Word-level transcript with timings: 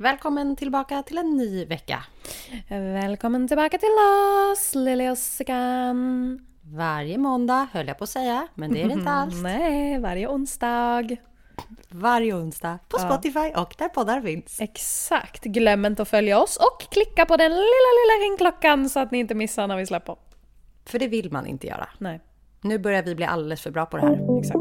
Välkommen 0.00 0.56
tillbaka 0.56 1.02
till 1.02 1.18
en 1.18 1.36
ny 1.36 1.64
vecka. 1.64 2.04
Välkommen 2.68 3.48
tillbaka 3.48 3.78
till 3.78 3.88
oss, 4.52 4.74
Liljeåsikan. 4.74 6.40
Varje 6.62 7.18
måndag 7.18 7.66
höll 7.72 7.88
jag 7.88 7.98
på 7.98 8.04
att 8.04 8.10
säga, 8.10 8.48
men 8.54 8.72
det 8.72 8.82
är 8.82 8.86
det 8.86 8.92
inte 8.92 9.10
alls. 9.10 9.42
Nej, 9.42 9.98
varje 10.00 10.28
onsdag. 10.28 11.16
Varje 11.88 12.34
onsdag 12.34 12.78
på 12.88 12.98
Spotify 12.98 13.52
och 13.56 13.74
där 13.78 13.88
poddar 13.88 14.20
finns. 14.20 14.60
Exakt. 14.60 15.44
Glöm 15.44 15.84
inte 15.84 16.02
att 16.02 16.08
följa 16.08 16.40
oss 16.42 16.56
och 16.56 16.90
klicka 16.90 17.26
på 17.26 17.36
den 17.36 17.50
lilla, 17.50 17.60
lilla 17.62 18.24
ringklockan 18.24 18.88
så 18.90 19.00
att 19.00 19.10
ni 19.10 19.18
inte 19.18 19.34
missar 19.34 19.66
när 19.66 19.76
vi 19.76 19.86
släpper. 19.86 20.16
För 20.84 20.98
det 20.98 21.08
vill 21.08 21.32
man 21.32 21.46
inte 21.46 21.66
göra. 21.66 21.88
Nej, 21.98 22.20
Nu 22.60 22.78
börjar 22.78 23.02
vi 23.02 23.14
bli 23.14 23.24
alldeles 23.24 23.62
för 23.62 23.70
bra 23.70 23.86
på 23.86 23.96
det 23.96 24.02
här. 24.02 24.38
exakt. 24.38 24.58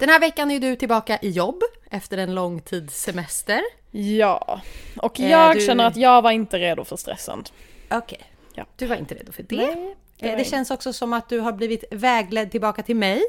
Den 0.00 0.08
här 0.08 0.20
veckan 0.20 0.50
är 0.50 0.60
du 0.60 0.76
tillbaka 0.76 1.18
i 1.22 1.30
jobb 1.30 1.62
efter 1.90 2.18
en 2.18 2.34
lång 2.34 2.60
tids 2.60 3.02
semester. 3.02 3.60
Ja, 3.90 4.60
och 5.02 5.18
jag 5.20 5.56
du- 5.56 5.60
känner 5.60 5.84
att 5.86 5.96
jag 5.96 6.22
var 6.22 6.30
inte 6.30 6.58
redo 6.58 6.84
för 6.84 6.96
stressen. 6.96 7.44
Okej. 7.90 8.22
Ja. 8.54 8.64
Du 8.76 8.86
var 8.86 8.96
inte 8.96 9.14
redo 9.14 9.32
för 9.32 9.42
det. 9.42 9.56
Nej, 9.56 9.96
det 10.18 10.26
Eh, 10.26 10.32
det 10.32 10.38
jag 10.38 10.46
känns 10.46 10.70
också 10.70 10.92
som 10.92 11.12
att 11.12 11.28
du 11.28 11.40
har 11.40 11.52
blivit 11.52 11.84
vägledd 11.90 12.50
tillbaka 12.50 12.82
till 12.82 12.96
mig. 12.96 13.22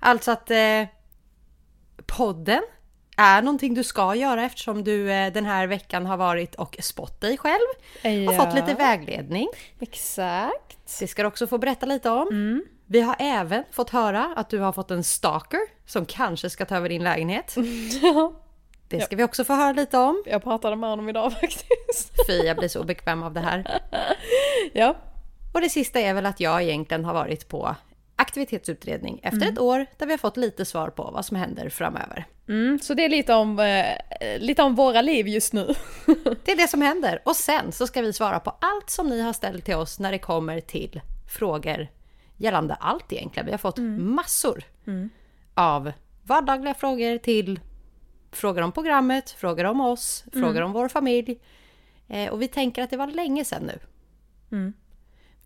Alltså 0.00 0.30
att 0.30 0.50
eh, 0.50 0.84
podden 2.06 2.62
är 3.16 3.42
någonting 3.42 3.74
du 3.74 3.84
ska 3.84 4.14
göra 4.14 4.44
eftersom 4.44 4.84
du 4.84 5.12
eh, 5.12 5.32
den 5.32 5.44
här 5.46 5.66
veckan 5.66 6.06
har 6.06 6.16
varit 6.16 6.54
och 6.54 6.76
spott 6.80 7.20
dig 7.20 7.36
själv. 7.38 7.68
Och 8.28 8.34
Ja. 8.34 8.44
fått 8.44 8.54
lite 8.54 8.74
vägledning. 8.74 9.48
Exakt. 9.80 10.98
Det 11.00 11.06
ska 11.06 11.22
du 11.22 11.28
också 11.28 11.46
få 11.46 11.58
berätta 11.58 11.86
lite 11.86 12.10
om. 12.10 12.62
Vi 12.90 13.00
har 13.00 13.16
även 13.18 13.64
fått 13.70 13.90
höra 13.90 14.32
att 14.36 14.50
du 14.50 14.58
har 14.58 14.72
fått 14.72 14.90
en 14.90 15.04
stalker 15.04 15.60
som 15.86 16.06
kanske 16.06 16.50
ska 16.50 16.64
ta 16.64 16.76
över 16.76 16.88
din 16.88 17.04
lägenhet. 17.04 17.54
Det 18.88 19.00
ska 19.00 19.16
vi 19.16 19.24
också 19.24 19.44
få 19.44 19.52
höra 19.52 19.72
lite 19.72 19.98
om. 19.98 20.22
Jag 20.26 20.42
pratade 20.42 20.76
med 20.76 20.90
honom 20.90 21.08
idag 21.08 21.32
faktiskt. 21.40 22.12
Fy, 22.26 22.32
jag 22.32 22.56
blir 22.56 22.68
så 22.68 22.80
obekväm 22.80 23.22
av 23.22 23.32
det 23.32 23.40
här. 23.40 23.80
ja. 24.72 24.96
Och 25.54 25.60
det 25.60 25.68
sista 25.68 26.00
är 26.00 26.14
väl 26.14 26.26
att 26.26 26.40
jag 26.40 26.62
egentligen 26.62 27.04
har 27.04 27.14
varit 27.14 27.48
på 27.48 27.76
aktivitetsutredning 28.16 29.20
efter 29.22 29.48
ett 29.48 29.58
år 29.58 29.86
där 29.96 30.06
vi 30.06 30.12
har 30.12 30.18
fått 30.18 30.36
lite 30.36 30.64
svar 30.64 30.90
på 30.90 31.10
vad 31.14 31.24
som 31.24 31.36
händer 31.36 31.68
framöver. 31.68 32.26
Mm, 32.48 32.78
så 32.82 32.94
det 32.94 33.04
är 33.04 33.08
lite 33.08 33.34
om, 33.34 33.58
eh, 33.58 34.38
lite 34.38 34.62
om 34.62 34.74
våra 34.74 35.02
liv 35.02 35.28
just 35.28 35.52
nu. 35.52 35.74
Det 36.44 36.52
är 36.52 36.56
det 36.56 36.68
som 36.68 36.82
händer. 36.82 37.22
Och 37.24 37.36
sen 37.36 37.72
så 37.72 37.86
ska 37.86 38.02
vi 38.02 38.12
svara 38.12 38.40
på 38.40 38.50
allt 38.60 38.90
som 38.90 39.06
ni 39.06 39.20
har 39.20 39.32
ställt 39.32 39.64
till 39.64 39.74
oss 39.74 39.98
när 39.98 40.12
det 40.12 40.18
kommer 40.18 40.60
till 40.60 41.00
frågor 41.34 41.88
gällande 42.38 42.74
allt 42.74 43.12
egentligen. 43.12 43.46
Vi 43.46 43.50
har 43.50 43.58
fått 43.58 43.78
massor 43.98 44.64
av 45.54 45.92
vardagliga 46.22 46.74
frågor 46.74 47.18
till 47.18 47.60
frågor 48.32 48.62
om 48.62 48.72
programmet, 48.72 49.30
frågor 49.30 49.64
om 49.64 49.80
oss, 49.80 50.24
frågor 50.32 50.62
om 50.62 50.72
vår 50.72 50.88
familj. 50.88 51.40
Eh, 52.08 52.30
och 52.32 52.42
vi 52.42 52.48
tänker 52.48 52.82
att 52.82 52.90
det 52.90 52.96
var 52.96 53.06
länge 53.06 53.44
sedan 53.44 53.62
nu. 53.62 53.78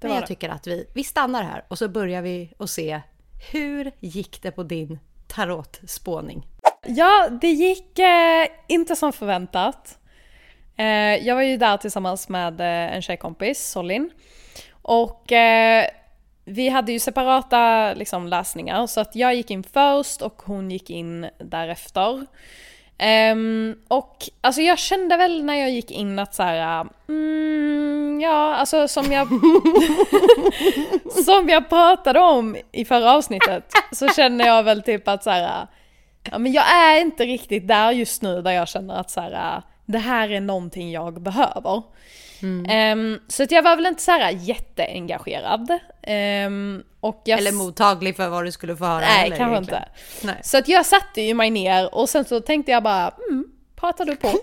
Men 0.01 0.11
var 0.11 0.17
jag 0.17 0.23
det. 0.23 0.27
tycker 0.27 0.49
att 0.49 0.67
vi, 0.67 0.87
vi 0.95 1.05
stannar 1.05 1.43
här 1.43 1.65
och 1.69 1.79
så 1.79 1.89
börjar 1.89 2.23
vi 2.23 2.53
och 2.59 2.71
se 2.71 3.01
hur 3.53 3.93
gick 4.01 4.43
det 4.43 4.51
på 4.51 4.63
din 4.63 4.99
tarotspåning? 5.27 6.47
Ja, 6.87 7.29
det 7.41 7.51
gick 7.51 7.99
eh, 7.99 8.47
inte 8.69 8.97
som 8.97 9.13
förväntat. 9.13 9.99
Eh, 10.77 11.27
jag 11.27 11.35
var 11.35 11.43
ju 11.43 11.57
där 11.57 11.77
tillsammans 11.77 12.29
med 12.29 12.61
eh, 12.61 12.97
en 12.97 13.03
tjejkompis, 13.03 13.71
Solin. 13.71 14.11
Och 14.83 15.33
eh, 15.33 15.87
vi 16.45 16.69
hade 16.69 16.93
ju 16.93 16.99
separata 16.99 17.95
liksom, 17.95 18.27
läsningar, 18.27 18.87
så 18.87 19.01
att 19.01 19.17
jag 19.17 19.35
gick 19.35 19.51
in 19.51 19.63
först 19.63 20.23
och 20.23 20.43
hon 20.45 20.71
gick 20.71 20.91
in 20.91 21.29
därefter. 21.39 22.27
Ehm, 22.99 23.77
och 23.89 24.17
alltså 24.41 24.61
jag 24.61 24.79
kände 24.79 25.17
väl 25.17 25.45
när 25.45 25.55
jag 25.55 25.71
gick 25.71 25.91
in 25.91 26.19
att 26.19 26.35
så 26.35 26.43
här, 26.43 26.87
mm, 27.09 28.21
ja 28.21 28.55
alltså 28.55 28.89
som 28.89 29.13
jag 29.13 29.29
som 31.25 31.49
jag 31.49 31.69
pratade 31.69 32.21
om 32.21 32.57
i 32.73 32.85
förra 32.85 33.13
avsnittet 33.13 33.73
så 33.93 34.09
känner 34.09 34.47
jag 34.47 34.63
väl 34.63 34.83
typ 34.83 35.09
att 35.09 35.25
så 35.25 35.31
här, 35.31 35.67
ja 36.31 36.39
men 36.39 36.53
jag 36.53 36.65
är 36.73 37.01
inte 37.01 37.25
riktigt 37.25 37.69
där 37.69 37.91
just 37.91 38.23
nu 38.23 38.43
där 38.43 38.51
jag 38.51 38.69
känner 38.69 38.95
att 38.95 39.11
så 39.11 39.21
här, 39.21 39.63
det 39.87 39.99
här 39.99 40.31
är 40.31 40.41
någonting 40.41 40.91
jag 40.91 41.23
behöver. 41.23 41.83
Ehm, 42.69 43.21
så 43.29 43.43
att 43.43 43.51
jag 43.51 43.63
var 43.63 43.77
väl 43.77 43.87
inte 43.87 44.03
så 44.03 44.11
här 44.11 44.31
jätteengagerad. 44.31 45.79
Ehm, 46.03 46.83
och 47.01 47.23
jag 47.25 47.39
Eller 47.39 47.53
mottaglig 47.53 48.17
för 48.17 48.29
vad 48.29 48.45
du 48.45 48.53
skulle 48.53 48.77
få 48.77 48.85
höra? 48.85 49.01
Nej, 49.01 49.29
kanske 49.29 49.45
egentligen. 49.45 49.83
inte. 49.83 50.27
Nej. 50.27 50.41
Så 50.43 50.59
att 50.59 50.69
jag 50.69 50.87
satte 50.87 51.21
ju 51.21 51.35
mig 51.35 51.51
ner 51.51 51.95
och 51.95 52.09
sen 52.09 52.25
så 52.25 52.41
tänkte 52.41 52.73
jag 52.73 52.83
bara, 52.83 53.15
mm, 53.29 53.45
pratar 53.77 54.05
du 54.05 54.17
på? 54.17 54.29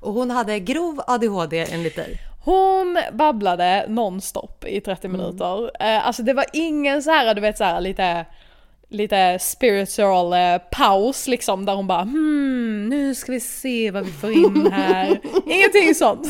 Och 0.00 0.12
hon 0.12 0.30
hade 0.30 0.60
grov 0.60 1.00
ADHD 1.06 1.66
enligt 1.72 1.96
dig. 1.96 2.18
Hon 2.44 2.98
babblade 3.12 3.84
nonstop 3.88 4.64
i 4.64 4.80
30 4.80 5.08
minuter. 5.08 5.70
Eh, 5.82 6.06
alltså 6.06 6.22
det 6.22 6.32
var 6.32 6.44
ingen 6.52 7.02
så 7.02 7.10
här, 7.10 7.34
du 7.34 7.40
vet 7.40 7.58
så 7.58 7.64
här 7.64 7.80
lite 7.80 8.26
lite 8.88 9.38
spiritual 9.38 10.32
eh, 10.32 10.58
paus 10.70 11.28
liksom 11.28 11.64
där 11.64 11.74
hon 11.74 11.86
bara 11.86 12.02
hmm, 12.02 12.88
nu 12.88 13.14
ska 13.14 13.32
vi 13.32 13.40
se 13.40 13.90
vad 13.90 14.04
vi 14.04 14.12
får 14.12 14.32
in 14.32 14.72
här. 14.72 15.20
Ingenting 15.46 15.94
sånt. 15.94 16.26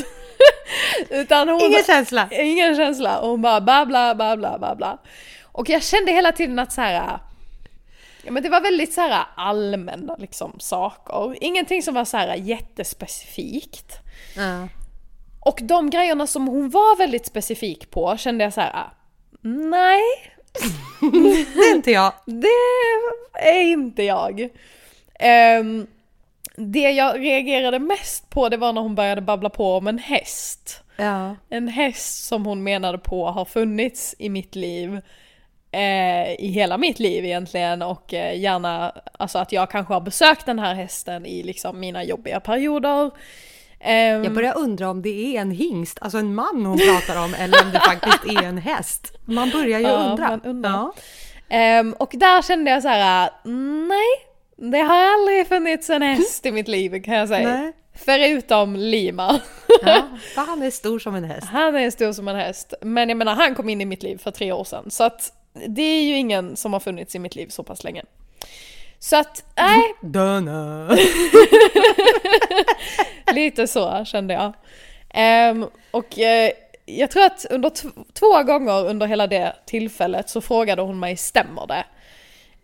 Utan 1.11 1.49
hon, 1.49 1.61
Ingen 1.61 1.85
känsla. 1.85 2.29
Ingen 2.31 2.77
känsla. 2.77 3.19
Och 3.19 3.29
hon 3.29 3.43
bara 3.43 3.61
babbla, 3.61 4.15
babbla, 4.15 4.59
babbla. 4.59 4.99
Och 5.43 5.69
jag 5.69 5.83
kände 5.83 6.13
hela 6.13 6.33
tiden 6.33 6.59
att 6.59 6.73
så 6.73 6.81
här. 6.81 7.19
Ja 8.23 8.33
men 8.33 8.43
det 8.43 8.49
var 8.49 8.61
väldigt 8.61 8.93
så 8.93 9.01
här 9.01 9.25
allmänna 9.37 10.17
liksom 10.17 10.57
saker. 10.59 11.37
Ingenting 11.41 11.83
som 11.83 11.95
var 11.95 12.05
så 12.05 12.17
här 12.17 12.35
jättespecifikt. 12.35 13.99
Ja. 14.37 14.69
Och 15.41 15.59
de 15.63 15.91
grejerna 15.91 16.27
som 16.27 16.47
hon 16.47 16.71
var 16.71 16.97
väldigt 16.97 17.27
specifik 17.27 17.91
på 17.91 18.17
kände 18.17 18.45
jag 18.45 18.53
så 18.53 18.61
här. 18.61 18.91
nej, 19.71 20.03
Det 21.01 21.61
är 21.61 21.75
inte 21.75 21.91
jag. 21.91 22.13
det 22.25 23.49
är 23.49 23.63
inte 23.63 24.03
jag. 24.03 24.49
Ehm, 25.19 25.87
det 26.57 26.91
jag 26.91 27.21
reagerade 27.21 27.79
mest 27.79 28.31
på 28.31 28.49
det 28.49 28.57
var 28.57 28.73
när 28.73 28.81
hon 28.81 28.95
började 28.95 29.21
babbla 29.21 29.51
på 29.51 29.77
om 29.77 29.87
en 29.87 29.99
häst. 29.99 30.83
Ja. 30.97 31.37
En 31.49 31.69
häst 31.69 32.25
som 32.25 32.47
hon 32.47 32.63
menade 32.63 32.99
på 32.99 33.27
har 33.27 33.45
funnits 33.45 34.15
i 34.19 34.29
mitt 34.29 34.55
liv. 34.55 35.01
Eh, 35.71 36.33
I 36.41 36.51
hela 36.55 36.79
mitt 36.79 36.99
liv 36.99 37.25
egentligen 37.25 37.83
och 37.83 38.15
eh, 38.15 38.41
gärna, 38.41 38.93
alltså 39.13 39.39
att 39.39 39.53
jag 39.53 39.71
kanske 39.71 39.95
har 39.95 40.01
besökt 40.01 40.47
den 40.47 40.59
här 40.59 40.75
hästen 40.75 41.27
i 41.27 41.43
liksom 41.43 41.81
mina 41.81 42.05
jobbiga 42.05 42.41
perioder. 42.41 43.11
Ehm, 43.84 44.25
Jag 44.25 44.33
börjar 44.34 44.56
undra 44.59 44.91
om 44.91 45.03
det 45.03 45.37
är 45.37 45.41
en 45.41 45.50
hingst, 45.50 45.99
alltså 46.00 46.19
en 46.19 46.34
man 46.34 46.67
hon 46.67 46.78
pratar 46.78 47.25
om, 47.25 47.34
eller 47.34 47.62
om 47.65 47.72
det 47.72 47.81
faktiskt 47.81 48.25
är 48.25 48.43
en 48.43 48.59
häst. 48.59 49.12
Man 49.25 49.50
börjar 49.50 49.78
ju 49.78 49.87
Ja, 49.87 50.11
undra. 50.11 50.28
man 50.28 50.41
undrar. 50.45 50.71
Ja. 50.71 50.93
Ehm, 51.49 51.93
och 51.93 52.11
där 52.15 52.43
kände 52.43 52.71
jag 52.71 52.83
så 52.83 52.89
här: 52.89 53.31
nej, 53.89 54.06
det 54.73 54.78
har 54.78 55.05
aldrig 55.15 55.47
funnits 55.49 55.91
en 55.91 56.03
häst 56.03 56.47
i 56.47 56.53
mitt 56.53 56.69
liv 56.69 57.03
kan 57.03 57.15
jag 57.15 57.28
säga. 57.28 57.49
Nej. 57.49 57.73
Förutom 57.97 58.77
Lima. 58.77 59.41
Ja, 59.83 60.03
för 60.34 60.41
han 60.43 60.62
är 60.62 60.71
stor 60.71 60.99
som 60.99 61.15
en 61.15 61.25
häst. 61.25 61.47
Han 61.50 61.77
är 61.77 61.91
stor 61.91 62.12
som 62.12 62.28
en 62.28 62.37
häst. 62.37 62.75
Men 62.81 63.09
jag 63.09 63.19
menar, 63.19 63.34
han 63.34 63.55
kom 63.55 63.69
in 63.69 63.81
i 63.81 63.84
mitt 63.84 64.03
liv 64.03 64.19
för 64.19 64.31
tre 64.31 64.53
år 64.53 64.65
sedan. 64.65 64.91
Så 64.91 65.05
att 65.05 65.33
det 65.69 65.83
är 65.83 66.03
ju 66.03 66.17
ingen 66.17 66.56
som 66.56 66.73
har 66.73 66.81
funnits 66.81 67.15
i 67.15 67.19
mitt 67.19 67.34
liv 67.37 67.47
så 67.49 67.62
pass 67.62 67.84
länge. 67.84 68.03
Så 69.05 69.17
att, 69.17 69.45
nej, 69.57 69.95
Döna. 70.01 70.89
lite 73.33 73.67
så 73.67 74.05
kände 74.05 74.35
jag. 74.35 74.53
Ehm, 75.11 75.67
och 75.91 76.19
eh, 76.19 76.51
jag 76.85 77.11
tror 77.11 77.25
att 77.25 77.47
under 77.51 77.71
två 78.12 78.43
gånger 78.43 78.87
under 78.87 79.06
hela 79.06 79.27
det 79.27 79.56
tillfället 79.67 80.29
så 80.31 80.41
frågade 80.41 80.83
hon 80.83 81.01
mig, 81.01 81.17
stämmer 81.17 81.67
det? 81.67 81.85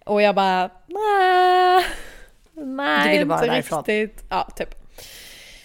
Och 0.05 0.23
jag 0.23 0.35
bara, 0.35 0.71
nej, 0.87 1.85
nej 2.55 3.21
inte 3.21 3.47
därifrån. 3.47 3.85
riktigt. 3.85 4.25
Ja, 4.31 4.49
typ. 4.57 4.75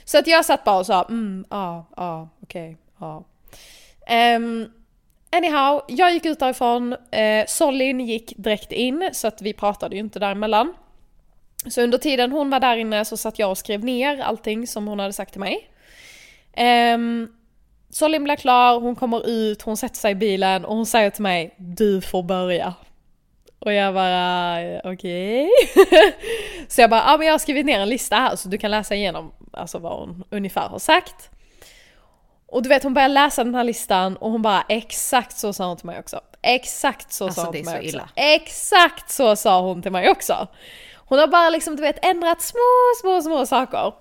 Så 0.05 0.17
att 0.17 0.27
jag 0.27 0.45
satt 0.45 0.63
bara 0.63 0.79
och 0.79 0.85
sa, 0.85 1.03
mm, 1.03 1.45
ja, 1.49 1.85
ja, 1.97 2.29
okej, 2.43 2.77
ja. 2.99 3.23
Ehm, 4.07 4.69
anyhow, 5.37 5.81
jag 5.87 6.13
gick 6.13 6.25
ut 6.25 6.39
därifrån, 6.39 6.95
eh, 7.11 7.45
Solin 7.47 7.99
gick 7.99 8.33
direkt 8.37 8.71
in 8.71 9.09
så 9.13 9.27
att 9.27 9.41
vi 9.41 9.53
pratade 9.53 9.95
ju 9.95 10.01
inte 10.01 10.19
däremellan. 10.19 10.73
Så 11.69 11.81
under 11.81 11.97
tiden 11.97 12.31
hon 12.31 12.49
var 12.49 12.59
där 12.59 12.77
inne 12.77 13.05
så 13.05 13.17
satt 13.17 13.39
jag 13.39 13.49
och 13.49 13.57
skrev 13.57 13.83
ner 13.83 14.19
allting 14.19 14.67
som 14.67 14.87
hon 14.87 14.99
hade 14.99 15.13
sagt 15.13 15.31
till 15.31 15.39
mig. 15.39 15.69
Um, 16.93 17.31
Solin 17.89 18.23
blir 18.23 18.35
klar, 18.35 18.79
hon 18.79 18.95
kommer 18.95 19.29
ut, 19.29 19.61
hon 19.61 19.77
sätter 19.77 19.95
sig 19.95 20.11
i 20.11 20.15
bilen 20.15 20.65
och 20.65 20.75
hon 20.75 20.85
säger 20.85 21.09
till 21.09 21.23
mig 21.23 21.55
Du 21.57 22.01
får 22.01 22.23
börja. 22.23 22.73
Och 23.59 23.73
jag 23.73 23.93
bara, 23.93 24.59
okej. 24.83 25.49
så 26.67 26.81
jag 26.81 26.89
bara, 26.89 27.03
ja 27.07 27.17
men 27.17 27.27
jag 27.27 27.33
har 27.33 27.39
skrivit 27.39 27.65
ner 27.65 27.79
en 27.79 27.89
lista 27.89 28.15
här 28.15 28.35
så 28.35 28.49
du 28.49 28.57
kan 28.57 28.71
läsa 28.71 28.95
igenom 28.95 29.31
alltså 29.53 29.79
vad 29.79 29.99
hon 29.99 30.23
ungefär 30.29 30.67
har 30.67 30.79
sagt. 30.79 31.29
Och 32.55 32.63
du 32.63 32.69
vet 32.69 32.83
hon 32.83 32.93
börjar 32.93 33.09
läsa 33.09 33.43
den 33.43 33.55
här 33.55 33.63
listan 33.63 34.17
och 34.17 34.31
hon 34.31 34.41
bara 34.41 34.63
exakt 34.69 35.37
så 35.37 35.53
sa 35.53 35.67
hon 35.67 35.77
till 35.77 35.85
mig 35.85 35.99
också. 35.99 36.19
Exakt 36.41 37.13
så 37.13 37.25
Alltså, 37.25 37.41
sa 37.41 37.45
hon 37.47 37.53
till 37.53 37.65
mig 37.65 37.73
så 37.73 37.79
också. 37.79 37.89
illa. 37.89 38.09
Exakt 38.15 39.11
så 39.11 39.35
sa 39.35 39.61
hon 39.61 39.81
till 39.81 39.91
mig 39.91 40.09
också. 40.09 40.47
Hon 40.95 41.19
har 41.19 41.27
bara 41.27 41.49
liksom 41.49 41.75
du 41.75 41.81
vet 41.81 42.05
ändrat 42.05 42.41
små, 42.41 42.59
små, 43.01 43.21
små 43.21 43.45
saker. 43.45 43.93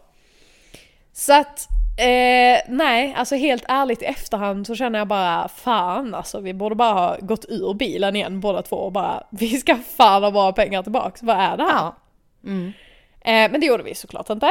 Så 1.12 1.32
att, 1.32 1.68
eh, 1.98 2.62
nej, 2.68 3.14
alltså 3.16 3.34
helt 3.34 3.64
ärligt 3.68 4.02
i 4.02 4.04
efterhand 4.04 4.66
så 4.66 4.74
känner 4.74 4.98
jag 4.98 5.08
bara 5.08 5.48
fan 5.48 6.14
alltså 6.14 6.40
vi 6.40 6.54
borde 6.54 6.74
bara 6.74 6.92
ha 6.92 7.16
gått 7.20 7.44
ur 7.48 7.74
bilen 7.74 8.16
igen 8.16 8.40
båda 8.40 8.62
två 8.62 8.76
och 8.76 8.92
bara 8.92 9.22
vi 9.30 9.48
ska 9.48 9.76
fan 9.96 10.22
ha 10.22 10.30
våra 10.30 10.52
pengar 10.52 10.82
tillbaks, 10.82 11.22
vad 11.22 11.36
är 11.36 11.56
det 11.56 11.64
här? 11.64 11.72
Ja. 11.72 11.96
Mm. 12.44 12.72
Eh, 13.20 13.50
men 13.50 13.60
det 13.60 13.66
gjorde 13.66 13.82
vi 13.82 13.94
såklart 13.94 14.30
inte. 14.30 14.50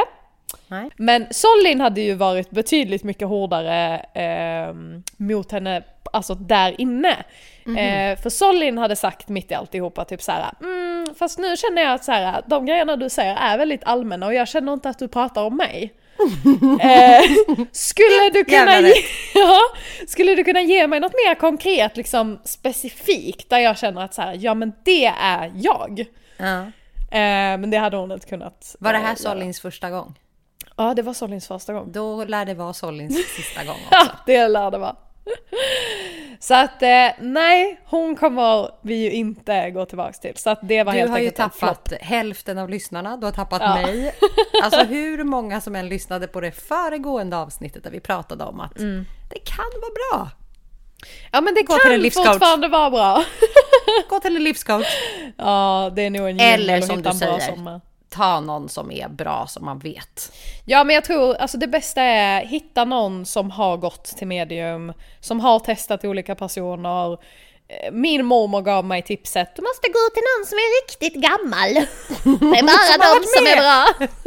Nej. 0.68 0.90
Men 0.96 1.26
Solin 1.30 1.80
hade 1.80 2.00
ju 2.00 2.14
varit 2.14 2.50
betydligt 2.50 3.04
mycket 3.04 3.28
hårdare 3.28 3.98
eh, 4.14 4.74
mot 5.16 5.52
henne, 5.52 5.82
alltså 6.12 6.34
där 6.34 6.80
inne. 6.80 7.24
Eh, 7.66 8.18
för 8.18 8.30
Solin 8.30 8.78
hade 8.78 8.96
sagt 8.96 9.28
mitt 9.28 9.50
i 9.50 9.54
alltihopa 9.54 10.04
typ 10.04 10.22
såhär, 10.22 10.52
mm, 10.60 11.06
fast 11.18 11.38
nu 11.38 11.56
känner 11.56 11.82
jag 11.82 11.92
att 11.92 12.04
såhär, 12.04 12.42
de 12.46 12.66
grejerna 12.66 12.96
du 12.96 13.10
säger 13.10 13.36
är 13.36 13.58
väldigt 13.58 13.84
allmänna 13.84 14.26
och 14.26 14.34
jag 14.34 14.48
känner 14.48 14.72
inte 14.72 14.88
att 14.88 14.98
du 14.98 15.08
pratar 15.08 15.44
om 15.44 15.56
mig. 15.56 15.94
eh, 16.80 17.22
skulle, 17.72 18.30
du 18.32 18.44
kunna 18.44 18.80
ge, 18.80 18.94
ja, 19.34 19.60
skulle 20.08 20.34
du 20.34 20.44
kunna 20.44 20.60
ge 20.60 20.86
mig 20.86 21.00
något 21.00 21.12
mer 21.12 21.34
konkret, 21.34 21.96
liksom 21.96 22.40
specifikt, 22.44 23.50
där 23.50 23.58
jag 23.58 23.78
känner 23.78 24.04
att 24.04 24.14
så 24.14 24.22
här, 24.22 24.38
ja 24.40 24.54
men 24.54 24.72
det 24.84 25.06
är 25.06 25.52
jag. 25.54 26.04
Ja. 26.36 26.60
Eh, 27.10 27.58
men 27.58 27.70
det 27.70 27.76
hade 27.76 27.96
hon 27.96 28.12
inte 28.12 28.26
kunnat 28.26 28.76
Var 28.78 28.92
det 28.92 28.98
eh, 28.98 29.02
här 29.02 29.08
göra. 29.08 29.16
Solins 29.16 29.60
första 29.60 29.90
gång? 29.90 30.14
Ja, 30.76 30.94
det 30.94 31.02
var 31.02 31.12
Solins 31.12 31.48
första 31.48 31.72
gång. 31.72 31.92
Då 31.92 32.24
lär 32.24 32.44
det 32.44 32.54
vara 32.54 32.72
Solins 32.72 33.34
sista 33.36 33.64
gång 33.64 33.76
Ja, 33.90 34.00
också. 34.02 34.16
det 34.26 34.48
lär 34.48 34.70
det 34.70 34.78
vara. 34.78 34.96
Så 36.40 36.54
att 36.54 36.82
eh, 36.82 37.08
nej, 37.20 37.80
hon 37.84 38.16
kommer 38.16 38.70
vi 38.82 38.94
ju 38.94 39.10
inte 39.10 39.70
gå 39.70 39.84
tillbaks 39.86 40.20
till. 40.20 40.36
Så 40.36 40.50
att 40.50 40.58
det 40.62 40.82
var 40.82 40.92
Du 40.92 40.98
helt 40.98 41.10
har 41.10 41.18
ju 41.18 41.30
tappat 41.30 41.92
hälften 42.00 42.58
av 42.58 42.70
lyssnarna, 42.70 43.16
du 43.16 43.26
har 43.26 43.32
tappat 43.32 43.62
Ja. 43.62 43.74
mig. 43.74 44.14
Alltså 44.62 44.80
hur 44.84 45.24
många 45.24 45.60
som 45.60 45.76
än 45.76 45.88
lyssnade 45.88 46.26
på 46.26 46.40
det 46.40 46.52
föregående 46.52 47.36
avsnittet 47.36 47.84
där 47.84 47.90
vi 47.90 48.00
pratade 48.00 48.44
om 48.44 48.60
att 48.60 48.78
Mm. 48.78 49.04
det 49.30 49.38
kan 49.38 49.64
vara 49.80 49.92
bra. 50.20 50.30
Ja 51.32 51.40
men 51.40 51.54
det 51.54 51.62
Gå 51.62 51.78
till 51.78 51.92
en 52.04 52.10
kan 52.10 52.24
fortfarande 52.32 52.68
vara 52.68 52.90
bra. 52.90 53.24
Gå 54.08 54.20
till 54.20 54.36
en 54.36 54.44
livscoach. 54.44 54.86
Ja, 55.36 55.92
det 55.96 56.02
är 56.02 56.10
nog 56.10 56.28
en 56.30 56.40
Eller 56.40 56.80
som 56.80 57.02
du 57.02 57.12
säger. 57.12 57.80
Ta 58.14 58.40
någon 58.40 58.68
som 58.68 58.90
är 58.90 59.08
bra 59.08 59.46
som 59.48 59.64
man 59.64 59.78
vet. 59.78 60.32
Ja 60.64 60.84
men 60.84 60.94
jag 60.94 61.04
tror, 61.04 61.34
alltså 61.34 61.58
det 61.58 61.66
bästa 61.66 62.02
är 62.02 62.44
hitta 62.46 62.84
någon 62.84 63.26
som 63.26 63.50
har 63.50 63.76
gått 63.76 64.04
till 64.04 64.26
medium, 64.26 64.92
som 65.20 65.40
har 65.40 65.58
testat 65.58 66.04
olika 66.04 66.34
personer. 66.34 67.12
Eh, 67.12 67.92
Min 67.92 68.24
mormor 68.26 68.60
gav 68.62 68.84
mig 68.84 69.02
tipset, 69.02 69.56
du 69.56 69.62
måste 69.62 69.88
gå 69.88 70.10
till 70.14 70.22
någon 70.38 70.46
som 70.46 70.58
är 70.58 70.82
riktigt 70.82 71.14
gammal. 71.14 71.74
Det 72.52 72.58
är 72.58 72.62
bara 72.62 73.14
de 73.14 73.26
som 73.26 73.46
är 73.46 73.56
bra. 73.56 73.86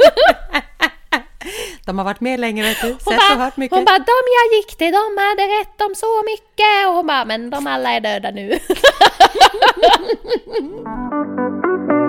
De 1.86 1.98
har 1.98 2.04
varit 2.04 2.20
med 2.20 2.40
länge 2.40 2.62
vet 2.62 2.80
du, 2.82 2.88
sett 2.88 3.06
och 3.32 3.38
hört 3.38 3.56
mycket. 3.56 3.76
hon 3.76 3.84
bara, 3.84 3.98
de 3.98 4.22
jag 4.38 4.56
gick 4.58 4.76
till, 4.78 4.92
de 4.92 5.16
hade 5.18 5.42
rätt 5.60 5.80
om 5.80 5.94
så 5.94 6.22
mycket. 6.24 6.88
Och 6.88 6.94
hon 6.94 7.06
bara, 7.06 7.24
men 7.24 7.50
de 7.50 7.66
alla 7.66 7.90
är 7.92 8.00
döda 8.00 8.30
nu. 8.30 8.58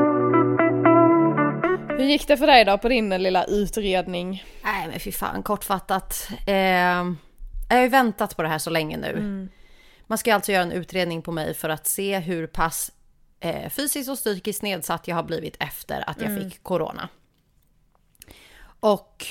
Hur 1.99 2.05
gick 2.05 2.27
det 2.27 2.37
för 2.37 2.47
dig 2.47 2.65
då 2.65 2.77
på 2.77 2.89
din 2.89 3.09
lilla 3.09 3.43
utredning? 3.43 4.43
Nej 4.63 4.87
men 4.87 4.99
fy 4.99 5.11
fan, 5.11 5.43
kortfattat. 5.43 6.29
Eh, 6.47 6.55
jag 6.55 7.75
har 7.75 7.81
ju 7.81 7.87
väntat 7.87 8.35
på 8.35 8.41
det 8.41 8.47
här 8.47 8.57
så 8.57 8.69
länge 8.69 8.97
nu. 8.97 9.47
Man 10.07 10.17
ska 10.17 10.33
alltså 10.33 10.51
göra 10.51 10.63
en 10.63 10.71
utredning 10.71 11.21
på 11.21 11.31
mig 11.31 11.53
för 11.53 11.69
att 11.69 11.87
se 11.87 12.19
hur 12.19 12.47
pass 12.47 12.91
eh, 13.39 13.69
fysiskt 13.69 14.09
och 14.09 14.15
psykiskt 14.15 14.61
nedsatt 14.61 15.07
jag 15.07 15.15
har 15.15 15.23
blivit 15.23 15.55
efter 15.59 16.09
att 16.09 16.21
jag 16.21 16.37
fick 16.37 16.63
corona. 16.63 17.09
Och 18.79 19.25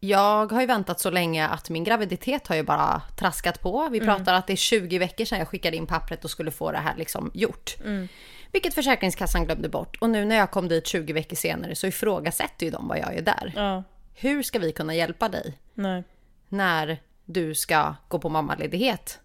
jag 0.00 0.52
har 0.52 0.60
ju 0.60 0.66
väntat 0.66 1.00
så 1.00 1.10
länge 1.10 1.46
att 1.48 1.70
min 1.70 1.84
graviditet 1.84 2.46
har 2.46 2.56
ju 2.56 2.62
bara 2.62 3.02
traskat 3.18 3.60
på. 3.60 3.88
Vi 3.88 4.00
pratar 4.00 4.34
att 4.34 4.46
det 4.46 4.52
är 4.52 4.56
20 4.56 4.98
veckor 4.98 5.24
sedan 5.24 5.38
jag 5.38 5.48
skickade 5.48 5.76
in 5.76 5.86
pappret 5.86 6.24
och 6.24 6.30
skulle 6.30 6.50
få 6.50 6.72
det 6.72 6.78
här 6.78 6.96
liksom 6.96 7.30
gjort. 7.34 7.76
Vilket 8.52 8.74
Försäkringskassan 8.74 9.44
glömde 9.44 9.68
bort. 9.68 9.96
Och 10.00 10.10
nu 10.10 10.24
när 10.24 10.36
jag 10.36 10.50
kom 10.50 10.68
dit 10.68 10.86
20 10.86 11.12
veckor 11.12 11.36
senare 11.36 11.74
så 11.74 11.86
ifrågasätter 11.86 12.66
ju 12.66 12.72
de 12.72 12.88
vad 12.88 12.98
jag 12.98 13.14
är 13.16 13.22
där. 13.22 13.52
Ja, 13.56 13.82
Hur 14.14 14.42
ska 14.42 14.58
vi 14.58 14.72
kunna 14.72 14.94
hjälpa 14.94 15.28
dig 15.28 15.58
nej. 15.74 16.04
när 16.48 17.02
du 17.24 17.54
ska 17.54 17.94
gå 18.08 18.18
på 18.18 18.28
mammaledighet? 18.28 19.20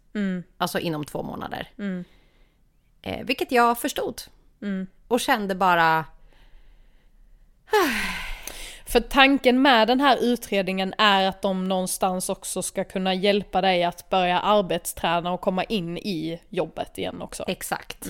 Alltså 0.57 0.80
inom 0.80 1.06
två 1.06 1.24
månader. 1.24 1.72
Eh, 3.01 3.25
vilket 3.25 3.51
jag 3.51 3.80
förstod. 3.80 4.22
Och 5.07 5.19
kände 5.19 5.56
bara, 5.56 6.06
För 8.88 9.00
tanken 9.00 9.62
med 9.62 9.88
den 9.88 10.00
här 10.00 10.18
utredningen 10.21 10.94
är 10.98 11.28
att 11.28 11.42
de 11.42 11.68
någonstans 11.68 12.30
också 12.30 12.62
ska 12.62 12.83
kunna 12.83 13.13
hjälpa 13.13 13.62
dig 13.62 13.83
att 13.83 14.10
börja 14.10 14.39
arbetsträna 14.39 15.31
och 15.31 15.42
komma 15.42 15.63
in 15.63 15.98
i 15.98 16.42
jobbet 16.50 16.98
igen 16.98 17.21
också. 17.21 17.44
exakt. 17.48 18.06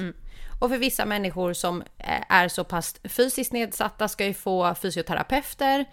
Och 0.60 0.70
för 0.70 0.78
vissa 0.78 1.06
människor 1.06 1.54
som 1.54 1.82
eh, 1.98 2.22
är 2.30 2.48
så 2.48 2.64
pass 2.64 2.96
fysiskt 3.04 3.54
nedsatta 3.54 4.08
ska 4.08 4.26
ju 4.26 4.34
få 4.34 4.76
fysioterapeuter. 4.82 5.86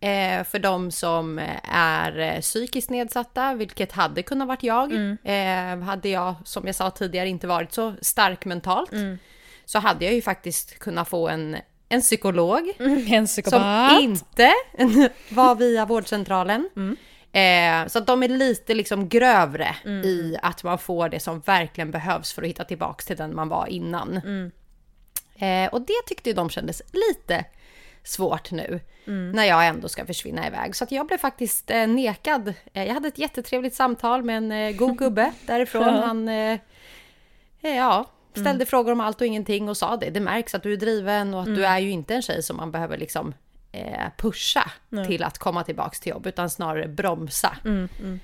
Eh, 0.00 0.44
för 0.44 0.58
de 0.58 0.90
som 0.90 1.38
eh, 1.38 1.74
är 1.74 2.40
psykiskt 2.40 2.90
nedsatta, 2.90 3.54
vilket 3.54 3.92
hade 3.92 4.22
kunnat 4.22 4.48
varit 4.48 4.62
jag. 4.62 4.92
Eh, 5.24 5.78
hade 5.82 6.08
jag, 6.08 6.34
som 6.44 6.66
jag 6.66 6.74
sa 6.74 6.90
tidigare, 6.90 7.28
inte 7.28 7.46
varit 7.46 7.72
så 7.72 7.94
stark 8.02 8.44
mentalt. 8.44 8.90
Så 9.64 9.78
hade 9.78 10.04
jag 10.04 10.14
ju 10.14 10.22
faktiskt 10.22 10.78
kunnat 10.78 11.08
få 11.08 11.28
en, 11.28 11.56
en 11.88 12.00
psykolog. 12.00 12.72
En 12.78 13.26
Som 13.96 14.02
inte 14.02 14.52
var 15.28 15.54
via 15.54 15.86
vårdcentralen. 15.86 16.68
Eh, 17.34 17.86
så 17.86 17.98
att 17.98 18.06
de 18.06 18.22
är 18.22 18.28
lite 18.28 18.74
liksom 18.74 19.08
grövre 19.08 19.76
i 20.04 20.36
att 20.42 20.64
man 20.64 20.78
får 20.78 21.08
det 21.08 21.20
som 21.20 21.40
verkligen 21.40 21.90
behövs 21.90 22.32
för 22.32 22.42
att 22.42 22.48
hitta 22.48 22.64
tillbaks 22.64 23.06
till 23.06 23.16
den 23.16 23.34
man 23.34 23.48
var 23.48 23.66
innan. 23.66 24.16
Eh, 25.36 25.68
och 25.72 25.80
det 25.80 26.02
tyckte 26.06 26.32
de 26.32 26.50
kändes 26.50 26.82
lite 26.92 27.44
svårt 28.04 28.50
nu 28.50 28.80
när 29.34 29.44
jag 29.44 29.66
ändå 29.66 29.88
ska 29.88 30.06
försvinna 30.06 30.46
iväg. 30.46 30.76
Så 30.76 30.84
att 30.84 30.92
jag 30.92 31.06
blev 31.06 31.18
faktiskt 31.18 31.70
eh, 31.70 31.86
nekad. 31.86 32.54
Eh, 32.72 32.84
jag 32.84 32.94
hade 32.94 33.08
ett 33.08 33.18
jättetrevligt 33.18 33.74
samtal 33.74 34.22
med 34.22 34.36
en 34.36 34.52
eh, 34.52 34.76
god 34.76 34.98
gubbe 34.98 35.32
därifrån. 35.46 35.94
Han 35.94 36.28
eh, 36.28 36.58
eh, 37.62 37.76
ja, 37.76 38.06
ställde 38.34 38.66
frågor 38.66 38.92
om 38.92 39.00
allt 39.00 39.20
och 39.20 39.26
ingenting 39.26 39.68
och 39.68 39.76
sa 39.76 39.96
det. 39.96 40.10
Det 40.10 40.20
märks 40.20 40.54
att 40.54 40.62
du 40.62 40.72
är 40.72 40.76
driven 40.76 41.34
och 41.34 41.40
att 41.40 41.54
du 41.54 41.64
är 41.66 41.78
ju 41.78 41.90
inte 41.90 42.14
en 42.14 42.22
tjej 42.22 42.42
som 42.42 42.56
man 42.56 42.70
behöver 42.72 42.98
liksom 42.98 43.34
eh, 43.74 44.08
pusha 44.16 44.70
till 45.06 45.22
att 45.24 45.38
komma 45.38 45.64
tillbaks 45.64 46.00
till 46.00 46.10
jobb 46.10 46.26
utan 46.26 46.50
snarare 46.50 46.88
bromsa. 46.88 47.56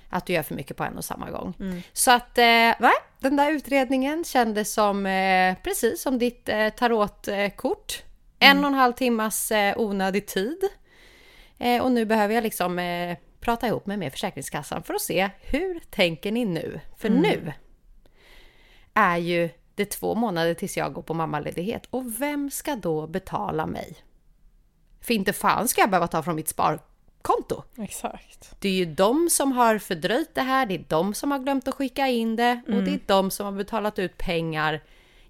Att 0.08 0.26
du 0.26 0.32
gör 0.32 0.42
för 0.42 0.54
mycket 0.54 0.76
på 0.76 0.84
en 0.84 0.96
och 0.98 1.04
samma 1.04 1.30
gång. 1.30 1.54
Så 1.92 2.10
att 2.10 2.38
eh, 2.38 2.72
den 3.18 3.36
där 3.36 3.50
utredningen 3.52 4.24
kändes 4.24 4.72
som 4.72 5.06
eh, 5.06 5.54
precis 5.62 6.02
som 6.02 6.18
ditt 6.18 6.48
eh, 6.48 6.68
tarotkort. 6.68 8.02
En 8.38 8.58
och 8.64 8.70
en 8.70 8.74
halv 8.74 8.92
timmas 8.92 9.50
eh, 9.50 9.78
onödig 9.78 10.26
tid. 10.26 10.58
Eh, 11.58 11.82
och 11.82 11.92
nu 11.92 12.04
behöver 12.04 12.34
jag 12.34 12.42
liksom 12.44 12.78
eh, 12.78 13.16
prata 13.40 13.66
ihop 13.66 13.86
mig 13.86 13.96
med 13.96 14.12
Försäkringskassan 14.12 14.82
för 14.82 14.94
att 14.94 15.00
se 15.00 15.30
hur 15.40 15.80
tänker 15.90 16.32
ni 16.32 16.44
nu? 16.44 16.80
För 16.96 17.08
nu 17.08 17.52
är 18.94 19.16
ju 19.16 19.48
det 19.74 19.84
två 19.84 20.14
månader 20.14 20.54
tills 20.54 20.76
jag 20.76 20.92
går 20.92 21.02
på 21.02 21.14
mammaledighet. 21.14 21.86
Och 21.90 22.20
vem 22.20 22.50
ska 22.50 22.76
då 22.76 23.06
betala 23.06 23.66
mig? 23.66 23.96
För 25.00 25.14
inte 25.14 25.32
fan 25.32 25.68
ska 25.68 25.80
jag 25.80 25.90
behöva 25.90 26.06
ta 26.06 26.22
från 26.22 26.36
mitt 26.36 26.48
sparkonto. 26.48 27.62
Exakt. 27.78 28.54
Det 28.58 28.68
är 28.68 28.72
ju 28.72 28.84
de 28.84 29.30
som 29.30 29.52
har 29.52 29.78
fördröjt 29.78 30.34
det 30.34 30.42
här, 30.42 30.66
det 30.66 30.74
är 30.74 30.84
de 30.88 31.14
som 31.14 31.30
har 31.30 31.38
glömt 31.38 31.68
att 31.68 31.74
skicka 31.74 32.08
in 32.08 32.36
det 32.36 32.60
och 32.66 32.82
det 32.82 32.90
är 32.90 33.00
de 33.06 33.30
som 33.30 33.46
har 33.46 33.52
betalat 33.52 33.98
ut 33.98 34.18
pengar. 34.18 34.82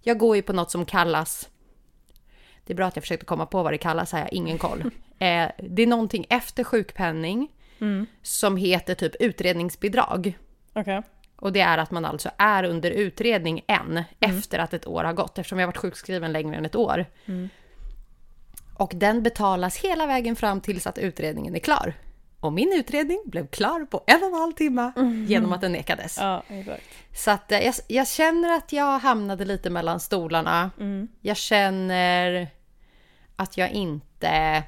Jag 0.03 0.19
går 0.19 0.37
ju 0.37 0.43
på 0.43 0.53
något 0.53 0.71
som 0.71 0.85
kallas 0.87 1.49
det 2.71 2.75
är 2.75 2.77
bra 2.77 2.87
att 2.87 2.97
jag 2.97 3.03
försökte 3.03 3.27
komma 3.27 3.47
på 3.47 3.63
vad 3.63 3.73
det 3.73 3.79
kallas, 3.79 4.13
här 4.13 4.29
ingen 4.35 4.59
koll. 4.59 4.91
Eh, 5.23 5.51
det 5.59 5.83
är 5.83 5.87
någonting 5.87 6.27
efter 6.31 6.65
sjukpenning 6.65 7.49
som 8.23 8.57
heter 8.57 8.95
typ 8.95 9.15
utredningsbidrag. 9.21 10.39
Okej. 10.73 11.03
Och 11.37 11.53
det 11.53 11.61
är 11.61 11.79
att 11.79 11.91
man 11.91 12.05
alltså 12.05 12.31
är 12.39 12.65
under 12.65 12.91
utredning 12.91 13.65
än 13.67 14.03
efter 14.21 14.59
att 14.59 14.75
ett 14.75 14.87
år 14.87 15.05
har 15.05 15.13
gått, 15.13 15.39
eftersom 15.39 15.59
jag 15.59 15.67
har 15.67 15.73
varit 15.73 15.77
sjukskriven 15.77 16.33
längre 16.33 16.57
än 16.57 16.65
ett 16.65 16.75
år. 16.75 17.07
Och 18.81 18.93
den 18.95 19.23
betalas 19.23 19.77
hela 19.77 20.07
vägen 20.07 20.37
fram 20.37 20.61
tills 20.61 20.87
att 20.87 20.99
utredningen 20.99 21.55
är 21.55 21.59
klar. 21.59 21.95
Och 22.41 22.53
min 22.53 22.73
utredning 22.73 23.23
blev 23.27 23.47
klar 23.47 23.85
på 23.85 24.05
en 24.07 24.23
och 24.23 24.29
en 24.29 24.35
halv 24.35 24.53
timme 24.53 24.93
genom 25.29 25.53
att 25.53 25.61
den 25.61 25.73
nekades. 25.73 26.19
Ja. 26.19 26.43
Så 27.15 27.31
att 27.31 27.53
eh, 27.53 27.61
jag, 27.61 27.75
jag 27.87 28.09
känner 28.09 28.57
att 28.57 28.73
jag 28.73 28.99
hamnade 28.99 29.45
lite 29.45 29.71
mellan 29.71 30.01
stolarna. 30.01 30.71
Jag 31.21 31.37
känner 31.37 32.49
att 33.37 33.57
jag 33.57 33.71
inte 33.71 34.63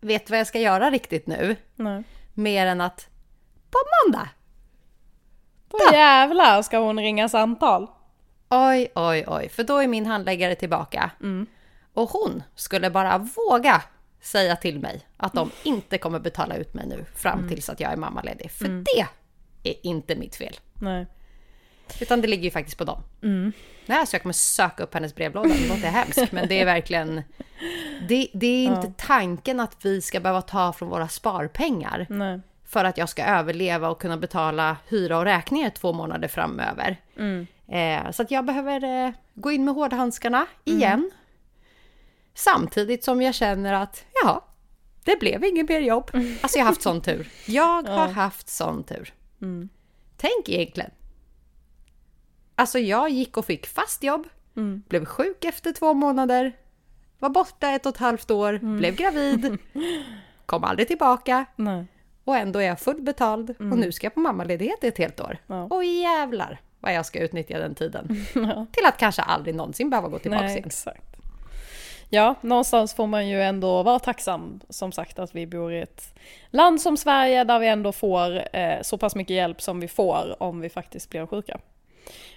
vet 0.00 0.30
vad 0.30 0.38
jag 0.38 0.46
ska 0.46 0.58
göra 0.58 0.90
riktigt 0.90 1.26
nu. 1.26 1.56
Nej. 1.76 2.02
Mer 2.34 2.66
än 2.66 2.80
att 2.80 3.08
på 3.70 3.78
måndag. 4.04 4.28
Då 5.68 5.78
jävlar 5.92 6.62
ska 6.62 6.78
hon 6.78 6.98
ringa 6.98 7.28
samtal. 7.28 7.86
Oj, 8.50 8.92
oj, 8.94 9.24
oj. 9.26 9.48
För 9.48 9.64
då 9.64 9.78
är 9.78 9.86
min 9.86 10.06
handläggare 10.06 10.54
tillbaka. 10.54 11.10
Och 11.94 12.10
hon 12.10 12.42
skulle 12.54 12.90
bara 12.90 13.18
våga 13.18 13.82
säga 14.20 14.56
till 14.56 14.78
mig 14.78 15.06
att 15.16 15.32
de 15.32 15.50
inte 15.62 15.98
kommer 15.98 16.18
betala 16.18 16.56
ut 16.56 16.74
mig 16.74 16.86
nu 16.86 17.04
fram 17.14 17.48
tills 17.48 17.68
att 17.68 17.80
jag 17.80 17.92
är 17.92 17.96
mammaledig. 17.96 18.50
För 18.50 18.68
det 18.68 19.06
är 19.70 19.86
inte 19.86 20.16
mitt 20.16 20.36
fel. 20.36 20.56
Nej. 20.80 21.06
Utan 22.00 22.20
det 22.20 22.28
ligger 22.28 22.44
ju 22.44 22.50
faktiskt 22.50 22.78
på 22.78 22.84
dem. 22.84 23.02
Nej, 23.86 24.06
så 24.06 24.14
jag 24.14 24.22
kommer 24.22 24.32
söka 24.32 24.82
upp 24.82 24.94
hennes 24.94 25.14
brevlåda. 25.14 25.48
Det 25.48 25.68
låter 25.68 25.88
hemskt, 25.88 26.32
men 26.32 26.48
det 26.48 26.60
är 26.60 26.64
verkligen... 26.64 27.22
Det, 28.08 28.28
det 28.32 28.46
är 28.46 28.64
inte 28.64 28.92
tanken 28.96 29.60
att 29.60 29.84
vi 29.84 30.02
ska 30.02 30.20
behöva 30.20 30.42
ta 30.42 30.72
från 30.72 30.88
våra 30.88 31.08
sparpengar 31.08 32.06
Nej. 32.10 32.40
för 32.64 32.84
att 32.84 32.98
jag 32.98 33.08
ska 33.08 33.24
överleva 33.24 33.88
och 33.88 34.00
kunna 34.00 34.16
betala 34.16 34.76
hyra 34.88 35.18
och 35.18 35.24
räkningar 35.24 35.70
två 35.70 35.92
månader 35.92 36.28
framöver. 36.28 36.96
Eh, 37.68 38.10
så 38.10 38.22
att 38.22 38.30
jag 38.30 38.44
behöver 38.44 39.06
eh, 39.06 39.12
gå 39.34 39.50
in 39.50 39.64
med 39.64 39.74
hårdhandskarna 39.74 40.46
igen. 40.64 41.10
Samtidigt 42.34 43.04
som 43.04 43.22
jag 43.22 43.34
känner 43.34 43.72
att, 43.72 44.04
ja, 44.24 44.44
det 45.04 45.20
blev 45.20 45.44
ingen 45.44 45.66
mer 45.66 45.80
jobb. 45.80 46.10
Alltså 46.40 46.58
jag 46.58 46.64
har 46.64 46.70
haft 46.70 46.82
sån 46.82 47.00
tur. 47.00 47.28
Jag 47.46 47.82
har 47.88 48.08
haft 48.08 48.48
sån 48.48 48.84
tur. 48.84 49.14
Tänk 50.16 50.48
egentligen. 50.48 50.90
Alltså 52.54 52.78
jag 52.78 53.10
gick 53.10 53.36
och 53.36 53.44
fick 53.44 53.66
fast 53.66 54.02
jobb, 54.02 54.28
blev 54.88 55.04
sjuk 55.04 55.44
efter 55.44 55.72
två 55.72 55.94
månader, 55.94 56.52
var 57.18 57.28
borta 57.28 57.70
ett 57.70 57.86
och 57.86 57.94
ett 57.94 57.98
halvt 58.00 58.30
år, 58.30 58.58
blev 58.78 58.96
gravid, 58.96 59.58
kom 60.46 60.64
aldrig 60.64 60.88
tillbaka 60.88 61.44
Nej. 61.56 61.86
och 62.24 62.36
ändå 62.36 62.58
är 62.58 62.66
jag 62.66 62.80
fullbetald 62.80 63.50
och 63.50 63.78
nu 63.78 63.92
ska 63.92 64.06
jag 64.06 64.14
på 64.14 64.20
mammaledighet 64.20 64.84
i 64.84 64.86
ett 64.86 64.98
helt 64.98 65.20
år. 65.20 65.38
Ja. 65.46 65.64
Och 65.64 65.84
jävlar 65.84 66.60
vad 66.80 66.94
jag 66.94 67.06
ska 67.06 67.18
utnyttja 67.20 67.58
den 67.58 67.74
tiden. 67.74 68.08
Ja. 68.34 68.66
Till 68.72 68.86
att 68.86 68.96
kanske 68.98 69.22
aldrig 69.22 69.54
någonsin 69.54 69.90
behöva 69.90 70.08
gå 70.08 70.18
tillbaka 70.18 70.42
Nej, 70.42 70.52
igen. 70.52 70.66
exakt. 70.66 71.16
Ja, 72.14 72.34
någonstans 72.40 72.94
får 72.94 73.06
man 73.06 73.28
ju 73.28 73.42
ändå 73.42 73.82
vara 73.82 73.98
tacksam 73.98 74.60
som 74.68 74.92
sagt 74.92 75.18
att 75.18 75.34
vi 75.34 75.46
bor 75.46 75.72
i 75.72 75.80
ett 75.80 76.14
land 76.50 76.80
som 76.80 76.96
Sverige 76.96 77.44
där 77.44 77.58
vi 77.58 77.68
ändå 77.68 77.92
får 77.92 78.56
eh, 78.56 78.82
så 78.82 78.98
pass 78.98 79.14
mycket 79.14 79.36
hjälp 79.36 79.62
som 79.62 79.80
vi 79.80 79.88
får 79.88 80.42
om 80.42 80.60
vi 80.60 80.68
faktiskt 80.68 81.10
blir 81.10 81.26
sjuka. 81.26 81.60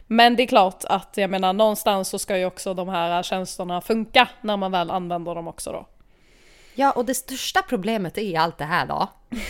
Men 0.07 0.35
det 0.35 0.43
är 0.43 0.47
klart 0.47 0.83
att 0.85 1.17
jag 1.17 1.29
menar 1.29 1.53
någonstans 1.53 2.09
så 2.09 2.19
ska 2.19 2.37
ju 2.37 2.45
också 2.45 2.73
de 2.73 2.89
här 2.89 3.23
tjänsterna 3.23 3.81
funka 3.81 4.29
när 4.41 4.57
man 4.57 4.71
väl 4.71 4.91
använder 4.91 5.35
dem 5.35 5.47
också 5.47 5.71
då. 5.71 5.87
Ja, 6.75 6.91
och 6.91 7.05
det 7.05 7.15
största 7.15 7.61
problemet 7.61 8.17
i 8.17 8.35
allt 8.35 8.57
det 8.57 8.65
här 8.65 8.85
då, 8.85 9.07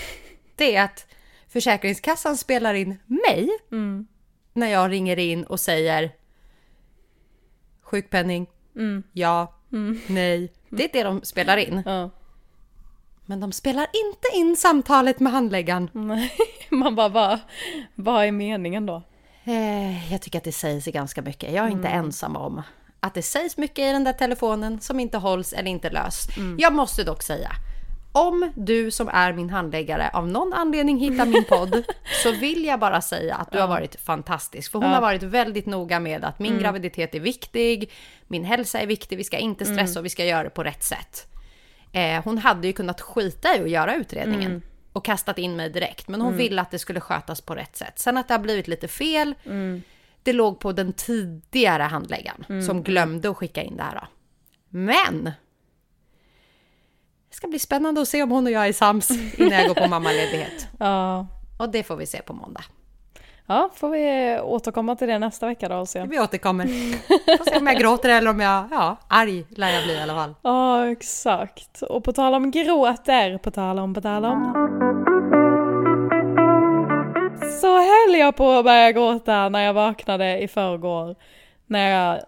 det 0.55 0.75
är 0.75 0.83
att 0.83 1.07
Försäkringskassan 1.47 2.37
spelar 2.37 2.73
in 2.73 2.99
mig 3.05 3.49
när 4.53 4.67
jag 4.67 4.91
ringer 4.91 5.19
in 5.19 5.43
och 5.43 5.59
säger 5.59 6.11
sjukpenning, 7.81 8.47
ja, 9.11 9.55
nej. 10.07 10.51
Det 10.69 10.83
är 10.83 10.89
det 10.93 11.03
de 11.03 11.21
spelar 11.23 11.57
in. 11.57 11.83
Ja. 11.85 12.09
Men 13.25 13.39
de 13.39 13.51
spelar 13.51 13.83
inte 13.83 14.37
in 14.37 14.55
samtalet 14.57 15.19
med 15.19 15.33
handläggaren. 15.33 15.89
Nej, 15.93 16.31
man 16.69 16.95
bara, 16.95 17.09
vad, 17.09 17.39
vad 17.95 18.25
är 18.25 18.31
meningen 18.31 18.85
då? 18.85 19.01
Eh, 19.43 20.11
jag 20.11 20.21
tycker 20.21 20.37
att 20.37 20.43
det 20.43 20.51
sägs 20.51 20.85
ganska 20.85 21.21
mycket. 21.21 21.53
Jag 21.53 21.65
är 21.65 21.69
inte 21.69 21.87
ensam 21.87 22.35
om 22.35 22.61
att 22.99 23.13
det 23.13 23.21
sägs 23.21 23.57
mycket 23.57 23.79
i 23.79 23.91
den 23.91 24.03
där 24.03 24.13
telefonen 24.13 24.79
som 24.79 24.99
inte 24.99 25.17
hålls 25.17 25.53
eller 25.53 25.71
inte 25.71 25.89
lös. 25.89 26.27
Jag 26.57 26.73
måste 26.73 27.03
dock 27.03 27.23
säga, 27.23 27.51
om 28.15 28.51
du 28.55 28.91
som 28.91 29.09
är 29.13 29.33
min 29.33 29.49
handläggare 29.49 30.09
av 30.13 30.27
någon 30.27 30.53
anledning 30.53 30.97
hittar 30.97 31.25
min 31.25 31.43
podd 31.43 31.83
så 32.23 32.31
vill 32.31 32.65
jag 32.65 32.79
bara 32.79 33.01
säga 33.01 33.35
att 33.35 33.51
du 33.51 33.59
har 33.59 33.67
varit 33.67 33.95
fantastisk. 33.95 34.71
För 34.71 34.79
hon 34.79 34.89
har 34.89 35.01
varit 35.01 35.23
väldigt 35.23 35.65
noga 35.65 35.99
med 35.99 36.25
att 36.25 36.39
min 36.39 36.59
graviditet 36.59 37.15
är 37.15 37.19
viktig, 37.19 37.91
min 38.27 38.45
hälsa 38.45 38.79
är 38.79 38.87
viktig, 38.87 39.17
vi 39.17 39.23
ska 39.23 39.37
inte 39.37 39.65
stressa 39.65 39.99
och 39.99 40.05
vi 40.05 40.09
ska 40.09 40.25
göra 40.25 40.43
det 40.43 40.49
på 40.49 40.63
rätt 40.63 40.83
sätt. 40.83 41.27
Eh, 41.91 42.23
hon 42.23 42.37
hade 42.37 42.67
ju 42.67 42.73
kunnat 42.73 43.01
skita 43.01 43.57
i 43.57 43.61
att 43.61 43.69
göra 43.69 43.95
utredningen 43.95 44.61
och 44.93 45.05
kastat 45.05 45.37
in 45.37 45.55
mig 45.55 45.69
direkt. 45.69 46.07
Men 46.07 46.21
hon 46.21 46.37
ville 46.37 46.61
att 46.61 46.71
det 46.71 46.79
skulle 46.79 46.99
skötas 46.99 47.41
på 47.41 47.55
rätt 47.55 47.77
sätt. 47.77 47.99
Sen 47.99 48.17
att 48.17 48.27
det 48.27 48.33
har 48.33 48.41
blivit 48.41 48.67
lite 48.67 48.87
fel, 48.87 49.35
det 50.23 50.33
låg 50.33 50.59
på 50.59 50.71
den 50.71 50.93
tidigare 50.93 51.83
handläggaren 51.83 52.63
som 52.63 52.83
glömde 52.83 53.29
att 53.29 53.37
skicka 53.37 53.63
in 53.63 53.77
det 53.77 53.83
här. 53.83 53.95
Då. 53.95 54.07
Men! 54.69 55.31
Det 57.35 57.37
ska 57.37 57.47
bli 57.47 57.59
spännande 57.59 58.01
att 58.01 58.07
se 58.07 58.23
om 58.23 58.31
hon 58.31 58.45
och 58.45 58.51
jag 58.51 58.67
är 58.67 58.73
sams 58.73 59.11
innan 59.37 59.51
jag 59.51 59.67
går 59.67 59.75
på 59.75 59.87
mammaledighet. 59.87 60.67
Ja, 60.79 61.27
Och 61.59 61.69
det 61.69 61.83
får 61.83 61.95
vi 61.95 62.05
se 62.05 62.21
på 62.21 62.33
måndag. 62.33 62.61
ja 63.45 63.69
får 63.75 63.89
vi 63.89 64.39
återkomma 64.43 64.95
till 64.95 65.07
det 65.07 65.19
nästa 65.19 65.47
vecka 65.47 65.69
då 65.69 65.75
och 65.75 65.89
se. 65.89 66.05
Vi 66.05 66.19
återkommer. 66.19 66.65
Får 67.37 67.45
se 67.51 67.57
om 67.57 67.67
jag 67.67 67.77
gråter 67.79 68.09
eller 68.09 68.31
om 68.31 68.39
jag, 68.39 68.67
ja, 68.71 68.97
arg 69.07 69.45
lär 69.49 69.73
jag 69.73 69.83
bli 69.83 69.93
i 69.93 70.01
alla 70.01 70.13
fall. 70.13 70.35
Ja, 70.41 70.87
exakt. 70.87 71.81
Och 71.81 72.03
på 72.03 72.13
tal 72.13 72.33
om 72.33 72.51
gråter, 72.51 73.37
på 73.37 73.51
tal 73.51 73.79
om, 73.79 73.93
på 73.93 74.01
tal 74.01 74.25
om. 74.25 74.53
Så 77.61 77.77
höll 77.77 78.15
jag 78.19 78.35
på 78.35 78.51
att 78.51 78.65
börja 78.65 78.91
gråta 78.91 79.49
när 79.49 79.61
jag 79.61 79.73
vaknade 79.73 80.39
i 80.39 80.47
förrgår. 80.47 81.15
När 81.65 81.89
jag 81.89 82.21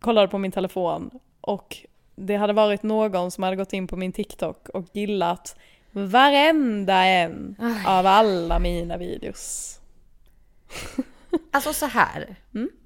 kollade 0.00 0.28
på 0.28 0.38
min 0.38 0.52
telefon 0.52 1.10
och 1.40 1.76
det 2.14 2.36
hade 2.36 2.52
varit 2.52 2.82
någon 2.82 3.30
som 3.30 3.44
hade 3.44 3.56
gått 3.56 3.72
in 3.72 3.86
på 3.86 3.96
min 3.96 4.12
TikTok 4.12 4.68
och 4.68 4.84
gillat 4.92 5.56
varenda 5.92 7.04
en 7.04 7.56
av 7.86 8.06
alla 8.06 8.58
mina 8.58 8.96
videos. 8.96 9.76
Alltså 11.52 11.72
så 11.72 11.86
här. 11.86 12.36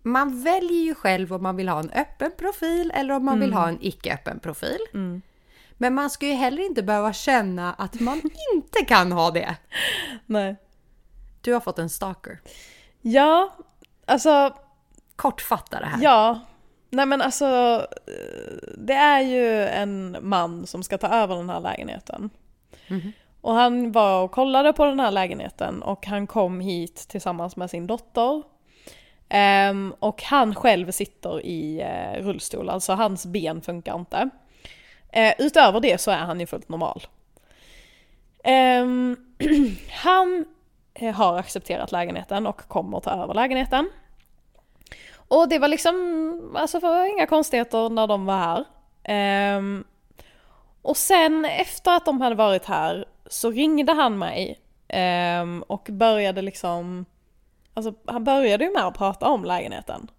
Man 0.02 0.43
väljer 0.43 0.85
ju 0.85 0.95
själv 0.95 1.33
om 1.33 1.43
man 1.43 1.57
vill 1.57 1.69
ha 1.69 1.78
en 1.78 1.90
öppen 1.90 2.31
profil 2.37 2.93
eller 2.95 3.14
om 3.14 3.25
man 3.25 3.40
vill 3.40 3.52
ha 3.52 3.69
en 3.69 3.78
icke-öppen 3.81 4.38
profil. 4.38 4.78
Men 5.73 5.95
man 5.95 6.11
ska 6.11 6.26
ju 6.26 6.33
heller 6.33 6.62
inte 6.62 6.83
behöva 6.83 7.12
känna 7.12 7.73
att 7.73 8.00
man 8.00 8.21
inte 8.54 8.85
kan 8.88 9.12
ha 9.12 9.31
det. 9.31 9.57
Nej. 10.26 10.57
Du 11.40 11.52
har 11.52 11.61
fått 11.61 11.78
en 11.78 11.90
stalker. 11.90 12.40
Ja, 13.00 13.57
alltså 14.07 14.54
Kortfatta 15.16 15.81
det 15.81 15.87
här. 15.87 16.02
Ja, 16.02 16.40
nej 16.95 17.07
men 17.07 17.23
alltså 17.23 17.47
eh, 18.07 18.57
det 18.79 18.95
är 18.95 19.21
ju 19.21 19.65
en 19.65 20.17
man 20.21 20.67
som 20.67 20.83
ska 20.83 20.99
ta 20.99 21.09
över 21.09 21.37
den 21.37 21.51
här 21.51 21.61
lägenheten. 21.61 22.31
Och 23.41 23.55
han 23.55 23.93
var 23.93 24.23
och 24.23 24.31
kollade 24.31 24.73
på 24.73 24.85
den 24.85 25.01
här 25.01 25.11
lägenheten 25.11 25.83
och 25.83 26.07
han 26.07 26.27
kom 26.27 26.61
hit 26.61 27.07
tillsammans 27.09 27.57
med 27.57 27.71
sin 27.71 27.87
dotter. 27.87 28.43
Ehm, 29.29 29.95
och 29.99 30.23
han 30.23 30.55
själv 30.55 30.91
sitter 30.91 31.47
i 31.47 31.81
eh, 31.81 32.23
rullstol, 32.23 32.71
alltså 32.71 32.93
hans 32.93 33.27
ben 33.27 33.61
funkar 33.61 33.95
inte. 33.95 34.31
Eh, 35.13 35.35
utöver 35.39 35.81
det 35.81 36.01
så 36.01 36.11
är 36.11 36.19
han 36.19 36.41
ju 36.41 36.47
fullt 36.47 36.69
normal. 36.69 37.03
Ehm, 38.45 39.17
han 39.91 40.45
har 41.15 41.39
accepterat 41.39 41.93
lägenheten 41.93 42.47
och 42.47 42.69
kommer 42.69 43.01
ta 43.01 43.11
över 43.11 43.35
lägenheten. 43.35 43.91
Och 45.28 45.49
det 45.49 45.59
var 45.59 45.69
liksom, 45.69 46.57
alltså 46.57 46.78
var 46.78 47.04
inga 47.04 47.26
konstigheter 47.26 47.88
när 47.88 48.07
de 48.07 48.26
var 48.26 48.38
här. 48.38 48.64
Ehm, 49.04 49.85
och 50.83 50.97
sen 50.97 51.45
efter 51.45 51.97
att 51.97 52.04
de 52.04 52.21
hade 52.21 52.35
varit 52.35 52.64
här 52.64 53.04
så 53.26 53.50
ringde 53.50 53.93
han 53.93 54.19
mig 54.19 54.61
ehm, 54.88 55.62
och 55.62 55.87
började 55.90 56.43
liksom, 56.43 57.04
alltså 57.75 57.95
han 58.07 58.25
började 58.25 58.64
ju 58.64 58.73
med 58.73 58.85
att 58.85 58.99
prata 58.99 59.26
om 59.26 59.45
lägenheten. 59.45 60.11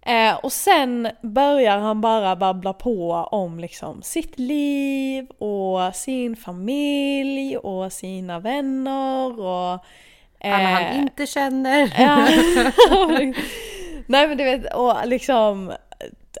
Eh, 0.00 0.34
och 0.34 0.52
sen 0.52 1.08
börjar 1.22 1.78
han 1.78 2.00
bara 2.00 2.36
babbla 2.36 2.72
på 2.72 3.12
om 3.12 3.60
liksom 3.60 4.02
sitt 4.02 4.38
liv 4.38 5.30
och 5.38 5.94
sin 5.94 6.36
familj 6.36 7.56
och 7.56 7.92
sina 7.92 8.40
vänner 8.40 9.40
och... 9.40 9.84
Alla 10.40 10.68
han 10.68 10.82
eh, 10.82 10.98
inte 10.98 11.26
känner. 11.26 11.92
Nej 14.10 14.28
men 14.28 14.36
du 14.36 14.44
vet, 14.44 14.74
och 14.74 14.94
liksom 15.04 15.72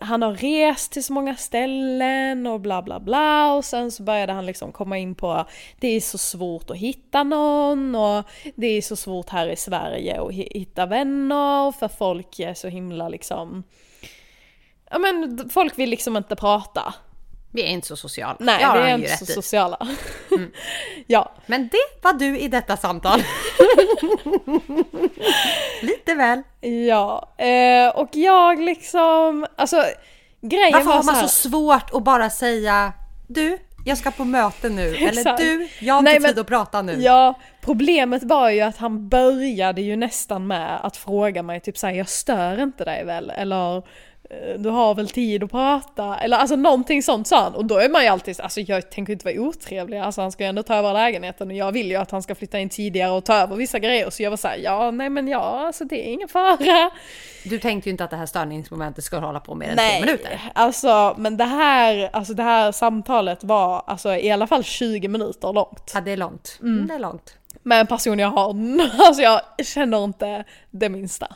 han 0.00 0.22
har 0.22 0.32
rest 0.32 0.92
till 0.92 1.04
så 1.04 1.12
många 1.12 1.36
ställen 1.36 2.46
och 2.46 2.60
bla 2.60 2.82
bla 2.82 3.00
bla 3.00 3.54
och 3.54 3.64
sen 3.64 3.90
så 3.90 4.02
började 4.02 4.32
han 4.32 4.46
liksom 4.46 4.72
komma 4.72 4.98
in 4.98 5.14
på 5.14 5.44
det 5.80 5.88
är 5.88 6.00
så 6.00 6.18
svårt 6.18 6.70
att 6.70 6.76
hitta 6.76 7.22
någon 7.22 7.94
och 7.94 8.24
det 8.54 8.66
är 8.66 8.82
så 8.82 8.96
svårt 8.96 9.28
här 9.28 9.46
i 9.48 9.56
Sverige 9.56 10.22
att 10.22 10.32
hitta 10.32 10.86
vänner 10.86 11.72
för 11.72 11.88
folk 11.88 12.38
är 12.38 12.54
så 12.54 12.68
himla 12.68 13.08
liksom 13.08 13.64
Ja 14.90 14.98
men 14.98 15.48
folk 15.50 15.78
vill 15.78 15.90
liksom 15.90 16.16
inte 16.16 16.36
prata. 16.36 16.94
Vi 17.50 17.62
är 17.62 17.66
inte 17.66 17.86
så 17.86 17.96
sociala. 17.96 18.36
Nej, 18.40 18.58
vi 18.58 18.64
är 18.90 18.94
inte 18.94 19.08
så 19.16 19.24
i. 19.24 19.28
Mm. 19.28 19.34
sociala. 19.42 19.88
ja, 21.06 21.32
Men 21.46 21.68
det 21.68 22.02
var 22.02 22.12
du 22.12 22.38
i 22.38 22.48
detta 22.48 22.76
samtal. 22.76 23.22
Lite 25.82 26.14
väl. 26.14 26.42
ja. 26.88 27.34
Eh, 27.38 27.88
och 27.88 28.08
jag 28.12 28.60
liksom, 28.62 29.46
alltså 29.56 29.84
grejen 30.40 30.72
Varför 30.72 30.86
var 30.86 30.94
har 30.96 31.02
man 31.04 31.16
så 31.16 31.28
svårt 31.28 31.94
att 31.94 32.02
bara 32.04 32.30
säga 32.30 32.92
du, 33.26 33.58
jag 33.84 33.98
ska 33.98 34.10
på 34.10 34.24
möte 34.24 34.68
nu. 34.68 34.96
Eller 34.96 35.36
du, 35.36 35.68
jag 35.80 35.94
har 35.94 36.02
Nej, 36.02 36.14
inte 36.14 36.22
men- 36.22 36.30
tid 36.34 36.38
att 36.40 36.46
prata 36.46 36.82
nu. 36.82 36.92
Ja, 37.02 37.34
problemet 37.60 38.22
var 38.22 38.50
ju 38.50 38.60
att 38.60 38.76
han 38.76 39.08
började 39.08 39.80
ju 39.82 39.96
nästan 39.96 40.46
med 40.46 40.78
att 40.82 40.96
fråga 40.96 41.42
mig 41.42 41.60
typ 41.60 41.78
såhär, 41.78 41.94
jag 41.94 42.08
stör 42.08 42.62
inte 42.62 42.84
dig 42.84 43.04
väl? 43.04 43.30
Eller 43.30 43.76
"Eh, 43.76 43.82
du 44.58 44.68
har 44.68 44.94
väl 44.94 45.08
tid 45.08 45.44
att 45.44 45.50
prata? 45.50 46.16
Eller 46.16 46.36
alltså 46.36 46.56
någonting 46.56 47.02
sånt 47.02 47.26
sa 47.26 47.42
han. 47.42 47.54
Och 47.54 47.64
då 47.64 47.78
är 47.78 47.88
man 47.88 48.02
ju 48.02 48.08
alltid, 48.08 48.40
alltså 48.40 48.60
jag 48.60 48.90
tänker 48.90 49.12
inte 49.12 49.24
vara 49.24 49.40
otrevlig, 49.40 49.98
alltså 49.98 50.20
han 50.20 50.32
ska 50.32 50.44
ju 50.44 50.48
ändå 50.48 50.62
ta 50.62 50.74
över 50.74 50.92
lägenheten 50.92 51.48
och 51.48 51.56
jag 51.56 51.72
vill 51.72 51.90
ju 51.90 51.96
att 51.96 52.10
han 52.10 52.22
ska 52.22 52.34
flytta 52.34 52.58
in 52.58 52.68
tidigare 52.68 53.10
och 53.10 53.24
ta 53.24 53.34
över 53.34 53.56
vissa 53.56 53.78
grejer. 53.78 54.10
Så 54.10 54.22
jag 54.22 54.30
var 54.30 54.36
såhär, 54.36 54.56
ja 54.56 54.90
nej 54.90 55.10
men 55.10 55.28
ja, 55.28 55.66
alltså 55.66 55.84
det 55.84 56.08
är 56.08 56.12
ingen 56.12 56.28
fara. 56.28 56.90
Du 57.44 57.58
tänkte 57.58 57.88
ju 57.88 57.90
inte 57.90 58.04
att 58.04 58.10
det 58.10 58.16
här 58.16 58.26
störningsmomentet 58.26 59.04
skulle 59.04 59.26
hålla 59.26 59.40
på 59.40 59.54
mer 59.54 59.68
än 59.68 59.76
tre 59.76 59.86
Nej, 59.86 60.00
minuter. 60.00 60.40
alltså 60.54 61.14
men 61.18 61.36
det 61.36 61.44
här, 61.44 62.10
alltså 62.12 62.34
det 62.34 62.42
här 62.42 62.72
samtalet 62.72 63.44
var 63.44 63.82
alltså 63.86 64.14
i 64.14 64.30
alla 64.30 64.46
fall 64.46 64.64
20 64.64 65.08
minuter 65.08 65.52
långt. 65.52 65.90
Ja, 65.94 66.00
det 66.00 66.10
är 66.10 66.16
långt. 66.16 66.58
Mm. 66.62 66.86
Det 66.86 66.94
är 66.94 66.98
långt. 66.98 67.34
med 67.62 67.80
en 67.80 67.86
person 67.86 68.18
jag 68.18 68.28
har, 68.28 68.48
alltså 69.06 69.22
jag 69.22 69.40
känner 69.66 70.04
inte 70.04 70.44
det 70.70 70.88
minsta. 70.88 71.26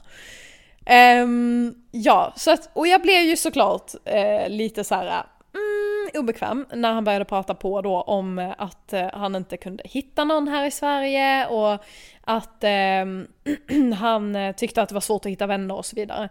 Ehm, 0.87 1.75
ja, 1.93 2.33
så 2.37 2.51
att, 2.51 2.71
och 2.73 2.87
jag 2.87 3.03
blev 3.03 3.23
ju 3.23 3.37
såklart 3.37 3.93
eh, 4.05 4.49
lite 4.49 4.85
så 4.85 4.95
här 4.95 5.27
mm, 5.55 6.23
obekväm 6.23 6.67
när 6.75 6.93
han 6.93 7.05
började 7.05 7.25
prata 7.25 7.55
på 7.55 7.81
då 7.81 8.01
om 8.01 8.39
eh, 8.39 8.53
att 8.59 8.93
eh, 8.93 9.09
han 9.13 9.35
inte 9.35 9.57
kunde 9.57 9.83
hitta 9.87 10.25
någon 10.25 10.49
här 10.49 10.67
i 10.67 10.71
Sverige 10.71 11.47
och 11.47 11.85
att 12.21 12.65
ehm, 12.65 13.27
han 13.99 14.37
eh, 14.37 14.55
tyckte 14.55 14.83
att 14.83 14.89
det 14.89 14.95
var 14.95 15.01
svårt 15.01 15.27
att 15.27 15.33
hitta 15.33 15.47
vänner 15.47 15.77
och 15.77 15.87
så 15.87 15.97
vidare. 15.97 16.29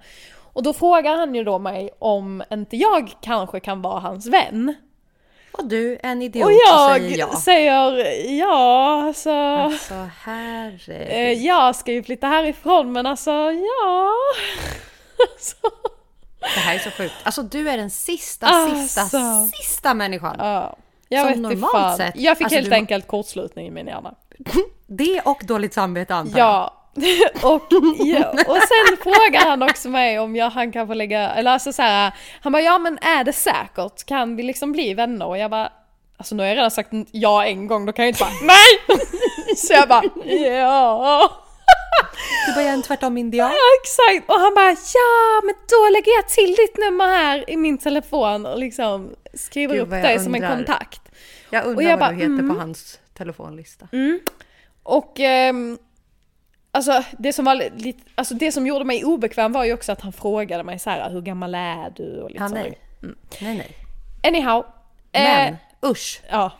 Och 0.54 0.64
då 0.64 0.74
frågar 0.74 1.16
han 1.16 1.36
ju 1.36 1.44
då 1.44 1.60
mig 1.60 1.90
om 2.00 2.44
inte 2.52 2.78
jag 2.78 3.12
kanske 3.22 3.60
kan 3.60 3.82
vara 3.82 4.00
hans 4.00 4.28
vän. 4.28 4.76
Och 5.52 5.68
du, 5.68 5.98
en 6.04 6.22
idiot, 6.22 6.46
Och 6.46 6.52
och 6.52 6.58
jag 6.68 7.02
säger 7.02 7.18
ja. 7.18 7.36
säger 7.36 8.40
ja, 8.40 9.04
alltså... 9.08 9.32
Alltså 9.32 10.10
herregud. 10.24 11.08
Eh, 11.10 11.32
jag 11.32 11.76
ska 11.76 11.92
ju 11.92 12.04
flytta 12.04 12.28
härifrån 12.28 12.92
men 12.92 13.06
alltså 13.06 13.32
ja. 13.52 14.10
Här 16.72 16.76
är 16.80 16.92
så 16.92 16.92
sjukt. 16.92 17.14
Alltså 17.24 17.44
du 17.44 17.70
är 17.70 17.78
den 17.78 17.90
sista, 17.90 18.70
sista, 18.76 19.02
Alltså. 19.02 19.18
sista 19.64 19.94
människan. 19.94 20.36
ja. 20.40 20.78
Jag 21.10 21.22
Som 21.22 21.30
vet 21.32 21.40
normalt 21.40 21.72
fan. 21.72 21.98
sett- 21.98 22.16
Jag 22.16 22.38
fick 22.38 22.46
alltså, 22.46 22.56
helt 22.58 22.70
du 22.70 22.76
enkelt 22.76 23.08
kortslutning 23.08 23.68
i 23.68 23.72
min 23.72 23.88
hjärna. 23.88 24.14
Det 24.88 25.22
och 25.22 25.42
dåligt 25.46 25.74
samvete 25.74 26.16
antar 26.16 26.40
jag. 26.40 26.48
Ja. 26.48 26.78
och, 27.50 27.62
ja. 28.00 28.30
och 28.30 28.58
sen 28.58 28.98
frågar 29.04 29.50
han 29.50 29.64
också 29.64 29.90
mig 29.90 30.20
om 30.20 30.36
jag, 30.36 30.50
han 30.50 30.72
kan 30.72 30.88
få 30.88 30.94
lägga, 30.94 31.30
eller 31.30 31.52
alltså 31.52 31.74
så 31.74 31.82
här, 31.82 32.12
han 32.42 32.52
bara 32.52 32.62
ja 32.62 32.78
men 32.78 32.98
är 33.02 33.24
det 33.24 33.34
säkert? 33.34 34.06
Kan 34.06 34.36
vi 34.36 34.44
liksom 34.44 34.72
bli 34.72 34.94
vänner? 34.94 35.26
Och 35.26 35.38
jag 35.38 35.52
bara 35.52 35.72
Alltså 36.18 36.36
nu 36.36 36.44
har 36.44 36.48
jag 36.48 36.56
redan 36.58 36.72
sagt 36.72 36.90
ja 37.12 37.46
en 37.46 37.68
gång, 37.68 37.86
då 37.86 37.92
kan 37.94 38.06
jag 38.06 38.10
inte 38.10 38.24
bara 38.24 38.30
NEJ! 38.48 39.56
Så 39.58 39.74
jag 39.74 39.90
bara 39.90 40.02
ja. 40.48 41.32
Du 42.48 42.54
bara, 42.54 42.62
jag 42.62 42.70
är 42.70 42.74
en 42.74 42.82
tvärtom 42.82 43.18
indian. 43.18 43.52
Ja 43.52 43.58
exakt! 43.82 44.30
Och 44.30 44.40
han 44.40 44.54
bara 44.56 44.70
ja 44.70 45.42
men 45.44 45.56
då 45.70 45.90
lägger 45.94 46.12
jag 46.12 46.30
till 46.30 46.56
ditt 46.56 46.78
nummer 46.78 47.06
här 47.08 47.50
i 47.50 47.58
min 47.58 47.78
telefon 47.78 48.46
och 48.46 48.60
liksom 48.60 49.16
skriver 49.34 49.74
Gud, 49.74 49.84
upp 49.84 49.90
dig 49.90 50.20
som 50.20 50.36
en 50.36 50.42
kontakt. 50.42 51.02
Jag 51.50 51.66
undrar 51.66 51.76
Och 51.76 51.84
jag 51.84 51.90
vad 51.90 52.00
bara, 52.00 52.10
du 52.10 52.16
heter 52.16 52.26
mm. 52.26 52.50
på 52.50 52.56
hans 52.56 53.00
telefonlista. 53.14 53.88
Och 54.84 55.20
ehm, 55.20 55.78
alltså, 56.72 57.04
det 57.18 57.34
som 57.34 57.46
var 57.46 57.56
lite, 57.56 58.04
alltså 58.16 58.34
det 58.34 58.52
som 58.52 58.68
gjorde 58.68 58.86
mig 58.86 59.06
obekväm 59.06 59.52
var 59.52 59.66
ju 59.66 59.74
också 59.74 59.92
att 59.92 60.02
han 60.02 60.14
frågade 60.14 60.64
mig 60.64 60.80
så 60.80 60.90
här 60.90 61.10
hur 61.10 61.22
gammal 61.22 61.56
är 61.56 61.94
du? 61.96 62.22
Och 62.22 62.32
lite 62.32 62.48
så. 62.48 62.54
nej. 62.54 62.80
nej, 63.42 63.58
nej. 63.58 63.76
Anyhow. 64.24 64.66
Men, 65.12 65.54
Eh, 65.54 65.90
usch. 65.90 66.22
ja. 66.30 66.52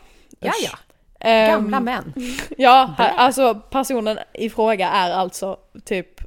Usch. 0.44 0.64
ja. 0.64 0.78
Ehm, 1.24 1.50
Gamla 1.50 1.80
män. 1.80 2.14
Ja, 2.58 2.94
alltså 2.98 3.54
personen 3.54 4.18
i 4.34 4.50
fråga 4.50 4.88
är 4.88 5.10
alltså 5.10 5.56
typ 5.84 6.20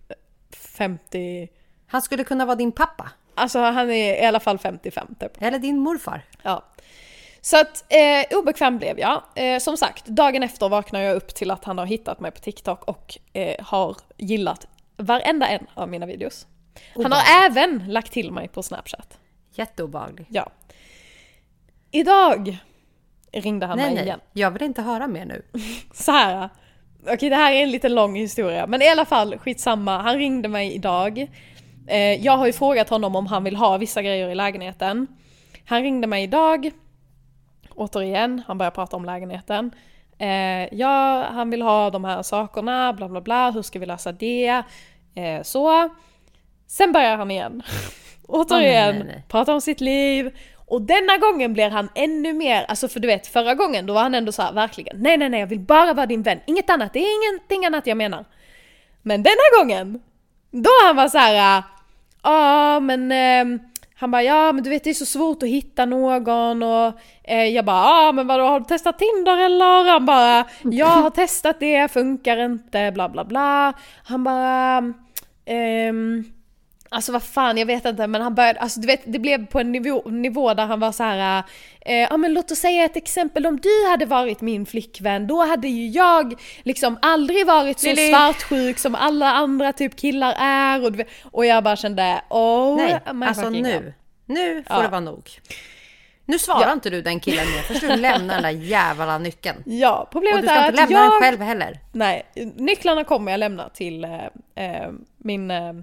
50, 0.56 1.48
Han 1.88 2.02
skulle 2.02 2.24
kunna 2.24 2.46
vara 2.46 2.56
din 2.56 2.72
pappa. 2.72 3.12
alltså 3.36 3.60
han 3.60 3.89
är 3.89 4.24
i 4.24 4.26
alla 4.26 4.39
fall 4.39 4.58
55 4.58 5.08
typ. 5.20 5.41
Eller 5.41 5.60
din 5.60 5.80
morfar. 5.80 6.22
Ja. 6.43 6.63
Så 7.41 7.58
att 7.62 7.86
eh, 7.93 8.38
obekväm 8.38 8.78
blev 8.78 9.00
jag. 9.00 9.22
Eh, 9.36 9.60
som 9.60 9.78
sagt, 9.78 10.06
dagen 10.06 10.43
efter 10.43 10.70
vaknar 10.70 11.00
jag 11.00 11.15
upp 11.15 11.36
till 11.36 11.52
att 11.52 11.65
han 11.65 11.78
har 11.78 11.86
hittat 11.86 12.20
mig 12.20 12.32
på 12.32 12.39
TikTok 12.39 12.84
och 12.84 13.17
eh, 13.34 13.56
har 13.65 13.98
gillat 14.17 14.67
varenda 14.98 15.48
en 15.48 15.67
av 15.74 15.89
mina 15.89 16.06
videos. 16.06 16.48
Han 16.96 17.12
har 17.12 17.46
även 17.46 17.84
lagt 17.88 18.12
till 18.12 18.32
mig 18.32 18.48
på 18.48 18.63
Snapchat. 18.63 19.17
Jätteobehaglig. 19.52 20.26
Ja. 20.30 20.50
Idag 21.91 22.58
ringde 23.41 23.65
han 23.65 23.78
Nej, 23.78 23.86
mig 23.86 23.95
nej. 23.95 24.04
igen. 24.04 24.19
Jag 24.34 24.52
vill 24.52 24.63
inte 24.63 24.82
höra 24.82 25.08
mer 25.08 25.26
nu. 25.26 25.41
Så 25.93 26.12
här. 26.12 26.50
Okej, 27.08 27.30
det 27.30 27.36
här 27.36 27.52
är 27.52 27.63
en 27.63 27.71
lite 27.71 27.89
lång 27.89 28.15
historia, 28.15 28.67
men 28.67 28.82
i 28.82 28.89
alla 28.89 29.06
fall 29.06 29.38
skitsamma. 29.38 30.02
Han 30.02 30.17
ringde 30.17 30.48
mig 30.48 30.74
idag. 30.74 31.28
Eh, 31.88 32.26
jag 32.26 32.38
har 32.38 32.45
ju 32.45 32.54
frågat 32.54 32.89
honom 32.89 33.15
om 33.15 33.28
han 33.28 33.43
vill 33.43 33.56
ha 33.56 33.78
vissa 33.78 34.02
grejer 34.02 34.30
i 34.30 34.36
lägenheten. 34.36 35.08
Han 35.65 35.82
ringde 35.82 36.08
mig 36.08 36.24
idag. 36.24 36.71
Återigen, 37.76 38.43
han 38.48 38.58
börjar 38.58 38.71
prata 38.71 38.95
om 38.95 39.06
lägenheten. 39.06 39.71
Eh, 40.17 40.74
ja, 40.74 41.26
han 41.32 41.50
vill 41.50 41.62
ha 41.62 41.89
de 41.89 42.04
här 42.04 42.21
sakerna, 42.21 42.93
bla 42.93 43.10
bla 43.10 43.21
bla, 43.21 43.52
hur 43.52 43.62
ska 43.62 43.80
vi 43.80 43.86
lösa 43.86 44.12
det? 44.12 44.63
Eh, 45.15 45.41
så. 45.43 45.89
Sen 46.67 46.91
börjar 46.91 47.17
han 47.17 47.32
igen. 47.32 47.63
Återigen, 48.28 48.95
nej, 48.95 49.08
nej. 49.08 49.24
pratar 49.28 49.54
om 49.54 49.62
sitt 49.62 49.82
liv. 49.82 50.32
Och 50.67 50.82
denna 50.82 51.17
gången 51.17 51.54
blir 51.54 51.69
han 51.69 51.89
ännu 51.95 52.34
mer, 52.34 52.65
alltså 52.67 52.88
för 52.88 52.99
du 52.99 53.08
vet 53.08 53.28
förra 53.28 53.56
gången 53.56 53.86
då 53.86 53.93
var 53.93 54.01
han 54.01 54.15
ändå 54.15 54.32
så 54.32 54.41
här, 54.41 54.54
verkligen 54.54 54.97
nej 55.01 55.17
nej 55.17 55.30
nej 55.30 55.39
jag 55.39 55.47
vill 55.47 55.60
bara 55.60 55.93
vara 55.93 56.06
din 56.06 56.23
vän, 56.23 56.39
inget 56.47 56.69
annat, 56.69 56.93
det 56.93 56.99
är 56.99 57.32
ingenting 57.32 57.65
annat 57.65 57.88
jag 57.88 57.97
menar. 57.97 58.25
Men 59.01 59.23
denna 59.23 59.60
gången, 59.60 60.01
då 60.51 60.69
han 60.86 60.95
var 60.95 61.08
så 61.08 61.17
här, 61.17 61.58
äh, 61.58 61.63
ja 62.23 62.80
men 62.80 63.12
ehm, 63.12 63.60
han 63.97 64.12
bara 64.12 64.23
ja 64.23 64.51
men 64.51 64.63
du 64.63 64.69
vet 64.69 64.84
det 64.84 64.89
är 64.89 64.93
så 64.93 65.06
svårt 65.06 65.43
att 65.43 65.49
hitta 65.49 65.86
någon 65.86 66.63
och 66.63 66.93
eh, 67.23 67.45
jag 67.45 67.65
bara 67.65 68.06
ja 68.06 68.12
men 68.12 68.28
vadå 68.28 68.43
har 68.43 68.60
du 68.60 68.65
testat 68.65 68.99
Tinder 68.99 69.38
eller? 69.38 69.91
Han 69.91 70.06
bara 70.06 70.45
jag 70.63 70.86
har 70.86 71.10
testat 71.10 71.60
det, 71.60 71.91
funkar 71.91 72.38
inte, 72.38 72.91
bla 72.93 73.10
bla 73.10 73.25
bla. 73.25 73.73
Han 74.04 74.23
bara 74.23 74.93
ehm, 75.45 76.23
Alltså 76.89 77.12
vad 77.12 77.24
fan, 77.24 77.58
jag 77.58 77.65
vet 77.65 77.86
inte 77.86 78.08
men 78.08 78.21
han 78.21 78.36
började, 78.36 78.60
alltså 78.60 78.80
du 78.80 78.88
vet 78.88 79.02
det 79.06 79.19
blev 79.19 79.45
på 79.48 79.60
en 79.60 79.71
nivå, 79.71 80.02
nivå 80.10 80.54
där 80.54 80.65
han 80.65 80.80
var 80.80 80.91
så 80.91 81.04
här. 81.04 81.43
Eh, 81.82 81.95
ja 81.95 82.17
men 82.17 82.34
låt 82.34 82.52
oss 82.52 82.60
säga 82.60 82.86
ett 82.86 82.95
exempel 82.98 83.45
om 83.45 83.60
du 83.60 83.88
hade 83.89 84.06
varit 84.06 84.41
min 84.41 84.65
flickvän 84.65 85.28
då 85.28 85.45
hade 85.45 85.67
ju 85.67 85.88
jag 85.88 86.41
liksom 86.63 86.98
aldrig 87.02 87.48
varit 87.48 87.80
så 87.80 87.88
Lili. 87.88 88.10
svartsjuk 88.10 88.80
som 88.80 88.95
alla 88.95 89.32
andra 89.32 89.74
typ 89.74 89.95
killar 89.95 90.36
är 90.39 90.84
och, 90.84 90.91
du 90.91 91.04
och 91.32 91.45
jag 91.45 91.63
bara 91.63 91.76
kände 91.76 92.21
oh 92.30 92.76
Nej, 92.78 93.00
alltså 93.28 93.50
nu. 93.50 93.74
God. 93.74 93.93
Nu 94.26 94.63
får 94.67 94.76
Ja. 94.76 94.82
det 94.82 94.88
vara 94.88 95.00
nog. 95.02 95.30
Nu 96.26 96.39
svarar 96.39 96.62
Ja. 96.67 96.74
inte 96.74 96.89
du 96.89 97.02
den 97.02 97.19
killen 97.19 97.45
mer, 97.45 97.62
först 97.62 97.82
du 97.82 97.95
lämnar 97.95 98.34
den 98.34 98.43
där 98.43 98.50
jävla 98.50 99.17
nyckeln. 99.17 99.63
Ja, 99.65 99.98
Och 100.02 100.12
problemet 100.12 100.41
du 100.41 100.48
ska 100.48 100.56
är 100.58 100.67
inte 100.67 100.84
att 100.84 100.89
lämna 100.89 101.04
jag... 101.04 101.12
den 101.12 101.19
själv 101.21 101.41
heller. 101.41 101.80
Nej, 101.91 102.26
nycklarna 102.56 103.04
kommer 103.04 103.32
jag 103.32 103.39
lämna 103.39 103.69
till 103.69 104.04
eh, 104.04 104.26
eh, 104.65 104.89
min... 105.17 105.52
Eh, 105.52 105.74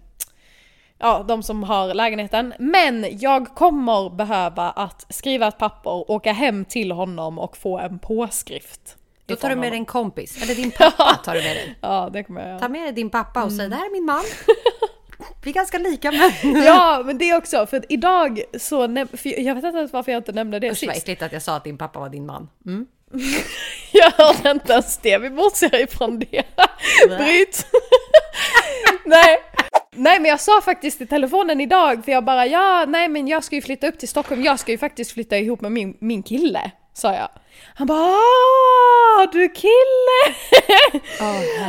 ja, 1.03 1.25
de 1.29 1.43
som 1.43 1.63
har 1.63 1.95
lägenheten. 1.95 2.55
Men 2.59 3.07
jag 3.11 3.49
kommer 3.55 4.11
behöva 4.11 4.71
att 4.71 5.07
skriva 5.09 5.49
ett 5.49 5.59
papper, 5.59 6.11
åka 6.11 6.33
hem 6.33 6.65
till 6.65 6.93
honom 6.93 7.39
och 7.39 7.57
få 7.57 7.79
en 7.79 7.99
påskrift. 7.99 8.97
Då 9.27 9.37
tar 9.37 9.51
du 9.51 9.57
med 9.57 9.73
dig 9.73 9.79
en 9.79 9.85
kompis, 9.85 10.43
eller 10.43 10.55
din 10.55 10.71
pappa 10.79 11.15
tar 11.25 11.35
du 11.35 11.43
med 11.43 11.57
dig. 11.57 11.75
Ja, 11.81 12.11
det 12.13 12.25
kommer 12.25 12.41
jag 12.41 12.49
göra. 12.51 12.59
Ta 12.59 12.69
med 12.69 12.83
dig 12.83 12.93
din 12.93 13.11
pappa 13.11 13.43
och 13.43 13.47
Mm. 13.51 13.59
säg 13.59 13.69
det 13.69 13.77
här 13.77 13.87
är 13.87 13.93
min 13.93 14.05
man. 14.05 14.23
Vi 15.45 15.51
är 15.51 15.55
ganska 15.55 15.79
lika 15.79 16.13
men... 16.13 16.63
Ja, 16.65 17.03
men 17.07 17.19
det 17.19 17.35
också, 17.37 17.67
för 17.67 17.85
idag 17.89 18.43
så... 18.61 18.81
jag 19.23 19.55
vet 19.55 19.65
inte 19.65 19.79
ens 19.79 19.93
varför 19.93 20.13
jag 20.13 20.21
inte 20.21 20.33
nämnde 20.33 20.59
det 20.59 20.67
Usch 20.67 20.71
vad 20.87 20.95
sist. 20.95 21.03
äckligt 21.03 21.23
att 21.23 21.33
jag 21.33 21.43
sa 21.43 21.57
att 21.57 21.65
din 21.65 21.79
pappa 21.79 22.01
var 22.01 22.09
din 22.09 22.27
man. 22.27 22.49
Mm. 22.67 22.87
Jag 23.93 24.11
hörde 24.11 24.51
inte 24.51 24.73
ens 24.73 24.99
det, 24.99 25.19
vi 25.19 25.31
bortser 25.31 25.83
ifrån 25.83 26.19
det. 26.19 26.43
Bryt! 27.09 27.67
Nej. 29.05 29.39
nej 29.97 30.21
men 30.21 30.29
jag 30.29 30.41
sa 30.41 30.61
faktiskt 30.61 31.01
i 31.01 31.07
telefonen 31.07 31.61
idag, 31.61 32.05
för 32.05 32.13
jag 32.13 32.25
bara 32.25 32.47
ja, 32.47 32.85
nej 32.89 33.09
men 33.09 33.29
jag 33.29 33.45
ska 33.45 33.57
ju 33.57 33.63
flytta 33.63 33.89
upp 33.89 33.99
till 33.99 34.09
Stockholm, 34.09 34.43
jag 34.43 34.61
ska 34.61 34.73
ju 34.73 34.79
faktiskt 34.79 35.13
flytta 35.13 35.39
ihop 35.39 35.61
med 35.61 35.73
min, 35.73 35.97
min 36.01 36.23
kille 36.23 36.73
sa 36.93 37.15
jag. 37.15 37.29
Han 37.75 37.87
bara 37.87 37.99
Åh, 37.99 39.31
du 39.33 39.45
är 39.45 39.55
kille! 39.55 40.37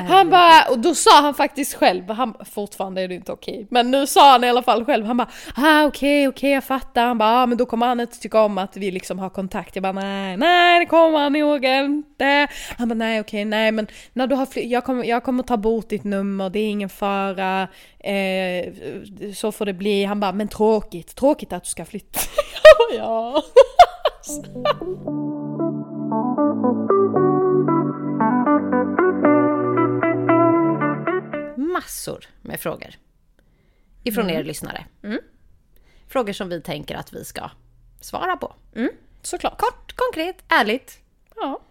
han 0.08 0.30
bara, 0.30 0.66
och 0.70 0.80
då 0.80 0.96
sa 0.96 1.22
han 1.22 1.34
faktiskt 1.34 1.74
själv, 1.74 2.10
han, 2.10 2.34
fortfarande 2.52 3.02
är 3.02 3.08
det 3.08 3.16
inte 3.16 3.32
okej, 3.32 3.68
men 3.70 3.92
nu 3.92 4.08
sa 4.08 4.32
han 4.32 4.44
i 4.44 4.50
alla 4.50 4.64
fall 4.64 4.86
själv, 4.86 5.06
han 5.06 5.18
bara 5.18 5.30
ah, 5.56 5.86
okej, 5.86 5.88
okay, 5.88 5.88
okej 5.88 6.28
okay, 6.28 6.50
jag 6.50 6.64
fattar, 6.64 7.06
han 7.06 7.18
bara 7.18 7.44
ah, 7.44 7.46
men 7.46 7.58
då 7.58 7.66
kommer 7.66 7.88
han 7.88 8.00
inte 8.00 8.20
tycka 8.20 8.42
om 8.42 8.58
att 8.58 8.78
vi 8.78 8.92
liksom 8.92 9.20
har 9.20 9.30
kontakt. 9.30 9.76
Jag 9.76 9.84
bara 9.84 9.94
nej, 9.94 10.38
nej 10.38 10.80
det 10.80 10.86
kommer 10.86 11.20
han 11.20 11.34
nog 11.34 11.66
inte. 11.66 12.48
Han 12.78 12.90
bara 12.90 12.96
nej 12.96 13.20
okej, 13.20 13.42
okay, 13.42 13.46
nej 13.46 13.72
men 13.72 13.88
när 14.14 14.28
du 14.28 14.36
har 14.36 14.48
jag, 14.56 14.84
kommer, 14.84 15.04
jag 15.04 15.24
kommer 15.24 15.44
ta 15.44 15.58
bort 15.58 15.90
ditt 15.90 16.04
nummer, 16.04 16.50
det 16.50 16.60
är 16.60 16.70
ingen 16.70 16.90
fara, 16.90 17.68
eh, 18.00 18.74
så 19.36 19.52
får 19.52 19.66
det 19.66 19.74
bli. 19.74 20.04
Han 20.04 20.20
bara 20.20 20.32
men 20.32 20.48
tråkigt, 20.48 21.16
tråkigt 21.16 21.54
att 21.54 21.64
du 21.64 21.70
ska 21.70 21.86
flytta. 21.86 22.20
ja. 22.98 23.44
massor 31.74 32.26
med 32.42 32.60
frågor. 32.60 32.96
Ifrån 34.04 34.24
mm. 34.24 34.38
er 34.38 34.44
lyssnare. 34.44 34.86
Mm. 35.04 35.20
Frågor 36.08 36.34
som 36.34 36.50
vi 36.50 36.62
tänker 36.62 36.96
att 36.96 37.14
vi 37.14 37.26
ska 37.26 37.50
svara 38.02 38.38
på. 38.38 38.56
Mm. 38.76 38.90
Såklart. 39.22 39.58
Kort, 39.58 39.96
konkret, 39.96 40.44
ärligt. 40.48 41.00
Ja. 41.36 41.62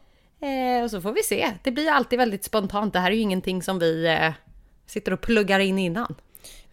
Eh, 0.46 0.84
och 0.84 0.90
så 0.90 1.00
får 1.00 1.12
vi 1.12 1.22
se. 1.22 1.52
Det 1.62 1.70
blir 1.70 1.90
alltid 1.90 2.18
väldigt 2.18 2.44
spontant. 2.44 2.92
Det 2.92 2.98
här 2.98 3.10
är 3.10 3.14
ju 3.14 3.20
ingenting 3.20 3.62
som 3.62 3.78
vi 3.78 4.06
eh, 4.06 4.32
sitter 4.86 5.12
och 5.12 5.20
pluggar 5.20 5.60
in 5.60 5.78
innan. 5.78 6.14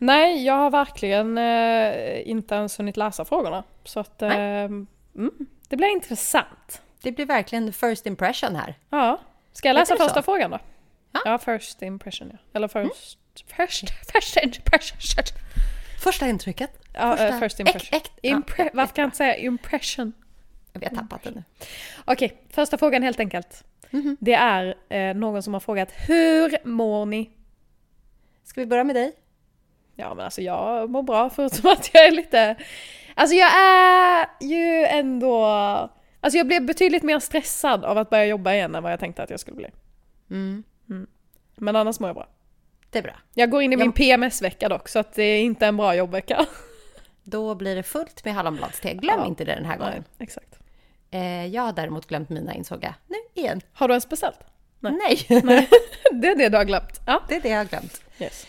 Nej, 0.01 0.45
jag 0.45 0.53
har 0.53 0.71
verkligen 0.71 1.37
eh, 1.37 2.29
inte 2.29 2.55
ens 2.55 2.79
hunnit 2.79 2.97
läsa 2.97 3.25
frågorna. 3.25 3.63
Så 3.83 3.99
att 3.99 4.21
eh, 4.21 4.31
mm, 4.31 4.87
det 5.67 5.75
blir 5.77 5.87
intressant. 5.87 6.81
Det 7.01 7.11
blir 7.11 7.25
verkligen 7.25 7.73
first 7.73 8.05
impression 8.05 8.55
här. 8.55 8.75
Ja. 8.89 9.19
Ska 9.51 9.67
jag 9.67 9.75
läsa 9.75 9.97
första 9.97 10.13
så? 10.13 10.21
frågan 10.21 10.51
då? 10.51 10.59
Ja. 11.11 11.21
ja, 11.25 11.37
first 11.37 11.81
impression 11.81 12.29
ja. 12.31 12.37
Eller 12.53 12.67
first... 12.67 13.19
Mm. 13.55 13.67
First, 13.67 13.83
first 14.13 14.37
impression. 14.37 14.99
Första 16.03 16.27
intrycket? 16.27 16.71
Ja, 16.93 17.17
första, 17.17 17.33
uh, 17.33 17.39
first 17.39 17.59
impression. 17.59 17.97
Äk, 17.97 18.05
äk, 18.05 18.11
Impre 18.21 18.63
ja, 18.63 18.69
varför 18.73 18.95
kan 18.95 19.01
jag 19.01 19.07
inte 19.07 19.17
säga 19.17 19.35
impression? 19.35 20.13
Vi 20.73 20.85
har 20.85 20.95
tappat 20.95 21.23
det 21.23 21.31
nu. 21.31 21.43
Okej, 22.05 22.43
första 22.49 22.77
frågan 22.77 23.03
helt 23.03 23.19
enkelt. 23.19 23.63
Mm 23.91 24.05
-hmm. 24.05 24.17
Det 24.19 24.33
är 24.33 24.75
eh, 24.89 25.15
någon 25.15 25.43
som 25.43 25.53
har 25.53 25.59
frågat 25.59 25.89
Hur 26.07 26.67
mår 26.67 27.05
ni? 27.05 27.29
Ska 28.43 28.61
vi 28.61 28.67
börja 28.67 28.83
med 28.83 28.95
dig? 28.95 29.13
Ja 29.99 30.13
men 30.13 30.25
alltså 30.25 30.41
jag 30.41 30.89
mår 30.89 31.03
bra 31.03 31.29
förutom 31.29 31.71
att 31.71 31.93
jag 31.93 32.07
är 32.07 32.11
lite... 32.11 32.55
Alltså 33.15 33.35
jag 33.35 33.49
är 33.57 34.27
ju 34.41 34.85
ändå... 34.85 35.45
Alltså 36.21 36.37
jag 36.37 36.47
blev 36.47 36.65
betydligt 36.65 37.03
mer 37.03 37.19
stressad 37.19 37.85
av 37.85 37.97
att 37.97 38.09
börja 38.09 38.25
jobba 38.25 38.53
igen 38.53 38.75
än 38.75 38.83
vad 38.83 38.91
jag 38.91 38.99
tänkte 38.99 39.23
att 39.23 39.29
jag 39.29 39.39
skulle 39.39 39.57
bli. 39.57 39.67
Mm. 40.29 40.63
Mm. 40.89 41.07
Men 41.55 41.75
annars 41.75 41.99
mår 41.99 42.09
jag 42.09 42.15
bra. 42.15 42.27
Det 42.89 42.99
är 42.99 43.03
bra. 43.03 43.15
Jag 43.33 43.49
går 43.49 43.61
in 43.61 43.73
i 43.73 43.77
min 43.77 43.91
PMS-vecka 43.91 44.69
dock, 44.69 44.87
så 44.87 44.99
att 44.99 45.13
det 45.13 45.23
är 45.23 45.41
inte 45.41 45.65
en 45.65 45.77
bra 45.77 45.95
jobbvecka. 45.95 46.45
Då 47.23 47.55
blir 47.55 47.75
det 47.75 47.83
fullt 47.83 48.25
med 48.25 48.33
hallonbladste. 48.33 48.93
Glöm 48.93 49.19
ja. 49.19 49.25
inte 49.25 49.45
det 49.45 49.55
den 49.55 49.65
här 49.65 49.77
gången. 49.77 50.03
Nej, 50.17 50.25
exakt. 50.25 50.59
Eh, 51.11 51.45
jag 51.45 51.61
har 51.61 51.73
däremot 51.73 52.05
glömt 52.05 52.29
mina 52.29 52.53
insåg 52.53 52.83
jag 52.83 52.93
nu 53.07 53.41
igen. 53.41 53.61
Har 53.73 53.87
du 53.87 53.91
ens 53.93 54.09
beställt? 54.09 54.39
Nej. 54.79 54.97
Nej. 55.29 55.41
Nej. 55.43 55.69
det 56.11 56.27
är 56.27 56.35
det 56.35 56.49
du 56.49 56.57
har 56.57 56.65
glömt. 56.65 57.01
Ja. 57.05 57.23
Det 57.29 57.35
är 57.35 57.41
det 57.41 57.49
jag 57.49 57.57
har 57.57 57.65
glömt. 57.65 58.01
Yes. 58.19 58.47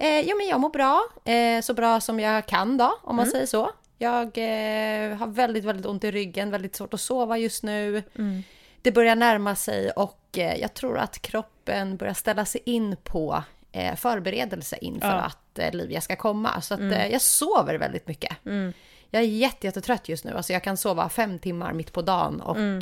Eh, 0.00 0.20
jo, 0.20 0.36
men 0.36 0.46
jag 0.46 0.60
mår 0.60 0.70
bra. 0.70 1.08
Eh, 1.24 1.60
så 1.60 1.74
bra 1.74 2.00
som 2.00 2.20
jag 2.20 2.46
kan 2.46 2.76
då, 2.76 2.98
om 3.02 3.16
man 3.16 3.24
mm. 3.24 3.32
säger 3.32 3.46
så. 3.46 3.70
Jag 3.98 4.26
eh, 4.26 5.16
har 5.16 5.26
väldigt, 5.26 5.64
väldigt 5.64 5.86
ont 5.86 6.04
i 6.04 6.10
ryggen, 6.10 6.50
väldigt 6.50 6.76
svårt 6.76 6.94
att 6.94 7.00
sova 7.00 7.38
just 7.38 7.62
nu. 7.62 8.02
Mm. 8.18 8.42
Det 8.82 8.92
börjar 8.92 9.16
närma 9.16 9.56
sig 9.56 9.90
och 9.90 10.38
eh, 10.38 10.60
jag 10.60 10.74
tror 10.74 10.98
att 10.98 11.22
kroppen 11.22 11.96
börjar 11.96 12.14
ställa 12.14 12.44
sig 12.44 12.60
in 12.64 12.96
på 13.04 13.42
eh, 13.72 13.96
förberedelse 13.96 14.76
inför 14.80 15.08
ja. 15.08 15.20
att 15.20 15.58
eh, 15.58 15.72
Livia 15.72 16.00
ska 16.00 16.16
komma. 16.16 16.60
Så 16.60 16.74
att, 16.74 16.80
mm. 16.80 16.92
eh, 16.92 17.08
jag 17.08 17.20
sover 17.20 17.74
väldigt 17.74 18.08
mycket. 18.08 18.36
Mm. 18.46 18.72
Jag 19.10 19.22
är 19.22 19.26
jättetrött 19.26 20.08
just 20.08 20.24
nu. 20.24 20.32
Alltså 20.36 20.52
jag 20.52 20.64
kan 20.64 20.76
sova 20.76 21.08
fem 21.08 21.38
timmar 21.38 21.72
mitt 21.72 21.92
på 21.92 22.02
dagen 22.02 22.40
och 22.40 22.56
mm. 22.56 22.80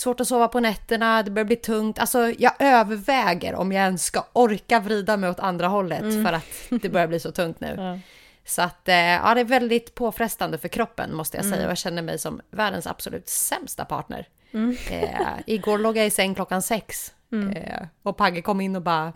Svårt 0.00 0.20
att 0.20 0.28
sova 0.28 0.48
på 0.48 0.60
nätterna, 0.60 1.22
det 1.22 1.30
börjar 1.30 1.46
bli 1.46 1.56
tungt. 1.56 1.98
Alltså 1.98 2.32
jag 2.38 2.52
överväger 2.58 3.54
om 3.54 3.72
jag 3.72 3.84
ens 3.84 4.04
ska 4.04 4.26
orka 4.32 4.80
vrida 4.80 5.16
mig 5.16 5.30
åt 5.30 5.40
andra 5.40 5.68
hållet 5.68 6.00
mm. 6.00 6.24
för 6.24 6.32
att 6.32 6.82
det 6.82 6.88
börjar 6.88 7.06
bli 7.06 7.20
så 7.20 7.32
tungt 7.32 7.60
nu. 7.60 7.74
Ja. 7.76 7.98
Så 8.44 8.62
att 8.62 8.88
eh, 8.88 8.94
ja, 8.94 9.34
det 9.34 9.40
är 9.40 9.44
väldigt 9.44 9.94
påfrestande 9.94 10.58
för 10.58 10.68
kroppen 10.68 11.14
måste 11.14 11.36
jag 11.36 11.44
säga 11.44 11.56
mm. 11.56 11.66
och 11.66 11.70
jag 11.70 11.78
känner 11.78 12.02
mig 12.02 12.18
som 12.18 12.40
världens 12.50 12.86
absolut 12.86 13.28
sämsta 13.28 13.84
partner. 13.84 14.28
Mm. 14.52 14.76
Eh, 14.90 15.28
igår 15.46 15.78
låg 15.78 15.96
jag 15.96 16.06
i 16.06 16.10
säng 16.10 16.34
klockan 16.34 16.62
sex 16.62 17.12
mm. 17.32 17.52
eh, 17.52 17.82
och 18.02 18.16
Pagge 18.16 18.42
kom 18.42 18.60
in 18.60 18.76
och 18.76 18.82
bara 18.82 19.12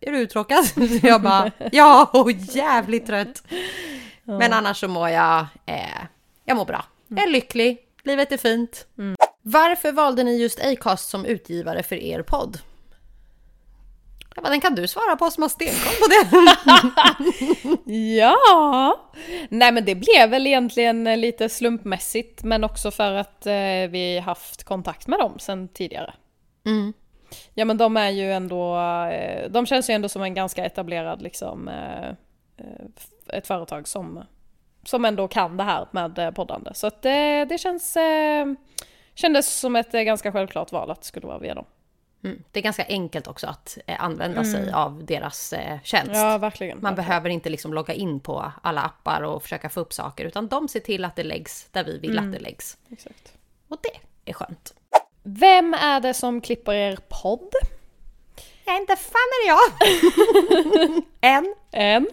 är 0.00 0.12
du 0.12 0.18
uttråkad? 0.18 0.64
Jag 1.02 1.22
bara, 1.22 1.50
ja, 1.72 2.10
och 2.12 2.30
jävligt 2.30 3.06
trött. 3.06 3.42
Ja. 4.24 4.38
Men 4.38 4.52
annars 4.52 4.80
så 4.80 4.88
mår 4.88 5.08
jag, 5.08 5.46
eh, 5.66 6.02
jag 6.44 6.56
mår 6.56 6.64
bra. 6.64 6.84
Jag 7.08 7.22
är 7.22 7.30
lycklig, 7.30 7.78
livet 8.02 8.32
är 8.32 8.36
fint. 8.36 8.86
Mm. 8.98 9.16
Varför 9.46 9.92
valde 9.92 10.24
ni 10.24 10.36
just 10.36 10.60
Acast 10.60 11.08
som 11.08 11.24
utgivare 11.24 11.82
för 11.82 11.96
er 11.96 12.22
podd? 12.22 12.58
Den 14.34 14.60
kan 14.60 14.74
du 14.74 14.86
svara 14.86 15.16
på 15.16 15.30
som 15.30 15.42
har 15.42 15.48
stenkoll 15.48 15.94
på 16.00 16.06
det. 16.08 17.92
ja, 18.16 19.10
nej 19.48 19.72
men 19.72 19.84
det 19.84 19.94
blev 19.94 20.30
väl 20.30 20.46
egentligen 20.46 21.04
lite 21.20 21.48
slumpmässigt 21.48 22.44
men 22.44 22.64
också 22.64 22.90
för 22.90 23.12
att 23.12 23.46
eh, 23.46 23.90
vi 23.90 24.22
haft 24.24 24.64
kontakt 24.64 25.06
med 25.06 25.18
dem 25.18 25.38
sedan 25.38 25.68
tidigare. 25.68 26.14
Mm. 26.66 26.92
Ja 27.54 27.64
men 27.64 27.76
de 27.76 27.96
är 27.96 28.10
ju 28.10 28.32
ändå, 28.32 28.78
eh, 29.10 29.50
de 29.50 29.66
känns 29.66 29.90
ju 29.90 29.94
ändå 29.94 30.08
som 30.08 30.22
en 30.22 30.34
ganska 30.34 30.64
etablerad 30.64 31.22
liksom, 31.22 31.68
eh, 31.68 32.08
eh, 32.56 32.86
ett 33.28 33.46
företag 33.46 33.88
som, 33.88 34.24
som 34.84 35.04
ändå 35.04 35.28
kan 35.28 35.56
det 35.56 35.64
här 35.64 35.88
med 35.90 36.34
poddande. 36.34 36.70
Så 36.74 36.86
att 36.86 37.02
det, 37.02 37.44
det 37.44 37.58
känns, 37.58 37.96
kändes 39.14 39.58
som 39.58 39.76
ett 39.76 39.92
ganska 39.92 40.32
självklart 40.32 40.72
val 40.72 40.90
att 40.90 41.00
det 41.00 41.06
skulle 41.06 41.26
vara 41.26 41.38
via 41.38 41.54
dem. 41.54 41.64
Mm. 42.24 42.42
Det 42.50 42.60
är 42.60 42.62
ganska 42.62 42.84
enkelt 42.88 43.26
också 43.26 43.46
att 43.46 43.78
använda 43.86 44.40
mm. 44.40 44.52
sig 44.52 44.72
av 44.72 45.04
deras 45.04 45.54
tjänst. 45.82 46.14
Ja, 46.14 46.38
verkligen. 46.38 46.78
Man 46.80 46.82
verkligen. 46.82 47.08
behöver 47.08 47.30
inte 47.30 47.50
liksom 47.50 47.74
logga 47.74 47.94
in 47.94 48.20
på 48.20 48.52
alla 48.62 48.82
appar 48.82 49.22
och 49.22 49.42
försöka 49.42 49.68
få 49.68 49.80
upp 49.80 49.92
saker, 49.92 50.24
utan 50.24 50.48
de 50.48 50.68
ser 50.68 50.80
till 50.80 51.04
att 51.04 51.16
det 51.16 51.24
läggs 51.24 51.68
där 51.70 51.84
vi 51.84 51.98
vill 51.98 52.18
mm. 52.18 52.24
att 52.24 52.32
det 52.32 52.38
läggs. 52.38 52.76
Exakt. 52.90 53.32
Och 53.68 53.78
det 53.82 54.30
är 54.30 54.34
skönt. 54.34 54.74
Vem 55.22 55.74
är 55.74 56.00
det 56.00 56.14
som 56.14 56.40
klipper 56.40 56.72
er 56.72 56.98
podd? 57.08 57.50
Ja, 58.64 58.76
inte 58.76 58.96
fan 58.96 59.14
är 59.14 59.44
det 59.44 59.48
jag! 59.48 61.02
en. 61.20 61.54
En. 61.70 62.06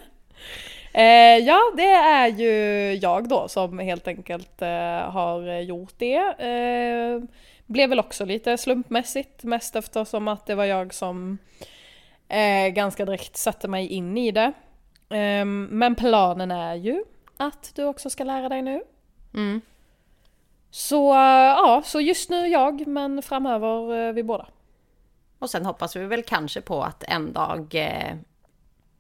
Eh, 0.94 1.38
ja, 1.38 1.60
det 1.78 1.92
är 1.92 2.28
ju 2.28 2.94
jag 2.94 3.30
då 3.30 3.48
som 3.48 3.80
helt 3.80 4.08
enkelt 4.08 4.62
eh, 4.62 5.12
har 5.12 5.60
gjort 5.60 5.94
det. 5.98 6.16
Eh, 6.18 7.24
blev 7.66 7.90
väl 7.90 8.00
också 8.00 8.26
lite 8.26 8.58
slumpmässigt, 8.58 9.44
mest 9.44 9.76
eftersom 9.76 10.28
att 10.28 10.46
det 10.46 10.56
var 10.56 10.66
jag 10.66 10.94
som 10.94 11.38
eh, 12.28 12.68
ganska 12.68 13.06
direkt 13.06 13.38
satte 13.38 13.68
mig 13.68 13.88
in 13.88 14.18
i 14.18 14.32
det. 14.32 14.54
Ehm, 15.10 15.68
men 15.72 15.96
planen 15.96 16.52
är 16.52 16.76
ju 16.76 17.04
att 17.38 17.72
du 17.76 17.84
också 17.84 18.10
ska 18.10 18.24
lära 18.24 18.50
dig 18.50 18.62
nu. 18.62 18.82
Mm. 19.34 19.62
Så 20.72 21.14
ja, 21.58 21.82
så 21.86 22.02
just 22.02 22.30
nu 22.30 22.48
jag, 22.48 22.88
men 22.88 23.22
framöver 23.22 24.08
eh, 24.08 24.14
vi 24.14 24.24
båda. 24.24 24.48
Och 25.40 25.50
sen 25.50 25.66
hoppas 25.66 25.96
vi 25.96 26.06
väl 26.06 26.24
kanske 26.24 26.62
på 26.62 26.84
att 26.84 27.04
en 27.04 27.34
dag 27.34 27.76
eh, 27.76 28.16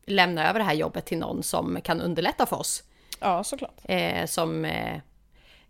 lämna 0.06 0.50
över 0.50 0.60
det 0.60 0.66
här 0.66 0.74
jobbet 0.74 1.06
till 1.06 1.18
någon 1.18 1.44
som 1.44 1.82
kan 1.82 2.02
underlätta 2.02 2.46
för 2.46 2.60
oss. 2.60 2.84
Ja, 3.20 3.44
såklart. 3.44 3.80
Eh, 3.84 4.26
som... 4.26 4.66
Eh, 4.66 5.00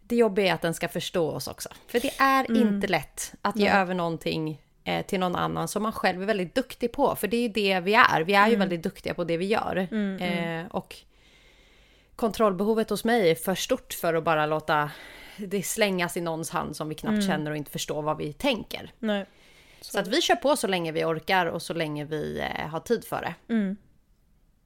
det 0.02 0.16
jobbiga 0.16 0.50
är 0.50 0.54
att 0.54 0.62
den 0.62 0.74
ska 0.74 0.88
förstå 0.88 1.32
oss 1.32 1.48
också. 1.48 1.70
För 1.88 2.00
det 2.00 2.12
är 2.20 2.46
mm. 2.50 2.68
inte 2.68 2.88
lätt 2.88 3.34
att 3.42 3.56
ge 3.56 3.70
Nej. 3.70 3.82
över 3.82 3.94
någonting 3.94 4.62
eh, 4.84 5.06
till 5.06 5.20
någon 5.20 5.36
annan 5.36 5.68
som 5.68 5.84
man 5.84 5.92
själv 5.92 6.22
är 6.22 6.26
väldigt 6.26 6.56
duktig 6.56 6.92
på. 6.92 7.16
För 7.16 7.28
det 7.28 7.38
är 7.38 7.42
ju 7.42 7.48
det 7.48 7.80
vi 7.80 7.94
är. 7.94 8.22
Vi 8.22 8.34
är 8.34 8.40
mm. 8.40 8.52
ju 8.52 8.56
väldigt 8.56 8.84
duktiga 8.84 9.14
på 9.14 9.24
det 9.24 9.38
vi 9.38 9.46
gör. 9.46 9.88
Mm, 9.92 10.18
mm. 10.22 10.66
Eh, 10.66 10.72
och 10.72 10.96
kontrollbehovet 12.16 12.90
hos 12.90 13.04
mig 13.04 13.32
är 13.32 13.36
för 13.36 13.56
stort 13.56 13.94
för 13.94 14.14
att 14.14 14.24
bara 14.24 14.46
låta 14.46 14.92
det 15.38 15.64
slängas 15.64 16.18
i 16.18 16.22
någons 16.22 16.50
hand 16.50 16.76
som 16.76 16.90
vi 16.90 16.96
knappt 16.96 17.14
mm. 17.14 17.28
känner 17.28 17.52
och 17.52 17.58
inte 17.58 17.72
förstår 17.72 18.02
vad 18.02 18.18
vi 18.18 18.34
tänker. 18.34 18.94
Nej. 19.00 19.26
Så. 19.82 19.92
så. 19.92 20.00
att 20.00 20.08
vi 20.08 20.22
kör 20.22 20.36
på 20.36 20.56
så 20.56 20.68
länge 20.68 20.92
vi 20.92 21.04
orkar 21.04 21.46
och 21.46 21.62
så 21.62 21.74
länge 21.74 22.06
vi 22.06 22.40
eh, 22.40 22.68
har 22.68 22.80
tid 22.80 23.06
för 23.06 23.22
det. 23.22 23.54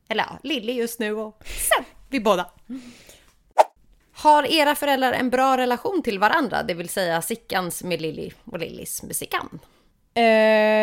Eller 0.07 0.23
ja, 0.23 0.37
Lilly 0.43 0.73
just 0.73 0.99
nu 0.99 1.15
och 1.15 1.43
sen 1.45 1.85
vi 2.09 2.19
båda. 2.19 2.49
Har 4.13 4.43
era 4.43 4.75
föräldrar 4.75 5.13
en 5.13 5.29
bra 5.29 5.57
relation 5.57 6.01
till 6.03 6.19
varandra? 6.19 6.63
Det 6.63 6.73
vill 6.73 6.89
säga 6.89 7.21
Sickans 7.21 7.83
med 7.83 8.01
Lilly 8.01 8.31
och 8.45 8.59
Lillys 8.59 9.03
med 9.03 9.15
Sickan? 9.15 9.59
Eh, 10.13 10.23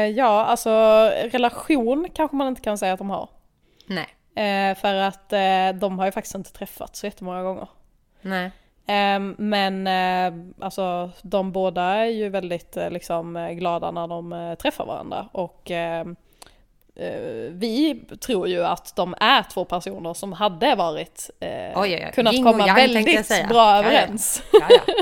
ja, 0.09 0.45
alltså 0.45 0.71
relation 1.33 2.09
kanske 2.15 2.37
man 2.37 2.49
inte 2.49 2.61
kan 2.61 2.79
säga 2.79 2.93
att 2.93 2.99
de 2.99 3.11
har. 3.11 3.29
Nej. 3.87 4.09
Eh, 4.35 4.79
för 4.79 4.95
att 4.95 5.33
eh, 5.33 5.81
de 5.81 5.99
har 5.99 6.07
ju 6.07 6.13
faktiskt 6.13 6.35
inte 6.35 6.53
träffats 6.53 7.01
så 7.01 7.07
jättemånga 7.07 7.43
gånger. 7.43 7.69
Nej. 8.23 8.51
Ehm, 8.87 9.35
men 9.39 9.87
eh, 9.87 10.65
alltså 10.65 11.11
de 11.23 11.53
båda 11.53 11.83
är 11.83 12.05
ju 12.05 12.29
väldigt 12.29 12.77
eh, 12.77 12.91
liksom 12.91 13.55
glada 13.59 13.91
när 13.91 14.07
de 14.07 14.33
eh, 14.33 14.55
träffar 14.55 14.87
varandra 14.87 15.29
och 15.33 15.71
ehm, 15.71 16.11
eh, 16.11 16.17
vi 17.53 18.05
tror 18.21 18.49
ju 18.49 18.65
att 18.65 18.97
de 18.97 19.15
är 19.21 19.43
två 19.43 19.65
personer 19.65 20.15
som 20.15 20.33
hade 20.33 20.75
varit, 20.75 21.31
eh, 21.41 21.49
Oj, 21.51 21.95
oj, 21.95 22.05
oj. 22.07 22.13
kunnat 22.15 22.35
komma 22.37 22.67
jag 22.67 22.75
väldigt 22.75 23.49
bra 23.49 23.77
överens. 23.77 24.43
Ja, 24.53 24.61
ja. 24.71 24.81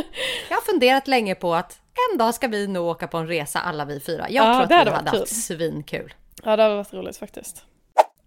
Jag 0.48 0.56
har 0.56 0.62
funderat 0.62 1.08
länge 1.08 1.34
på 1.34 1.54
att 1.54 1.80
en 2.12 2.18
dag 2.18 2.34
ska 2.34 2.48
vi 2.48 2.66
nog 2.66 2.86
åka 2.86 3.08
på 3.08 3.18
en 3.18 3.26
resa 3.28 3.60
alla 3.60 3.84
vi 3.84 4.00
fyra. 4.00 4.26
Jag 4.30 4.48
Ja, 4.48 4.52
tror 4.52 4.62
att 4.62 4.68
det 4.68 4.84
vi 4.84 4.96
hade 4.96 5.10
haft 5.10 5.42
svinkul. 5.44 6.14
Ja, 6.44 6.56
det 6.56 6.62
hade 6.62 6.74
varit 6.74 6.92
roligt 6.92 7.16
faktiskt. 7.16 7.64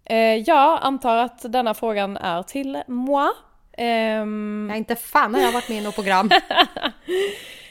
Eh, 0.04 0.16
jag 0.18 0.78
antar 0.82 1.16
att 1.16 1.52
denna 1.52 1.74
frågan 1.74 2.16
är 2.16 2.42
till 2.42 2.82
moi. 2.86 3.30
Ehm, 3.78 4.66
Nej, 4.68 4.78
inte 4.78 4.96
fan 4.96 5.34
har 5.34 5.40
jag 5.42 5.52
varit 5.52 5.68
med 5.68 5.78
i 5.78 5.80
något 5.80 5.94
program. 5.94 6.30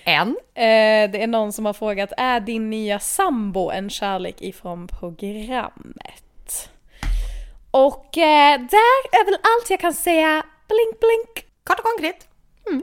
Än. 0.06 0.28
eh, 0.54 1.12
det 1.12 1.24
är 1.24 1.28
någon 1.28 1.54
som 1.54 1.66
har 1.66 1.74
frågat, 1.74 2.14
är 2.18 2.40
din 2.40 2.70
nya 2.70 3.00
sambo 3.00 3.70
en 3.72 3.90
kärlek 3.90 4.42
ifrån 4.42 4.88
programmet? 4.88 6.70
Och 7.72 8.18
eh, 8.18 8.60
där 8.60 9.02
är 9.12 9.26
väl 9.26 9.34
allt 9.36 9.70
jag 9.70 9.80
kan 9.80 9.94
säga. 9.94 10.44
Blink 10.68 11.00
blink. 11.00 11.48
Kort 11.64 11.80
och 11.80 11.86
konkret. 11.86 12.28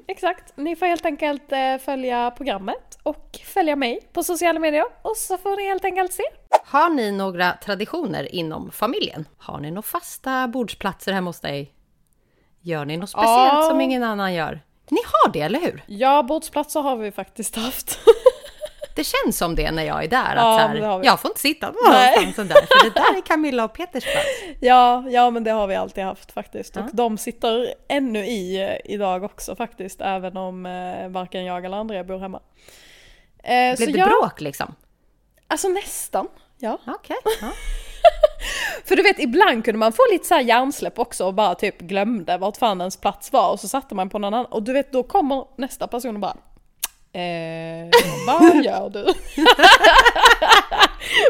Exakt. 0.09 0.57
Ni 0.57 0.77
får 0.77 0.87
helt 0.87 1.07
enkelt 1.07 1.53
eh, 1.53 1.77
följa 1.85 2.31
programmet 2.37 2.99
och 3.03 3.39
följa 3.45 3.77
mig 3.77 4.01
på 4.13 4.23
sociala 4.23 4.61
medier 4.61 4.85
och 5.03 5.17
så 5.17 5.39
får 5.39 5.57
ni 5.57 5.67
helt 5.67 5.85
enkelt 5.85 6.13
se. 6.13 6.23
Har 6.65 6.89
ni 6.91 7.13
några 7.13 7.53
traditioner 7.53 8.35
inom 8.35 8.71
familjen? 8.71 9.29
Har 9.39 9.59
ni 9.61 9.71
några 9.71 9.83
fasta 9.83 10.49
bordsplatser 10.49 11.13
hemma 11.13 11.29
hos 11.31 11.41
dig? 11.41 11.73
Gör 12.61 12.85
ni 12.85 12.97
något 12.97 13.11
speciellt 13.11 13.53
Ja. 13.53 13.67
som 13.71 13.81
ingen 13.81 14.03
annan 14.03 14.35
gör? 14.35 14.61
Ni 14.91 15.01
har 15.05 15.33
det, 15.33 15.41
eller 15.41 15.61
hur? 15.61 15.83
Ja, 15.87 16.23
bordsplatser 16.23 16.81
har 16.81 16.97
vi 16.97 17.13
faktiskt 17.13 17.57
haft. 17.57 17.99
Det 18.95 19.05
känns 19.05 19.39
som 19.39 19.55
det 19.55 19.71
när 19.71 19.83
jag 19.83 20.05
är 20.05 20.09
där. 20.09 20.37
Att 20.37 20.37
Ja, 20.37 20.59
så 20.59 20.79
här, 20.79 21.01
jag 21.05 21.21
får 21.21 21.31
inte 21.31 21.41
sitta 21.41 21.67
någonstans 21.67 22.37
där, 22.49 22.55
för 22.55 22.85
det 22.85 23.01
där 23.01 23.17
är 23.17 23.21
Camilla 23.21 23.65
och 23.65 23.73
Peters 23.73 24.05
plats. 24.05 24.27
Ja, 24.61 25.05
ja 25.09 25.31
men 25.31 25.45
det 25.45 25.51
har 25.51 25.67
vi 25.67 25.75
alltid 25.75 26.05
haft 26.05 26.33
faktiskt. 26.33 26.77
Ja. 26.77 26.83
Och 26.83 26.89
de 26.93 27.19
sitter 27.19 27.75
ännu 27.89 28.27
i 28.27 28.63
eh, 28.63 28.93
idag 28.95 29.25
också 29.25 29.57
faktiskt, 29.57 30.01
även 30.01 30.37
om 30.37 30.67
eh, 30.67 31.09
varken 31.09 31.45
jag 31.45 31.65
eller 31.65 31.77
Andrea 31.77 32.05
bor 32.05 32.19
hemma. 32.19 32.41
Eh, 33.43 33.77
Blev 33.77 33.93
det 33.93 33.99
ja, 33.99 34.07
bråk 34.07 34.41
liksom? 34.41 34.75
Alltså 35.47 35.69
nästan. 35.69 36.29
Ja. 36.59 36.79
Okej. 36.87 37.17
Ja. 37.41 37.51
För 38.91 38.97
du 38.97 39.03
vet, 39.03 39.19
ibland 39.19 39.65
kunde 39.65 39.79
man 39.79 39.93
få 39.93 40.03
lite 40.13 40.27
så 40.29 40.35
här 40.35 40.41
hjärnsläpp 40.43 40.99
också 40.99 41.25
och 41.27 41.35
bara 41.35 41.55
typ 41.55 41.79
glömde 41.81 42.39
vart 42.39 42.57
fan 42.57 42.81
ens 42.81 42.97
plats 42.97 43.33
var 43.33 43.51
och 43.53 43.61
så 43.61 43.69
satte 43.69 43.95
man 43.95 44.09
på 44.11 44.19
någon 44.19 44.35
annan. 44.35 44.47
Och 44.47 44.63
du 44.63 44.73
vet, 44.73 44.93
då 44.93 45.03
kommer 45.03 45.45
nästa 45.57 45.87
person 45.87 46.15
och 46.15 46.21
bara 46.21 46.37
Eh, 47.13 47.89
vad 48.27 48.65
gör 48.65 48.91
du? 48.91 49.07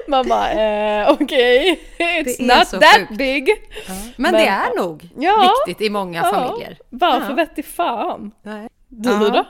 Man 0.08 0.28
bara, 0.28 0.50
eh, 0.52 1.10
okej, 1.10 1.80
it's 1.98 2.24
Det 2.38 2.44
är 2.52 2.58
not 2.58 2.70
that 2.82 2.96
sjukt. 3.08 3.18
big. 3.18 3.48
Men, 3.88 3.96
Men- 4.16 4.32
det 4.32 4.46
är 4.48 4.76
nog 4.76 5.08
Ja. 5.16 5.54
viktigt 5.66 5.86
i 5.86 5.90
många 5.90 6.22
Ja, 6.24 6.32
familjer. 6.38 6.78
Varför 6.90 7.28
Ja. 7.28 7.34
vet 7.34 7.58
i 7.58 7.62
fan? 7.62 8.30
Nej. 8.42 8.68
Du 8.88 9.10
Ja. 9.10 9.18
då? 9.18 9.44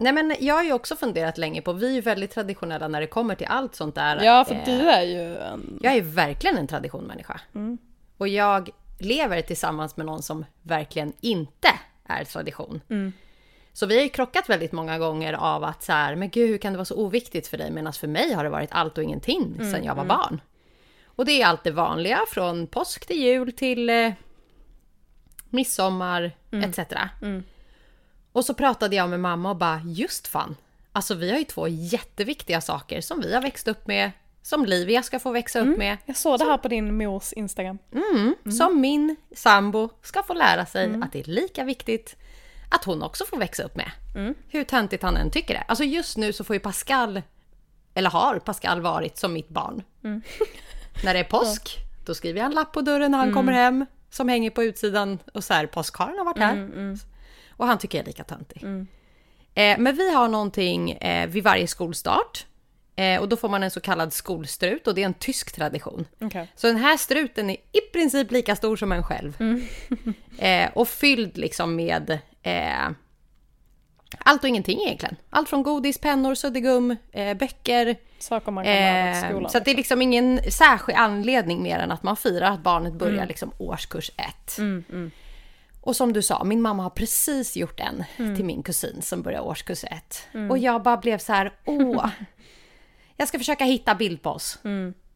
Nej 0.00 0.12
men 0.12 0.36
jag 0.40 0.54
har 0.54 0.64
ju 0.64 0.72
också 0.72 0.96
funderat 0.96 1.38
länge 1.38 1.62
på, 1.62 1.72
vi 1.72 1.86
är 1.86 1.92
ju 1.92 2.00
väldigt 2.00 2.30
traditionella 2.30 2.88
när 2.88 3.00
det 3.00 3.06
kommer 3.06 3.34
till 3.34 3.46
allt 3.46 3.74
sånt 3.74 3.94
där. 3.94 4.24
Ja, 4.24 4.44
för 4.44 4.54
Eh, 4.54 4.64
du 4.64 4.90
är 4.90 5.02
ju 5.02 5.36
en... 5.36 5.78
Jag 5.82 5.96
är 5.96 6.02
verkligen 6.02 6.58
en 6.58 6.66
traditionmänniska. 6.66 7.40
Mm. 7.54 7.78
Och 8.18 8.28
jag 8.28 8.70
lever 8.98 9.42
tillsammans 9.42 9.96
med 9.96 10.06
någon 10.06 10.22
som 10.22 10.44
verkligen 10.62 11.12
inte 11.20 11.68
är 12.04 12.24
tradition. 12.24 12.80
Mm. 12.88 13.12
Så 13.72 13.86
vi 13.86 13.96
har 13.96 14.02
ju 14.02 14.08
krockat 14.08 14.48
väldigt 14.48 14.72
många 14.72 14.98
gånger 14.98 15.32
av 15.32 15.64
att 15.64 15.82
så 15.82 15.92
här, 15.92 16.16
men 16.16 16.30
gud 16.30 16.48
hur 16.50 16.58
kan 16.58 16.72
det 16.72 16.76
vara 16.76 16.84
så 16.84 16.96
oviktigt 16.96 17.48
för 17.48 17.58
dig? 17.58 17.70
Medan 17.70 17.92
för 17.92 18.08
mig 18.08 18.32
har 18.32 18.44
det 18.44 18.50
varit 18.50 18.72
allt 18.72 18.98
och 18.98 19.04
ingenting 19.04 19.54
Mm, 19.58 19.72
sedan 19.72 19.84
jag 19.84 19.94
var 19.94 20.04
barn. 20.04 20.40
Och 21.06 21.24
det 21.24 21.42
är 21.42 21.46
allt 21.46 21.64
det 21.64 21.70
vanliga, 21.70 22.20
från 22.28 22.66
påsk 22.66 23.06
till 23.06 23.22
jul 23.22 23.52
till 23.52 23.90
eh, 23.90 24.12
midsommar 25.50 26.32
etc. 26.50 26.78
Mm. 27.22 27.44
Och 28.38 28.44
så 28.44 28.54
pratade 28.54 28.96
jag 28.96 29.08
med 29.10 29.20
mamma 29.20 29.50
och 29.50 29.56
bara, 29.56 29.80
just 29.84 30.26
fan. 30.26 30.56
Alltså 30.92 31.14
vi 31.14 31.30
har 31.30 31.38
ju 31.38 31.44
två 31.44 31.68
jätteviktiga 31.68 32.60
saker 32.60 33.00
som 33.00 33.20
vi 33.20 33.34
har 33.34 33.42
växt 33.42 33.68
upp 33.68 33.86
med, 33.86 34.10
som 34.42 34.64
Livia 34.64 35.02
ska 35.02 35.18
få 35.18 35.30
växa 35.30 35.60
upp 35.60 35.78
med, 35.78 35.96
Jag 36.06 36.16
såg 36.16 36.38
det 36.38 36.44
här 36.44 36.56
på 36.58 36.68
din 36.68 36.96
mors 36.96 37.32
Instagram. 37.32 37.78
mm, 37.92 38.34
som 38.52 38.80
min 38.80 39.16
sambo 39.34 39.88
ska 40.02 40.22
få 40.22 40.34
lära 40.34 40.66
sig 40.66 40.86
att 41.02 41.12
det 41.12 41.18
är 41.20 41.24
lika 41.24 41.64
viktigt 41.64 42.16
att 42.70 42.84
hon 42.84 43.02
också 43.02 43.24
får 43.24 43.36
växa 43.36 43.62
upp 43.62 43.76
med. 43.76 43.90
Hur 44.48 44.64
töntigt 44.64 45.02
han 45.02 45.16
än 45.16 45.30
tycker 45.30 45.54
det. 45.54 45.64
Alltså 45.68 45.84
just 45.84 46.16
nu 46.16 46.32
så 46.32 46.44
får 46.44 46.56
ju 46.56 46.60
Pascal, 46.60 47.22
eller 47.94 48.10
har 48.10 48.38
Pascal 48.38 48.80
varit 48.80 49.18
som 49.18 49.32
mitt 49.32 49.48
barn. 49.48 49.82
När 51.04 51.14
det 51.14 51.20
är 51.20 51.24
påsk, 51.24 51.76
då 52.06 52.14
skriver 52.14 52.38
jag 52.40 52.46
en 52.46 52.52
lapp 52.54 52.72
på 52.72 52.80
dörren 52.80 53.10
när 53.10 53.18
han 53.18 53.28
kommer 53.34 53.52
hem 53.52 53.86
som 54.10 54.28
hänger 54.28 54.50
på 54.50 54.64
utsidan 54.64 55.18
och 55.34 55.44
så 55.44 55.54
här, 55.54 55.66
påskharen 55.66 56.18
har 56.18 56.24
varit 56.24 56.38
här. 56.38 56.56
Och 57.58 57.66
han 57.66 57.78
tycker 57.78 57.98
jag 57.98 58.02
är 58.02 58.06
lika 58.06 58.24
töntig. 58.24 58.62
Eh, 59.54 59.78
men 59.78 59.96
vi 59.96 60.14
har 60.14 60.28
någonting 60.28 60.90
eh, 60.90 61.28
vid 61.28 61.44
varje 61.44 61.66
skolstart. 61.66 62.46
Eh, 62.96 63.20
och 63.20 63.28
då 63.28 63.36
får 63.36 63.48
man 63.48 63.62
en 63.62 63.70
så 63.70 63.80
kallad 63.80 64.12
skolstrut 64.12 64.86
och 64.86 64.94
det 64.94 65.02
är 65.02 65.06
en 65.06 65.14
tysk 65.14 65.52
tradition. 65.52 66.06
Okej. 66.20 66.52
Så 66.56 66.66
den 66.66 66.76
här 66.76 66.96
struten 66.96 67.50
är 67.50 67.56
i 67.72 67.80
princip 67.92 68.30
lika 68.30 68.56
stor 68.56 68.76
som 68.76 68.92
en 68.92 69.02
själv. 69.02 69.36
eh, 70.38 70.70
och 70.74 70.88
fylld 70.88 71.36
liksom 71.38 71.76
med 71.76 72.18
eh, 72.42 72.88
allt 74.18 74.42
och 74.42 74.48
ingenting 74.48 74.80
egentligen. 74.80 75.16
Allt 75.30 75.48
från 75.48 75.62
godis, 75.62 75.98
pennor, 75.98 76.34
suddgum, 76.34 76.96
eh, 77.12 77.36
böcker. 77.36 77.96
Saker 78.18 78.52
man 78.52 78.64
kan 78.64 78.72
lära 78.72 79.08
Eh, 79.16 79.28
skolan. 79.30 79.50
så 79.50 79.58
det 79.58 79.70
är 79.70 79.74
liksom 79.74 80.02
ingen 80.02 80.40
särskild 80.50 80.98
anledning 80.98 81.62
mer 81.62 81.78
än 81.78 81.92
att 81.92 82.02
man 82.02 82.16
firar 82.16 82.50
att 82.50 82.62
barnet 82.62 82.92
börjar 82.92 83.26
liksom 83.26 83.52
årskurs 83.58 84.10
ett. 84.16 84.58
Och 85.88 85.96
som 85.96 86.12
du 86.12 86.22
sa, 86.22 86.44
min 86.44 86.62
mamma 86.62 86.82
har 86.82 86.90
precis 86.90 87.56
gjort 87.56 87.80
en 87.80 88.04
till 88.36 88.44
min 88.44 88.62
kusin 88.62 89.02
som 89.02 89.22
börjar 89.22 89.40
årskurs 89.40 89.84
ett. 89.84 90.28
Och 90.50 90.58
jag 90.58 90.82
bara 90.82 90.96
blev 90.96 91.18
så 91.18 91.32
här, 91.32 91.52
åh. 91.64 92.08
jag 93.16 93.28
ska 93.28 93.38
försöka 93.38 93.64
hitta 93.64 93.94
bild 93.94 94.22
på 94.22 94.30
oss. 94.30 94.58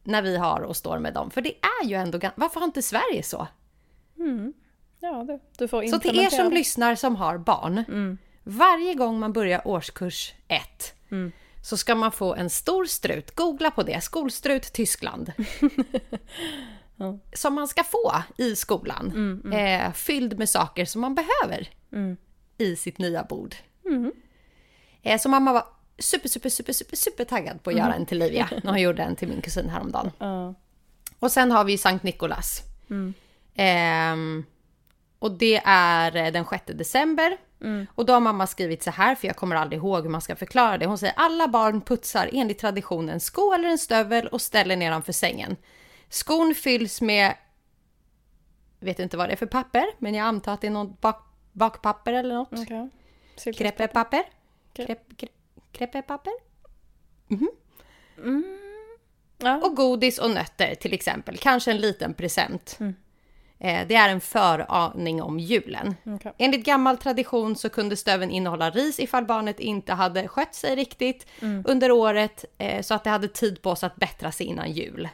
När 0.03 0.21
vi 0.21 0.37
har 0.37 0.61
och 0.61 0.75
står 0.77 0.99
med 0.99 1.13
dem. 1.13 1.31
För 1.31 1.41
det 1.41 1.55
är 1.81 1.85
ju 1.85 1.95
ändå, 1.95 2.19
varför 2.35 2.59
har 2.59 2.67
inte 2.67 2.81
Sverige 2.81 3.23
så? 3.23 3.47
Ja, 4.99 5.23
du, 5.27 5.39
du 5.57 5.67
får 5.67 5.87
Så 5.87 5.99
till 5.99 6.19
er 6.19 6.29
som 6.29 6.51
lyssnar 6.51 6.95
som 6.95 7.15
har 7.15 7.37
barn. 7.37 8.17
Varje 8.43 8.93
gång 8.93 9.19
man 9.19 9.33
börjar 9.33 9.67
årskurs 9.67 10.33
ett 10.47 10.93
så 11.63 11.77
ska 11.77 11.95
man 11.95 12.11
få 12.11 12.35
en 12.35 12.49
stor 12.49 12.85
strut. 12.85 13.35
Googla 13.35 13.71
på 13.71 13.83
det. 13.83 14.01
Skolstrut 14.01 14.73
Tyskland. 14.73 15.31
Som 17.33 17.53
man 17.53 17.67
ska 17.67 17.83
få 17.83 18.13
i 18.37 18.55
skolan. 18.55 19.11
Eh, 19.53 19.93
fylld 19.93 20.39
med 20.39 20.49
saker 20.49 20.85
som 20.85 21.01
man 21.01 21.15
behöver 21.15 21.69
i 22.57 22.75
sitt 22.75 22.97
nya 22.97 23.23
bord. 23.23 23.55
Eh, 25.01 25.19
så 25.19 25.29
mamma 25.29 25.53
var 25.53 25.63
super, 25.99 26.29
super, 26.29 26.49
super, 26.49 26.73
super, 26.73 26.95
super 26.95 27.25
taggad 27.25 27.63
på 27.63 27.69
att 27.69 27.75
göra 27.75 27.93
en 27.93 28.05
till 28.05 28.19
Livia. 28.19 28.49
När 28.63 28.71
hon 28.71 28.81
gjorde 28.81 29.03
en 29.03 29.15
till 29.15 29.27
min 29.27 29.41
kusin 29.41 29.69
häromdagen. 29.69 30.11
Ja. 30.19 30.53
Och 31.19 31.31
sen 31.31 31.51
har 31.51 31.63
vi 31.63 31.77
Sankt 31.77 32.03
Nikolas. 32.03 32.61
Ehm, 33.55 34.43
och 35.19 35.31
det 35.31 35.61
är 35.65 36.15
eh, 36.15 36.31
den 36.31 36.45
6 36.45 36.63
december. 36.67 37.37
Och 37.95 38.05
då 38.05 38.13
har 38.13 38.19
mamma 38.19 38.47
skrivit 38.47 38.83
så 38.83 38.91
här, 38.91 39.15
för 39.15 39.27
jag 39.27 39.35
kommer 39.35 39.55
aldrig 39.55 39.77
ihåg 39.79 40.03
hur 40.03 40.09
man 40.09 40.21
ska 40.21 40.35
förklara 40.35 40.77
det. 40.77 40.85
Hon 40.85 40.97
säger 40.97 41.13
alla 41.17 41.47
barn 41.47 41.81
putsar 41.81 42.29
enligt 42.33 42.59
traditionen 42.59 43.09
en 43.09 43.19
sko 43.19 43.53
eller 43.53 43.69
en 43.69 43.77
stövel 43.77 44.27
och 44.27 44.41
ställer 44.41 44.75
nedanför 44.75 45.13
sängen. 45.13 45.55
Skon 46.13 46.55
fylls 46.55 47.01
med, 47.01 47.35
vet 48.79 48.99
inte 48.99 49.17
vad 49.17 49.29
det 49.29 49.33
är 49.33 49.37
för 49.37 49.45
papper, 49.45 49.85
men 49.99 50.13
jag 50.13 50.25
antar 50.25 50.53
att 50.53 50.61
det 50.61 50.67
är 50.67 50.71
något 50.71 51.01
bak, 51.01 51.25
bakpapper 51.51 52.13
eller 52.13 52.35
något. 52.35 52.51
Silkes- 53.35 53.57
Kreppepapper? 53.57 54.23
Kre- 54.73 54.85
Krepp, 54.85 55.17
kre, 55.17 55.27
kreppepapper? 55.71 56.33
Ja. 59.37 59.57
Och 59.65 59.75
godis 59.75 60.19
och 60.19 60.29
nötter 60.31 60.75
till 60.75 60.93
exempel. 60.93 61.37
Kanske 61.37 61.71
en 61.71 61.77
liten 61.77 62.13
present. 62.13 62.77
Eh, 62.81 62.89
Det 63.87 63.95
är 63.95 64.09
en 64.09 64.21
föraning 64.21 65.21
om 65.21 65.39
julen. 65.39 65.95
Okej. 66.05 66.33
Enligt 66.37 66.65
gammal 66.65 66.97
tradition 66.97 67.55
så 67.55 67.69
kunde 67.69 67.95
stöven 67.97 68.31
innehålla 68.31 68.69
ris 68.69 68.99
ifall 68.99 69.25
barnet 69.25 69.59
inte 69.59 69.93
hade 69.93 70.27
skött 70.27 70.55
sig 70.55 70.75
riktigt 70.75 71.27
under 71.65 71.91
året 71.91 72.45
eh, 72.57 72.81
så 72.81 72.93
att 72.93 73.03
det 73.03 73.09
hade 73.09 73.27
tid 73.27 73.61
på 73.61 73.75
sig 73.75 73.87
att 73.87 73.95
bättra 73.95 74.31
sig 74.31 74.45
innan 74.45 74.71
jul. 74.71 75.09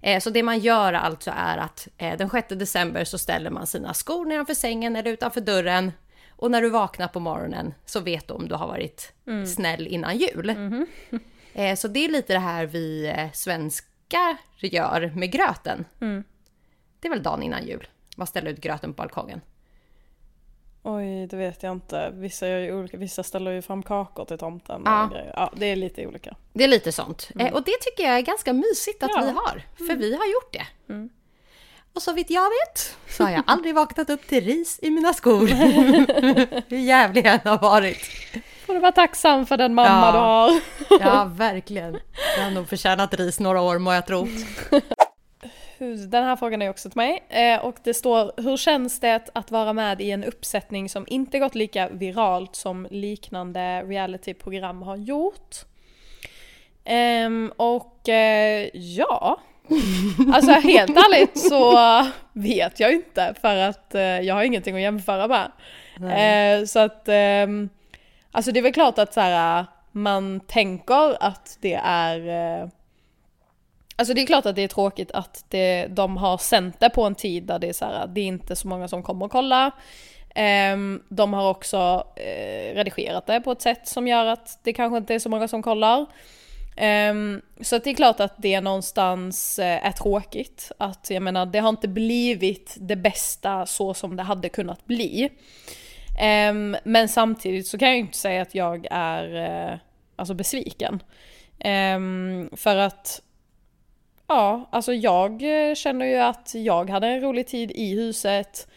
Eh, 0.00 0.20
Så 0.20 0.30
det 0.30 0.42
man 0.42 0.58
gör 0.58 0.92
alltså 0.92 1.30
är 1.36 1.58
att 1.58 1.88
eh, 1.98 2.16
den 2.18 2.30
6 2.30 2.48
december 2.48 3.04
så 3.04 3.18
ställer 3.18 3.50
man 3.50 3.66
sina 3.66 3.94
skor 3.94 4.24
nedanför 4.26 4.54
sängen 4.54 4.96
eller 4.96 5.10
utanför 5.12 5.40
dörren 5.40 5.92
och 6.30 6.50
när 6.50 6.62
du 6.62 6.70
vaknar 6.70 7.08
på 7.08 7.20
morgonen 7.20 7.74
så 7.86 8.00
vet 8.00 8.28
du 8.28 8.34
om 8.34 8.48
du 8.48 8.54
har 8.54 8.66
varit 8.66 9.12
snäll 9.46 9.86
innan 9.86 10.16
jul. 10.18 10.54
Eh, 11.56 11.76
Så 11.76 11.88
det 11.88 12.04
är 12.04 12.08
lite 12.08 12.32
det 12.32 12.38
här 12.38 12.66
vi 12.66 13.06
eh, 13.16 13.30
svenskar 13.32 14.36
gör 14.60 15.12
med 15.16 15.32
gröten. 15.32 15.84
Det 17.04 17.08
är 17.08 17.10
väl 17.10 17.22
dagen 17.22 17.42
innan 17.42 17.66
jul. 17.66 17.88
Man 18.16 18.26
ställer 18.26 18.50
ut 18.50 18.60
gröten 18.60 18.92
på 18.94 19.02
balkongen. 19.02 19.40
Oj, 20.82 21.26
det 21.26 21.36
vet 21.36 21.62
jag 21.62 21.72
inte. 21.72 22.10
Vissa, 22.14 22.48
gör 22.48 22.58
ju 22.58 22.78
olika, 22.78 22.96
vissa 22.96 23.22
ställer 23.22 23.50
ju 23.50 23.62
fram 23.62 23.82
kakor 23.82 24.24
till 24.24 24.38
tomten. 24.38 24.82
Ja. 24.84 25.10
Ja, 25.34 25.52
det 25.56 25.66
är 25.66 25.76
lite 25.76 26.06
olika. 26.06 26.36
Det 26.52 26.64
är 26.64 26.68
lite 26.68 26.92
sånt. 26.92 27.28
Eh, 27.38 27.52
och 27.54 27.62
det 27.64 27.72
tycker 27.80 28.02
jag 28.04 28.16
är 28.18 28.20
ganska 28.20 28.52
mysigt 28.52 29.02
att 29.02 29.10
Ja. 29.14 29.20
vi 29.20 29.30
har. 29.30 29.62
För 29.86 29.96
vi 29.96 30.16
har 30.16 30.26
gjort 30.26 30.52
det. 30.52 30.66
Och 31.94 32.02
så 32.02 32.12
vitt 32.12 32.30
jag 32.30 32.44
vet 32.50 32.96
så 33.08 33.24
har 33.24 33.30
jag 33.30 33.42
aldrig 33.46 33.74
vaknat 33.74 34.10
upp 34.10 34.26
till 34.26 34.44
ris 34.44 34.78
i 34.82 34.90
mina 34.90 35.12
skor. 35.14 35.46
Hur 36.70 36.78
jävlig 36.78 37.26
jag 37.26 37.38
har 37.44 37.58
varit. 37.58 37.98
Får 38.66 38.74
du 38.74 38.80
vara 38.80 38.92
tacksam 38.92 39.46
för 39.46 39.56
den 39.56 39.74
mamma 39.74 39.88
Ja. 40.14 40.60
du 40.88 40.94
har. 40.98 41.00
Ja, 41.14 41.24
verkligen. 41.24 41.98
Jag 42.36 42.44
har 42.44 42.50
nog 42.50 42.68
förtjänat 42.68 43.14
ris 43.14 43.40
några 43.40 43.60
år 43.60 43.78
må 43.78 43.92
jag 43.92 44.06
tro. 44.06 44.28
Den 46.08 46.24
här 46.24 46.36
frågan 46.36 46.62
är 46.62 46.70
också 46.70 46.90
till 46.90 46.96
mig. 46.96 47.24
Eh, 47.28 47.64
och 47.64 47.76
det 47.82 47.94
står, 47.94 48.32
hur 48.36 48.56
känns 48.56 49.00
det 49.00 49.30
att 49.32 49.50
vara 49.50 49.72
med 49.72 50.00
i 50.00 50.10
en 50.10 50.24
uppsättning 50.24 50.88
som 50.88 51.04
inte 51.08 51.38
gått 51.38 51.54
lika 51.54 51.88
viralt 51.88 52.56
som 52.56 52.86
liknande 52.90 53.82
realityprogram 53.82 54.82
har 54.82 54.96
gjort? 54.96 55.56
Ehm, 56.84 57.52
och 57.56 58.08
eh, 58.08 58.68
ja, 58.72 59.40
alltså 60.34 60.52
helt 60.52 60.96
ärligt 60.96 61.38
så 61.38 61.78
vet 62.32 62.80
jag 62.80 62.92
inte 62.92 63.34
för 63.40 63.56
att 63.56 63.94
eh, 63.94 64.02
jag 64.02 64.34
har 64.34 64.42
ingenting 64.42 64.74
att 64.74 64.82
jämföra 64.82 65.28
med. 65.28 65.50
Eh, 66.60 66.64
så 66.64 66.78
att, 66.78 67.08
ehm, 67.08 67.68
alltså 68.32 68.52
det 68.52 68.60
är 68.60 68.62
väl 68.62 68.72
klart 68.72 68.98
att 68.98 69.14
så 69.14 69.20
här, 69.20 69.66
man 69.92 70.40
tänker 70.40 71.24
att 71.24 71.58
det 71.60 71.80
är 71.84 72.70
Alltså 73.96 74.14
det 74.14 74.22
är 74.22 74.26
klart 74.26 74.46
att 74.46 74.56
det 74.56 74.62
är 74.62 74.68
tråkigt 74.68 75.10
att 75.10 75.44
det, 75.48 75.86
de 75.86 76.16
har 76.16 76.38
sänt 76.38 76.80
det 76.80 76.90
på 76.90 77.02
en 77.02 77.14
tid 77.14 77.42
där 77.42 77.58
det 77.58 77.68
är 77.68 77.72
så 77.72 77.84
här, 77.84 78.06
det 78.06 78.20
är 78.20 78.24
inte 78.24 78.56
så 78.56 78.68
många 78.68 78.88
som 78.88 79.02
kommer 79.02 79.24
och 79.26 79.32
kolla. 79.32 79.70
Ehm, 80.34 81.02
de 81.08 81.32
har 81.32 81.50
också 81.50 82.06
eh, 82.16 82.74
redigerat 82.74 83.26
det 83.26 83.40
på 83.40 83.52
ett 83.52 83.62
sätt 83.62 83.88
som 83.88 84.08
gör 84.08 84.26
att 84.26 84.58
det 84.62 84.72
kanske 84.72 84.96
inte 84.98 85.14
är 85.14 85.18
så 85.18 85.28
många 85.28 85.48
som 85.48 85.62
kollar. 85.62 86.06
Ehm, 86.76 87.42
så 87.60 87.76
att 87.76 87.84
det 87.84 87.90
är 87.90 87.94
klart 87.94 88.20
att 88.20 88.34
det 88.36 88.60
någonstans 88.60 89.58
eh, 89.58 89.86
är 89.86 89.92
tråkigt. 89.92 90.72
Att 90.78 91.10
jag 91.10 91.22
menar, 91.22 91.46
det 91.46 91.58
har 91.58 91.68
inte 91.68 91.88
blivit 91.88 92.76
det 92.80 92.96
bästa 92.96 93.66
så 93.66 93.94
som 93.94 94.16
det 94.16 94.22
hade 94.22 94.48
kunnat 94.48 94.84
bli. 94.86 95.30
Ehm, 96.20 96.76
men 96.84 97.08
samtidigt 97.08 97.66
så 97.66 97.78
kan 97.78 97.88
jag 97.88 97.96
ju 97.96 98.00
inte 98.00 98.18
säga 98.18 98.42
att 98.42 98.54
jag 98.54 98.86
är 98.90 99.36
eh, 99.36 99.78
alltså 100.16 100.34
besviken. 100.34 101.02
För 102.56 102.76
att 102.76 103.22
Ja, 104.26 104.68
alltså 104.72 104.92
jag 104.92 105.42
eh, 105.70 105.74
känner 105.74 106.06
ju 106.06 106.16
att 106.16 106.52
jag 106.54 106.90
hade 106.90 107.06
en 107.06 107.20
rolig 107.20 107.46
tid 107.46 107.70
i 107.74 107.94
huset. 107.94 108.68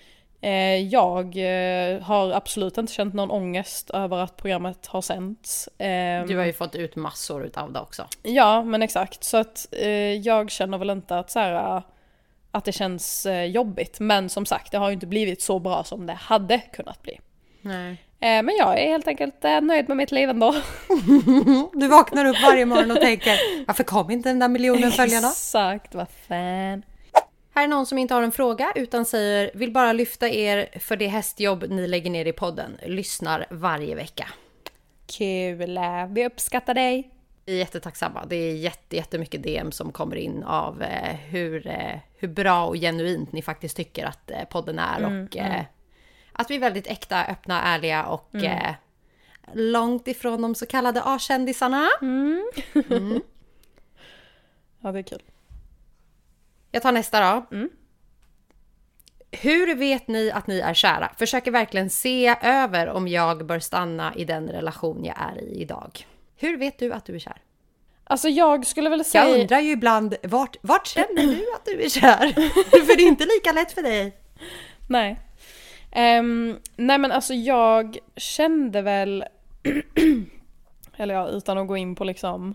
Eh, 0.42 0.52
Jag 0.76 1.26
eh, 1.38 2.02
har 2.02 2.32
absolut 2.32 2.78
inte 2.78 2.94
känt 2.94 3.14
någon 3.14 3.32
ångest 3.32 3.90
över 3.90 4.18
att 4.18 4.38
programmet 4.38 4.88
har 4.88 5.02
sänts. 5.02 5.70
Ehm, 5.78 6.28
Du 6.28 6.38
har 6.38 6.46
ju 6.46 6.54
fått 6.54 6.76
ut 6.76 6.96
massor 6.96 7.46
utav 7.46 7.72
det 7.74 7.80
också. 7.80 8.08
Ja, 8.24 8.64
men 8.64 8.82
exakt. 8.82 9.24
Så 9.24 9.38
att 9.38 9.68
jag 10.24 10.52
känner 10.52 10.78
väl 10.78 10.90
inte 10.90 11.18
att 11.20 11.32
så 11.32 11.40
här, 11.40 11.82
att 12.52 12.66
det 12.66 12.72
känns 12.72 13.28
jobbigt. 13.48 14.00
Men 14.00 14.30
som 14.30 14.46
sagt, 14.46 14.72
det 14.72 14.78
har 14.78 14.90
ju 14.90 14.94
inte 14.94 15.08
blivit 15.08 15.42
så 15.42 15.60
bra 15.60 15.84
som 15.84 16.06
det 16.06 16.14
hade 16.14 16.60
kunnat 16.60 17.02
bli. 17.02 17.20
Nej. 17.62 17.98
Eh, 18.20 18.44
men 18.44 18.56
jag 18.58 18.80
är 18.80 18.88
helt 18.88 19.08
enkelt 19.08 19.46
eh, 19.46 19.62
nöjd 19.62 19.88
med 19.88 19.98
mitt 19.98 20.12
liv 20.12 20.30
ändå. 20.30 20.56
Du 21.74 21.88
vaknar 21.88 22.26
upp 22.26 22.42
varje 22.42 22.66
morgon 22.66 22.92
och 22.92 23.02
tänker 23.02 23.66
varför 23.68 23.84
kom 23.84 24.12
inte 24.12 24.30
den 24.30 24.40
där 24.40 24.48
miljonen 24.48 24.92
följarna? 24.92 25.28
Exakt, 25.28 25.96
vad 25.96 26.08
fan. 26.28 26.84
Här 27.56 27.64
är 27.64 27.68
någon 27.68 27.86
som 27.86 27.98
inte 27.98 28.14
har 28.14 28.22
en 28.22 28.32
fråga 28.32 28.72
utan 28.76 29.06
säger 29.06 29.52
vill 29.54 29.72
bara 29.72 29.94
lyfta 29.94 30.30
er 30.30 30.80
för 30.80 30.96
det 30.96 31.08
hästjobb 31.08 31.66
ni 31.70 31.88
lägger 31.88 32.12
ner 32.12 32.26
i 32.26 32.34
podden. 32.34 32.78
Lyssnar 32.86 33.46
varje 33.50 33.96
vecka. 33.96 34.28
Kul, 35.18 35.78
eh, 35.78 36.08
vi 36.10 36.26
uppskattar 36.26 36.74
dig. 36.74 37.10
Vi 37.46 37.54
är 37.54 37.58
jättetacksamma. 37.58 38.26
Det 38.26 38.36
är 38.36 38.54
jätte, 38.54 38.96
jättemycket 38.96 39.44
DM 39.44 39.72
som 39.72 39.92
kommer 39.92 40.16
in 40.16 40.44
av 40.44 40.84
hur, 41.30 41.72
hur 42.18 42.28
bra 42.28 42.66
och 42.66 42.76
genuint 42.76 43.32
ni 43.32 43.42
faktiskt 43.42 43.78
tycker 43.78 44.06
att 44.06 44.50
podden 44.50 44.80
är 44.80 45.06
och 45.06 45.38
eh, 45.38 45.64
att 46.38 46.52
vi 46.52 46.56
är 46.56 46.60
väldigt 46.60 46.88
äkta, 46.88 47.26
öppna, 47.26 47.62
ärliga 47.64 48.06
och 48.06 48.36
eh, 48.44 48.76
långt 49.54 50.08
ifrån 50.08 50.42
de 50.42 50.56
så 50.56 50.66
kallade 50.66 51.02
A-kändisarna. 51.06 51.88
Ja, 54.82 54.92
det 54.92 55.00
är 55.00 55.04
kul. 55.04 55.22
Jag 56.72 56.82
tar 56.82 56.92
nästa 56.92 57.20
då. 57.20 57.46
Hur 59.32 59.76
vet 59.76 60.08
ni 60.08 60.32
att 60.32 60.48
ni 60.48 60.60
är 60.60 60.74
kära? 60.74 61.12
Försöker 61.18 61.52
verkligen 61.52 61.90
se 61.90 62.36
över 62.42 62.90
om 62.90 63.08
jag 63.08 63.46
bör 63.46 63.60
stanna 63.60 64.16
i 64.16 64.26
den 64.26 64.48
relation 64.50 65.06
jag 65.06 65.16
är 65.20 65.42
i 65.42 65.62
idag. 65.62 66.08
Hur 66.36 66.58
vet 66.58 66.80
du 66.80 66.94
att 66.94 67.06
du 67.06 67.16
är 67.16 67.20
kär? 67.20 67.42
Alltså 68.04 68.30
jag 68.30 68.66
skulle 68.68 68.90
väl 68.90 69.06
säga... 69.06 69.30
Jag 69.30 69.40
undrar 69.40 69.60
ju 69.60 69.72
ibland, 69.72 70.16
vart, 70.24 70.58
vart 70.62 70.88
känner 70.88 71.24
du 71.24 71.54
att 71.56 71.66
du 71.66 71.82
är 71.82 71.90
kär? 71.90 72.34
för 72.86 72.98
det 72.98 73.04
är 73.04 73.08
inte 73.08 73.26
lika 73.26 73.52
lätt 73.52 73.72
för 73.72 73.82
dig. 73.82 74.18
Nej. 74.90 75.20
Um, 75.96 76.60
nej 76.76 76.98
men 76.98 77.12
alltså 77.12 77.34
jag 77.34 77.98
kände 78.16 78.82
väl, 78.82 79.26
eller 80.98 81.14
ja, 81.16 81.28
utan 81.28 81.58
att 81.58 81.68
gå 81.68 81.78
in 81.78 81.96
på 81.96 82.04
liksom 82.04 82.54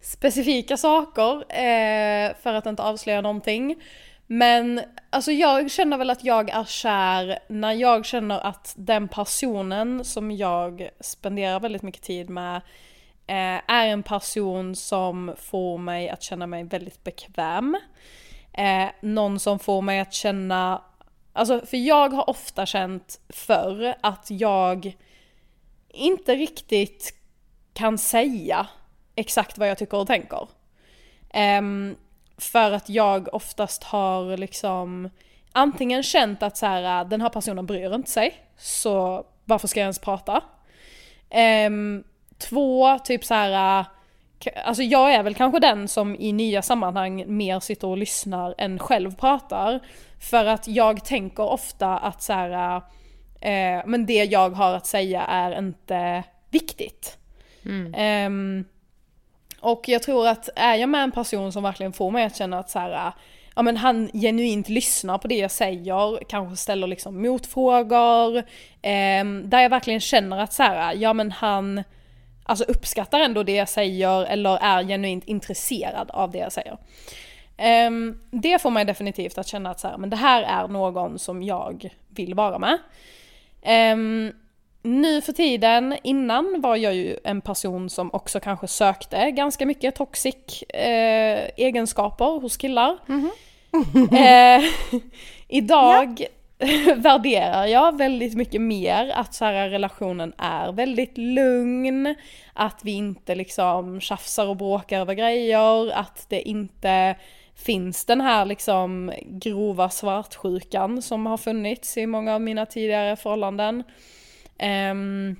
specifika 0.00 0.76
saker 0.76 1.36
eh, 1.36 2.34
för 2.42 2.54
att 2.54 2.66
inte 2.66 2.82
avslöja 2.82 3.20
någonting. 3.20 3.82
Men 4.26 4.80
alltså 5.10 5.32
jag 5.32 5.70
känner 5.70 5.98
väl 5.98 6.10
att 6.10 6.24
jag 6.24 6.50
är 6.50 6.64
kär 6.64 7.38
när 7.48 7.72
jag 7.72 8.06
känner 8.06 8.40
att 8.40 8.74
den 8.76 9.08
personen 9.08 10.04
som 10.04 10.30
jag 10.30 10.88
spenderar 11.00 11.60
väldigt 11.60 11.82
mycket 11.82 12.02
tid 12.02 12.30
med 12.30 12.56
eh, 13.26 13.60
är 13.66 13.86
en 13.86 14.02
person 14.02 14.76
som 14.76 15.34
får 15.38 15.78
mig 15.78 16.08
att 16.08 16.22
känna 16.22 16.46
mig 16.46 16.64
väldigt 16.64 17.04
bekväm. 17.04 17.76
Eh, 18.52 18.88
någon 19.00 19.38
som 19.38 19.58
får 19.58 19.82
mig 19.82 20.00
att 20.00 20.12
känna, 20.12 20.82
alltså 21.32 21.66
för 21.66 21.76
jag 21.76 22.12
har 22.12 22.30
ofta 22.30 22.66
känt 22.66 23.20
förr 23.28 23.94
att 24.00 24.26
jag 24.30 24.96
inte 25.88 26.34
riktigt 26.34 27.14
kan 27.72 27.98
säga 27.98 28.66
exakt 29.14 29.58
vad 29.58 29.68
jag 29.68 29.78
tycker 29.78 29.96
och 29.96 30.06
tänker. 30.06 30.48
Um, 31.34 31.96
för 32.38 32.72
att 32.72 32.88
jag 32.88 33.34
oftast 33.34 33.84
har 33.84 34.36
liksom 34.36 35.10
antingen 35.52 36.02
känt 36.02 36.42
att 36.42 36.56
så 36.56 36.66
här, 36.66 37.00
äh, 37.00 37.08
den 37.08 37.20
här 37.20 37.28
personen 37.28 37.66
bryr 37.66 37.94
inte 37.94 38.10
sig, 38.10 38.34
så 38.56 39.24
varför 39.44 39.68
ska 39.68 39.80
jag 39.80 39.84
ens 39.84 39.98
prata? 39.98 40.42
Um, 41.66 42.04
två, 42.38 42.98
typ 42.98 43.24
så 43.24 43.34
här. 43.34 43.80
Äh, 43.80 43.86
alltså 44.64 44.82
jag 44.82 45.14
är 45.14 45.22
väl 45.22 45.34
kanske 45.34 45.60
den 45.60 45.88
som 45.88 46.16
i 46.16 46.32
nya 46.32 46.62
sammanhang 46.62 47.24
mer 47.36 47.60
sitter 47.60 47.88
och 47.88 47.98
lyssnar 47.98 48.54
än 48.58 48.78
själv 48.78 49.14
pratar. 49.14 49.80
För 50.20 50.44
att 50.44 50.68
jag 50.68 51.04
tänker 51.04 51.42
ofta 51.42 51.98
att 51.98 52.22
så 52.22 52.32
här, 52.32 52.76
eh, 53.40 53.82
men 53.86 54.06
det 54.06 54.24
jag 54.24 54.50
har 54.50 54.74
att 54.74 54.86
säga 54.86 55.22
är 55.22 55.58
inte 55.58 56.24
viktigt. 56.50 57.18
Ehm, 57.94 58.64
och 59.60 59.88
jag 59.88 60.02
tror 60.02 60.28
att 60.28 60.48
är 60.56 60.74
jag 60.74 60.88
med 60.88 61.02
en 61.02 61.12
person 61.12 61.52
som 61.52 61.62
verkligen 61.62 61.92
får 61.92 62.10
mig 62.10 62.24
att 62.24 62.36
känna 62.36 62.58
att 62.58 62.70
så 62.70 62.78
här, 62.78 63.12
ja 63.56 63.62
men 63.62 63.76
han 63.76 64.10
genuint 64.12 64.68
lyssnar 64.68 65.18
på 65.18 65.28
det 65.28 65.34
jag 65.34 65.50
säger, 65.50 66.24
kanske 66.28 66.56
ställer 66.56 66.86
liksom 66.86 67.22
motfrågor, 67.22 68.42
ehm, 68.82 69.50
där 69.50 69.60
jag 69.60 69.70
verkligen 69.70 70.00
känner 70.00 70.38
att 70.38 70.52
så 70.52 70.62
här, 70.62 70.94
ja 70.94 71.12
men 71.12 71.32
han 71.32 71.82
alltså 72.42 72.64
uppskattar 72.64 73.20
ändå 73.20 73.42
det 73.42 73.54
jag 73.54 73.68
säger 73.68 74.24
eller 74.24 74.56
är 74.56 74.82
genuint 74.84 75.24
intresserad 75.24 76.10
av 76.10 76.30
det 76.30 76.38
jag 76.38 76.52
säger. 76.52 76.76
Ehm, 77.62 78.20
det 78.30 78.62
får 78.62 78.70
mig 78.70 78.84
definitivt 78.84 79.38
att 79.38 79.46
känna 79.46 79.70
att 79.70 79.80
så 79.80 79.88
här, 79.88 79.96
men 79.96 80.10
det 80.10 80.16
här 80.16 80.42
är 80.42 80.68
någon 80.68 81.18
som 81.18 81.42
jag 81.42 81.90
vill 82.08 82.34
vara 82.34 82.58
med. 82.58 82.78
Ehm, 83.62 84.32
nu 84.82 85.20
för 85.20 85.32
tiden, 85.32 85.96
innan 86.02 86.60
var 86.60 86.76
jag 86.76 86.94
ju 86.94 87.16
en 87.24 87.40
person 87.40 87.90
som 87.90 88.10
också 88.12 88.40
kanske 88.40 88.68
sökte 88.68 89.30
ganska 89.30 89.66
mycket 89.66 89.94
toxic 89.94 90.62
eh, 90.62 91.50
egenskaper 91.56 92.40
hos 92.40 92.56
killar. 92.56 92.98
eh, 94.12 94.64
idag 95.48 96.26
värderar 96.96 97.66
jag 97.66 97.98
väldigt 97.98 98.34
mycket 98.34 98.60
mer 98.60 99.12
att 99.14 99.34
så 99.34 99.44
här, 99.44 99.68
relationen 99.68 100.32
är 100.38 100.72
väldigt 100.72 101.18
lugn, 101.18 102.14
att 102.52 102.80
vi 102.82 102.92
inte 102.92 103.34
liksom 103.34 104.00
tjafsar 104.00 104.46
och 104.46 104.56
bråkar 104.56 105.00
över 105.00 105.14
grejer, 105.14 105.92
att 105.92 106.26
det 106.28 106.48
inte 106.48 107.16
finns 107.60 108.04
den 108.04 108.20
här 108.20 108.44
liksom 108.44 109.12
grova 109.24 109.88
svartsjukan 109.90 111.02
som 111.02 111.26
har 111.26 111.36
funnits 111.36 111.96
i 111.96 112.06
många 112.06 112.34
av 112.34 112.40
mina 112.40 112.66
tidigare 112.66 113.16
förhållanden. 113.16 113.84
Ehm, 114.58 115.36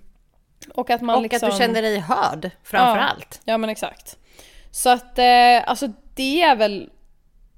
och 0.74 0.90
att 0.90 1.00
man 1.00 1.16
Och 1.16 1.22
liksom... 1.22 1.48
att 1.48 1.54
du 1.54 1.58
känner 1.58 1.82
dig 1.82 1.98
hörd 1.98 2.50
framför 2.64 3.00
Ja. 3.00 3.04
allt. 3.08 3.40
Ja 3.44 3.58
men 3.58 3.70
exakt. 3.70 4.18
Så 4.70 4.90
att 4.90 5.18
eh, 5.18 5.68
alltså 5.68 5.88
det 6.14 6.42
är 6.42 6.56
väl 6.56 6.90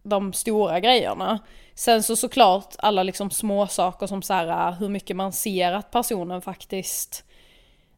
de 0.02 0.32
stora 0.32 0.80
grejerna. 0.80 1.38
Sen 1.74 2.02
så 2.02 2.16
såklart 2.16 2.74
alla 2.78 3.02
liksom 3.02 3.30
små 3.30 3.66
saker 3.66 4.06
som 4.06 4.22
så 4.22 4.34
här, 4.34 4.72
hur 4.72 4.88
mycket 4.88 5.16
man 5.16 5.32
ser 5.32 5.72
att 5.72 5.90
personen 5.90 6.42
faktiskt 6.42 7.24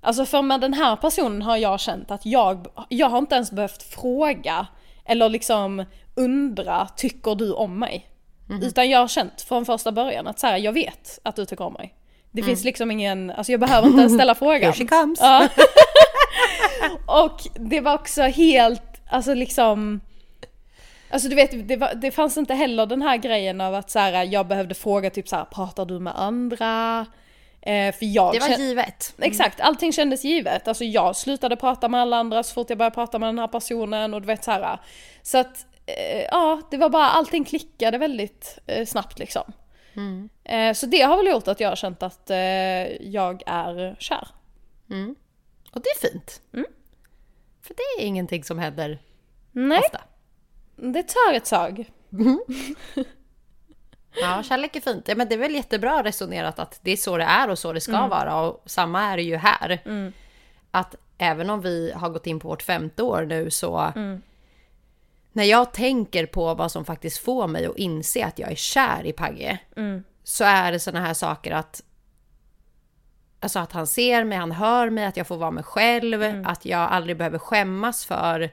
Alltså 0.01 0.27
för 0.27 0.43
med 0.43 0.61
den 0.61 0.75
här 0.75 0.97
personen 0.97 1.43
har 1.43 1.57
jag 1.57 1.81
känt 1.81 2.11
att 2.11 2.27
jag, 2.27 2.67
jag 2.89 3.09
har 3.09 3.19
inte 3.19 3.35
ens 3.35 3.51
behövt 3.51 3.83
fråga 3.83 4.67
eller 5.05 5.29
liksom 5.29 5.85
undra, 6.15 6.89
tycker 6.97 7.35
du 7.35 7.53
om 7.53 7.79
mig? 7.79 8.09
Utan 8.63 8.91
jag 8.91 8.99
har 8.99 9.09
känt 9.09 9.43
från 9.43 9.65
första 9.65 9.93
början 9.93 10.27
att 10.27 10.39
så 10.39 10.47
här, 10.47 10.57
jag 10.57 10.73
vet 10.73 11.19
att 11.23 11.37
du 11.37 11.47
tycker 11.47 11.65
om 11.65 11.73
mig. 11.73 11.95
Det 12.31 12.43
finns 12.43 12.65
liksom 12.65 12.91
ingen, 12.91 13.31
alltså 13.31 13.53
jag 13.53 13.61
behöver 13.61 13.89
inte 13.89 14.01
ens 14.01 14.15
ställa 14.15 14.35
frågan. 14.35 14.73
Here 14.73 14.73
she 14.73 14.87
comes. 14.87 15.19
Ja. 15.21 15.49
och 17.25 17.41
det 17.55 17.81
var 17.81 17.95
också 17.95 18.23
helt, 18.23 18.83
alltså 19.11 19.35
liksom 19.35 20.01
Alltså 21.11 21.29
du 21.29 21.35
vet, 21.35 21.69
det, 21.69 21.77
var, 21.77 21.95
det 21.95 22.11
fanns 22.11 22.37
inte 22.37 22.55
heller 22.55 22.87
den 22.87 23.03
här 23.03 23.17
grejen 23.17 23.61
av 23.61 23.75
att 23.75 23.91
så 23.91 23.99
här, 23.99 24.25
jag 24.25 24.47
behövde 24.47 24.75
fråga 24.75 25.11
typ 25.11 25.29
så 25.29 25.37
här, 25.37 25.45
pratar 25.45 25.85
du 25.85 26.01
med 26.01 26.13
andra? 26.21 27.07
Eh, 27.61 27.95
för 27.95 28.15
jag 28.15 28.33
Det 28.33 28.39
var 28.39 28.49
givet. 28.49 29.15
Exakt, 29.19 29.61
allting 29.61 29.93
kändes 29.93 30.25
givet. 30.25 30.69
Alltså 30.69 30.85
jag 30.85 31.17
slutade 31.17 31.57
prata 31.57 31.89
med 31.89 32.01
alla 32.01 32.17
andra 32.17 32.43
så 32.43 32.55
fort 32.55 32.71
jag 32.71 32.79
började 32.79 32.95
prata 32.95 33.19
med 33.19 33.29
den 33.29 33.39
här 33.39 33.49
personen 33.49 34.15
och 34.15 34.21
du 34.21 34.27
vet 34.27 34.45
så 34.45 34.51
här. 34.51 34.79
Så 35.23 35.39
att, 35.39 35.67
ja, 36.31 36.63
det 36.71 36.77
var 36.77 36.91
bara, 36.91 37.07
allting 37.07 37.45
klickade 37.45 37.99
väldigt 37.99 38.59
eh, 38.67 38.87
snabbt 38.87 39.19
liksom. 39.19 39.53
Eh, 40.45 40.73
så 40.73 40.87
det 40.87 41.03
har 41.03 41.17
väl 41.17 41.27
gjort 41.27 41.49
att 41.49 41.61
jag 41.61 41.69
har 41.69 41.77
känt 41.77 42.03
att 42.03 42.31
eh, 42.31 42.37
jag 43.03 43.43
är 43.47 43.97
kär. 43.99 44.29
Och 45.73 45.81
det 45.81 45.89
är 45.89 46.11
fint. 46.11 46.43
För 47.63 47.75
det 47.75 48.03
är 48.03 48.07
ingenting 48.07 48.45
som 48.45 48.59
händer 48.59 48.99
Nej, 49.53 49.79
ofta. 49.79 50.01
det 50.77 51.03
tar 51.03 51.33
ett 51.33 51.45
tag. 51.45 51.91
Ja, 54.21 54.43
kärlek 54.43 54.77
är 54.77 54.81
fint. 54.81 55.09
Ja, 55.09 55.15
men 55.15 55.29
det 55.29 55.35
är 55.35 55.39
väl 55.39 55.55
jättebra 55.55 56.03
resonerat 56.05 56.59
att 56.59 56.81
det 56.83 56.91
är 56.91 56.97
så 56.97 57.17
det 57.17 57.25
är 57.25 57.51
och 57.51 57.59
så 57.59 57.73
det 57.73 57.81
ska 57.81 58.07
vara. 58.07 58.41
Och 58.41 58.63
samma 58.67 59.03
är 59.03 59.17
det 59.17 59.23
ju 59.23 59.37
här. 59.37 59.83
Att 60.71 60.95
även 61.19 61.51
om 61.51 61.61
vi 61.61 61.93
har 61.93 62.09
gått 62.09 62.27
in 62.27 62.41
på 62.41 62.49
vårt 62.49 62.63
femte 62.63 63.03
år 63.03 63.23
nu 63.23 63.51
så... 63.51 63.93
När 65.37 65.45
jag 65.45 65.73
tänker 65.73 66.27
på 66.27 66.55
vad 66.55 66.73
som 66.73 66.85
faktiskt 66.85 67.19
får 67.19 67.47
mig 67.47 67.67
att 67.67 67.77
inse 67.77 68.27
att 68.27 68.39
jag 68.39 68.51
är 68.51 68.55
kär 68.55 69.07
i 69.07 69.13
Pagge. 69.13 69.59
Så 70.25 70.45
är 70.45 70.73
det 70.73 70.81
såna 70.81 71.01
här 71.01 71.15
saker 71.15 71.53
att... 71.53 71.83
Alltså 73.41 73.59
att 73.59 73.73
han 73.73 73.87
ser 73.87 74.25
mig, 74.25 74.39
han 74.39 74.53
hör 74.53 74.91
mig, 74.91 75.05
att 75.05 75.17
jag 75.17 75.27
får 75.27 75.37
vara 75.37 75.51
mig 75.51 75.65
själv. 75.65 76.23
Att 76.47 76.65
jag 76.65 76.81
aldrig 76.81 77.17
behöver 77.17 77.39
skämmas 77.39 78.05
för 78.05 78.51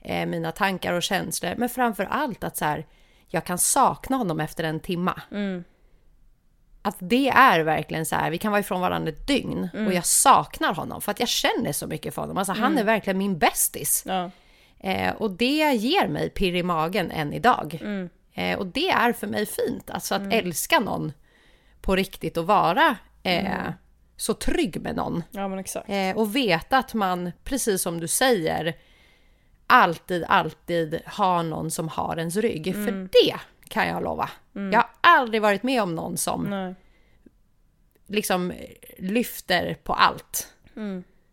eh, 0.00 0.26
mina 0.26 0.52
tankar 0.52 0.92
och 0.92 1.02
känslor. 1.02 1.54
Men 1.56 1.68
framför 1.68 2.04
allt 2.04 2.44
att 2.44 2.56
så 2.56 2.64
här, 2.64 2.86
jag 3.28 3.44
kan 3.44 3.58
sakna 3.58 4.16
honom 4.16 4.40
efter 4.40 4.64
en 4.64 4.80
timma. 4.80 5.20
Att 6.82 6.96
det 6.98 7.28
är 7.28 7.60
verkligen 7.60 8.06
så 8.06 8.16
här, 8.16 8.30
vi 8.30 8.38
kan 8.38 8.52
vara 8.52 8.60
ifrån 8.60 8.80
varandra 8.80 9.08
ett 9.12 9.26
dygn 9.26 9.68
och 9.86 9.92
jag 9.92 10.06
saknar 10.06 10.74
honom 10.74 11.00
för 11.00 11.10
att 11.10 11.20
jag 11.20 11.28
känner 11.28 11.72
så 11.72 11.86
mycket 11.86 12.14
för 12.14 12.22
honom. 12.22 12.38
Alltså 12.38 12.52
han 12.52 12.78
är 12.78 12.84
verkligen 12.84 13.18
min 13.18 13.38
bästis. 13.38 14.02
Ja. 14.06 14.30
Eh, 14.80 15.14
och 15.14 15.30
det 15.30 15.74
ger 15.74 16.08
mig 16.08 16.30
pirr 16.30 16.54
i 16.54 16.62
magen 16.62 17.10
än 17.10 17.32
idag. 17.32 17.78
Eh, 18.32 18.58
och 18.58 18.66
det 18.66 18.90
är 18.90 19.12
för 19.12 19.26
mig 19.26 19.46
fint, 19.46 19.90
alltså 19.90 20.14
att 20.14 20.32
älska 20.32 20.80
någon 20.80 21.12
på 21.80 21.96
riktigt 21.96 22.36
och 22.36 22.46
vara 22.46 22.96
eh, 23.22 23.42
så 24.16 24.34
trygg 24.34 24.80
med 24.80 24.96
någon. 24.96 25.22
ja. 25.86 25.94
Eh, 25.94 26.16
och 26.16 26.36
veta 26.36 26.78
att 26.78 26.94
man, 26.94 27.32
precis 27.44 27.82
som 27.82 28.00
du 28.00 28.08
säger, 28.08 28.76
alltid, 29.66 30.24
alltid 30.28 31.00
har 31.06 31.42
någon 31.42 31.70
som 31.70 31.88
har 31.88 32.16
ens 32.16 32.36
rygg. 32.36 32.74
För 32.74 33.08
det 33.12 33.36
kan 33.68 33.88
jag 33.88 34.02
lova. 34.02 34.30
Jag 34.72 34.78
har 34.78 34.90
aldrig 35.00 35.42
varit 35.42 35.62
med 35.62 35.82
om 35.82 35.94
någon 35.94 36.16
som 36.16 36.42
Nej. 36.42 36.74
liksom 38.06 38.52
lyfter 38.98 39.74
på 39.82 39.92
allt. 39.94 40.54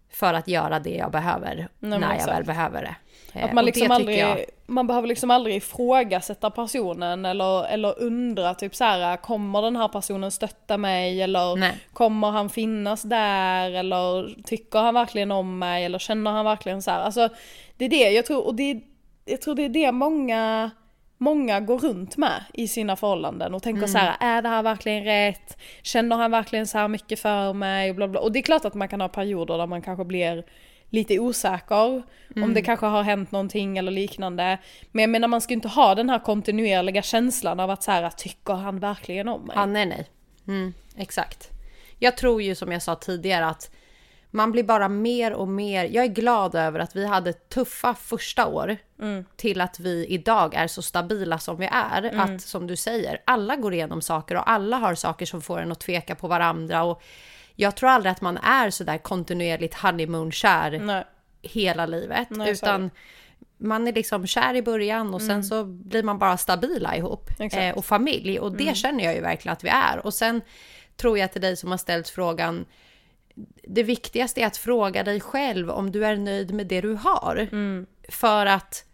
För 0.09 0.33
att 0.33 0.47
göra 0.47 0.79
det 0.79 0.95
jag 0.95 1.11
behöver 1.11 1.69
men 1.79 1.89
när 2.01 2.07
jag 2.07 2.15
exakt. 2.15 2.37
väl 2.37 2.45
behöver 2.45 2.81
det. 2.81 2.95
Eh, 3.37 3.45
Att 3.45 3.53
man 3.53 3.65
liksom 3.65 3.91
aldrig, 3.91 4.19
jag- 4.19 4.45
man 4.67 4.87
behöver 4.87 5.07
liksom 5.07 5.31
aldrig 5.31 5.55
ifrågasätta 5.55 6.49
personen 6.49 7.25
eller, 7.25 7.65
eller 7.67 7.99
undra 8.01 8.53
typ 8.53 8.75
så 8.75 8.83
här, 8.83 9.17
kommer 9.17 9.61
den 9.61 9.75
här 9.75 9.87
personen 9.87 10.31
stötta 10.31 10.77
mig 10.77 11.21
eller 11.21 11.55
Nej. 11.55 11.73
kommer 11.93 12.31
han 12.31 12.49
finnas 12.49 13.01
där 13.01 13.71
eller 13.71 14.35
tycker 14.43 14.79
han 14.79 14.93
verkligen 14.93 15.31
om 15.31 15.59
mig 15.59 15.85
eller 15.85 15.99
känner 15.99 16.31
han 16.31 16.45
verkligen 16.45 16.81
så 16.81 16.91
här. 16.91 16.99
Alltså 16.99 17.29
det 17.77 17.85
är 17.85 17.89
det 17.89 18.09
jag 18.11 18.25
tror 18.25 18.45
och 18.45 18.55
det, 18.55 18.81
jag 19.25 19.41
tror 19.41 19.55
det 19.55 19.65
är 19.65 19.69
det 19.69 19.91
många 19.91 20.71
Många 21.19 21.59
går 21.59 21.79
runt 21.79 22.17
med 22.17 22.43
i 22.53 22.67
sina 22.67 22.95
förhållanden 22.95 23.53
och 23.53 23.63
tänker 23.63 23.87
så 23.87 23.97
här, 23.97 24.15
är 24.19 24.41
det 24.41 24.49
här 24.49 24.63
verkligen 24.63 25.03
rätt? 25.03 25.57
Känner 25.83 26.15
han 26.15 26.31
verkligen 26.31 26.67
så 26.67 26.77
här 26.77 26.87
mycket 26.87 27.19
för 27.19 27.53
mig? 27.53 27.89
Och, 27.89 27.95
bla 27.95 28.07
bla. 28.07 28.19
och 28.19 28.31
det 28.31 28.39
är 28.39 28.43
klart 28.43 28.65
att 28.65 28.73
man 28.73 28.87
kan 28.87 29.01
ha 29.01 29.07
perioder 29.07 29.57
där 29.57 29.67
man 29.67 29.81
kanske 29.81 30.05
blir 30.05 30.43
lite 30.89 31.19
osäker. 31.19 32.03
Om 32.35 32.53
det 32.53 32.61
kanske 32.61 32.85
har 32.85 33.03
hänt 33.03 33.31
någonting 33.31 33.77
eller 33.77 33.91
liknande. 33.91 34.57
Men 34.91 35.01
jag 35.01 35.09
menar 35.09 35.27
man 35.27 35.41
ska 35.41 35.51
ju 35.51 35.55
inte 35.55 35.67
ha 35.67 35.95
den 35.95 36.09
här 36.09 36.19
kontinuerliga 36.19 37.01
känslan 37.01 37.59
av 37.59 37.69
att 37.69 37.83
så 37.83 37.91
här, 37.91 38.09
tycker 38.09 38.53
han 38.53 38.79
verkligen 38.79 39.27
om 39.27 39.41
mig? 39.41 39.55
Ja, 39.55 39.65
nej, 39.65 39.85
nej. 39.85 40.07
Mm, 40.47 40.73
exakt. 40.97 41.49
Jag 41.99 42.17
tror 42.17 42.41
ju 42.41 42.55
som 42.55 42.71
jag 42.71 42.81
sa 42.81 42.95
tidigare 42.95 43.45
att 43.45 43.71
man 44.31 44.51
blir 44.51 44.63
bara 44.63 44.89
mer 44.89 45.33
och 45.33 45.47
mer... 45.47 45.85
Jag 45.85 46.03
är 46.05 46.09
glad 46.09 46.55
över 46.55 46.79
att 46.79 46.95
vi 46.95 47.05
hade 47.05 47.33
tuffa 47.33 47.93
första 47.93 48.47
år 48.47 48.77
till 49.35 49.61
att 49.61 49.79
vi 49.79 50.05
idag 50.05 50.55
är 50.55 50.67
så 50.67 50.81
stabila 50.81 51.39
som 51.39 51.57
vi 51.57 51.69
är. 51.71 52.19
Att 52.19 52.41
som 52.41 52.67
du 52.67 52.75
säger, 52.75 53.21
alla 53.25 53.55
går 53.55 53.73
igenom 53.73 54.01
saker 54.01 54.35
och 54.35 54.49
alla 54.49 54.77
har 54.77 54.95
saker 54.95 55.25
som 55.25 55.41
får 55.41 55.59
en 55.59 55.71
att 55.71 55.79
tveka 55.79 56.15
på 56.15 56.27
varandra. 56.27 56.83
Och 56.83 57.01
jag 57.59 57.75
tror 57.75 57.89
aldrig 57.89 58.11
att 58.11 58.21
man 58.21 58.37
är 58.37 58.69
så 58.69 58.83
där 58.83 58.97
kontinuerligt 58.97 59.73
honeymoon-kär 59.73 60.79
Nej. 60.79 61.03
hela 61.41 61.85
livet. 61.85 62.29
Nej, 62.29 62.51
utan 62.51 62.89
man 63.57 63.87
är 63.87 63.93
liksom 63.93 64.27
kär 64.27 64.55
i 64.55 64.61
början 64.61 65.13
och 65.13 65.21
sen 65.21 65.43
så 65.43 65.63
blir 65.63 66.03
man 66.03 66.19
bara 66.19 66.37
stabila 66.37 66.95
ihop. 66.95 67.29
Eh, 67.39 67.77
och 67.77 67.85
familj. 67.85 68.39
Och 68.39 68.51
det 68.51 68.77
känner 68.77 69.03
jag 69.03 69.15
ju 69.15 69.21
verkligen 69.21 69.53
att 69.53 69.63
vi 69.63 69.69
är. 69.69 70.05
Och 70.05 70.13
sen 70.13 70.41
tror 70.95 71.17
jag 71.17 71.31
till 71.31 71.41
dig 71.41 71.57
som 71.57 71.71
har 71.71 71.77
ställt 71.77 72.09
frågan. 72.09 72.65
Det 73.63 73.83
viktigaste 73.83 74.41
är 74.41 74.47
att 74.47 74.57
fråga 74.57 75.03
dig 75.03 75.21
själv 75.21 75.69
om 75.69 75.91
du 75.91 76.05
är 76.05 76.15
nöjd 76.15 76.53
med 76.53 76.67
det 76.67 76.81
du 76.81 76.93
har. 76.93 77.47
För 78.11 78.45
att 78.45 78.85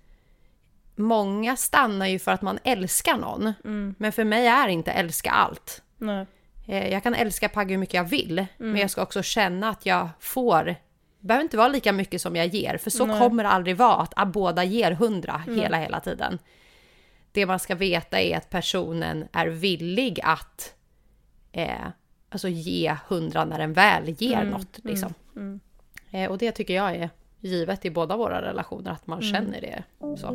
många 0.96 1.56
stannar 1.56 2.08
ju 2.08 2.20
för 2.20 2.32
att 2.32 2.42
man 2.42 2.60
älskar 2.64 3.18
någon. 3.18 3.54
Men 3.98 4.12
för 4.12 4.24
mig 4.24 4.48
är 4.48 4.68
inte 4.68 4.92
älska 4.92 5.32
allt. 5.32 5.82
Nej. 5.98 6.26
Eh, 6.66 6.88
Jag 6.88 7.04
kan 7.04 7.14
älska 7.14 7.50
Pagge 7.50 7.72
hur 7.74 7.78
mycket 7.80 7.94
jag 7.94 8.04
vill, 8.04 8.46
men 8.58 8.78
jag 8.78 8.90
ska 8.90 9.02
också 9.04 9.24
känna 9.24 9.70
att 9.70 9.86
jag 9.86 10.10
får. 10.20 10.76
Behöver 11.20 11.44
inte 11.44 11.58
vara 11.58 11.68
lika 11.68 11.92
mycket 11.94 12.22
som 12.22 12.36
jag 12.36 12.48
ger, 12.48 12.78
för 12.78 12.90
så 12.90 13.06
kommer 13.20 13.44
det 13.44 13.50
aldrig 13.50 13.78
vara 13.78 13.96
att 13.96 14.14
ah, 14.16 14.26
båda 14.26 14.64
ger 14.64 14.92
hundra 14.92 15.44
hela, 15.56 15.78
hela 15.78 16.00
tiden. 16.00 16.40
Det 17.32 17.46
man 17.46 17.60
ska 17.60 17.76
veta 17.76 18.20
är 18.22 18.38
att 18.38 18.50
personen 18.50 19.28
är 19.32 19.48
villig 19.48 20.20
att 20.24 20.74
eh, 21.52 21.68
alltså 22.30 22.48
ge 22.48 22.96
hundra 23.08 23.46
när 23.46 23.58
den 23.60 23.74
väl 23.74 24.10
ger 24.10 24.44
något. 24.44 24.80
Liksom. 24.84 25.14
Eh, 26.12 26.32
och 26.32 26.38
det 26.38 26.52
tycker 26.52 26.74
jag 26.76 26.96
är 26.96 27.10
givet 27.40 27.86
i 27.86 27.90
båda 27.92 28.18
våra 28.18 28.42
relationer, 28.42 28.92
att 28.92 29.08
man 29.08 29.22
känner 29.22 29.62
det. 29.62 29.84
Så. 30.18 30.28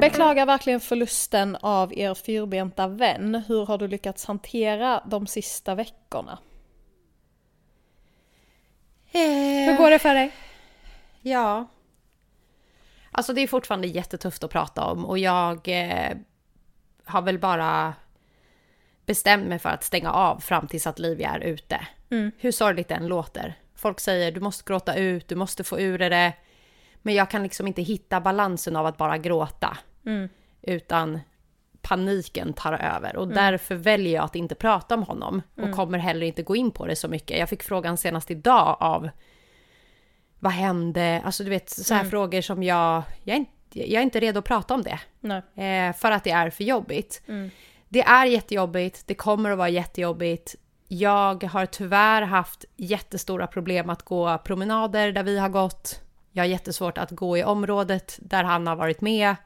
Beklagar 0.00 0.46
verkligen 0.46 0.80
förlusten 0.80 1.56
av 1.56 1.98
er 1.98 2.14
fyrbenta 2.14 2.88
vän. 2.88 3.42
Hur 3.48 3.66
har 3.66 3.78
du 3.78 3.88
lyckats 3.88 4.24
hantera 4.24 5.02
de 5.06 5.26
sista 5.26 5.74
veckorna? 5.74 6.38
Hur 9.12 9.76
går 9.76 9.90
det 9.90 9.98
för 9.98 10.14
dig? 10.14 10.32
Ja. 11.20 11.66
Alltså 13.10 13.32
det 13.32 13.40
är 13.40 13.46
fortfarande 13.46 13.88
jättetufft 13.88 14.44
att 14.44 14.50
prata 14.50 14.84
om 14.84 15.04
och 15.04 15.18
jag 15.18 15.68
eh, 15.68 16.16
har 17.04 17.22
väl 17.22 17.38
bara 17.38 17.94
bestämt 19.06 19.48
mig 19.48 19.58
för 19.58 19.68
att 19.68 19.84
stänga 19.84 20.12
av 20.12 20.40
fram 20.40 20.68
tills 20.68 20.86
att 20.86 20.98
Livia 20.98 21.30
är 21.30 21.40
ute. 21.40 21.86
Hur 22.38 22.52
sorgligt 22.52 22.88
det 22.88 22.94
än 22.94 23.06
låter. 23.06 23.54
Folk 23.74 24.00
säger 24.00 24.32
du 24.32 24.40
måste 24.40 24.64
gråta 24.66 24.94
ut, 24.94 25.28
du 25.28 25.34
måste 25.34 25.64
få 25.64 25.80
ur 25.80 25.98
det. 25.98 26.32
Men 27.02 27.14
jag 27.14 27.30
kan 27.30 27.42
liksom 27.42 27.66
inte 27.66 27.82
hitta 27.82 28.20
balansen 28.20 28.76
av 28.76 28.86
att 28.86 28.96
bara 28.96 29.18
gråta. 29.18 29.78
Utan 30.62 31.20
paniken 31.82 32.52
tar 32.52 32.72
över 32.72 33.16
och 33.16 33.28
därför 33.28 33.74
väljer 33.74 34.14
jag 34.14 34.24
att 34.24 34.36
inte 34.36 34.54
prata 34.54 34.94
om 34.94 35.02
honom 35.02 35.42
och 35.56 35.72
kommer 35.72 35.98
heller 35.98 36.26
inte 36.26 36.42
gå 36.42 36.56
in 36.56 36.70
på 36.70 36.86
det 36.86 36.96
så 36.96 37.08
mycket. 37.08 37.38
Jag 37.38 37.48
fick 37.48 37.62
frågan 37.62 37.96
senast 37.96 38.30
idag 38.30 38.76
av 38.80 39.08
vad 40.38 40.52
hände? 40.52 41.22
Alltså 41.24 41.44
du 41.44 41.50
vet 41.50 41.70
så 41.70 41.94
här 41.94 42.04
frågor 42.04 42.40
som 42.40 42.62
jag, 42.62 43.02
jag 43.24 43.34
är, 43.34 43.38
inte, 43.38 43.90
jag 43.92 44.00
är 44.00 44.02
inte 44.02 44.20
redo 44.20 44.38
att 44.38 44.44
prata 44.44 44.74
om 44.74 44.82
det. 44.82 45.00
Nej. 45.20 45.88
Eh, 45.88 45.96
för 45.96 46.10
att 46.10 46.24
det 46.24 46.30
är 46.30 46.50
för 46.50 46.64
jobbigt. 46.64 47.22
Det 47.88 48.02
är 48.02 48.26
jättejobbigt, 48.26 49.06
det 49.06 49.14
kommer 49.14 49.50
att 49.50 49.58
vara 49.58 49.68
jättejobbigt. 49.68 50.54
Jag 50.88 51.44
har 51.44 51.66
tyvärr 51.66 52.22
haft 52.22 52.64
jättestora 52.76 53.46
problem 53.46 53.90
att 53.90 54.02
gå 54.02 54.38
promenader 54.38 55.12
där 55.12 55.22
vi 55.22 55.38
har 55.38 55.48
gått 55.48 56.00
Jag 56.32 56.42
har 56.42 56.48
jättesvårt 56.48 56.98
att 56.98 57.10
gå 57.10 57.38
i 57.38 57.44
området 57.44 58.18
där 58.22 58.44
han 58.44 58.66
har 58.66 58.76
varit 58.76 59.00
med. 59.00 59.36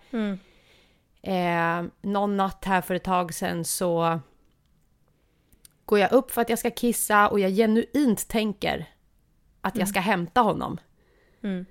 Mm. 1.24 1.84
Eh, 1.84 1.90
någon 2.02 2.36
natt 2.36 2.64
här 2.64 2.80
för 2.80 2.94
ett 2.94 3.04
tag 3.04 3.34
sedan 3.34 3.64
så 3.64 4.20
går 5.84 5.98
jag 5.98 6.12
upp 6.12 6.30
för 6.30 6.40
att 6.40 6.48
jag 6.48 6.58
ska 6.58 6.70
kissa 6.70 7.28
och 7.28 7.40
jag 7.40 7.50
genuint 7.50 8.28
tänker 8.28 8.88
att 9.60 9.76
jag 9.76 9.88
ska 9.88 10.00
hämta 10.00 10.40
honom. 10.40 10.78
Mm. 11.42 11.66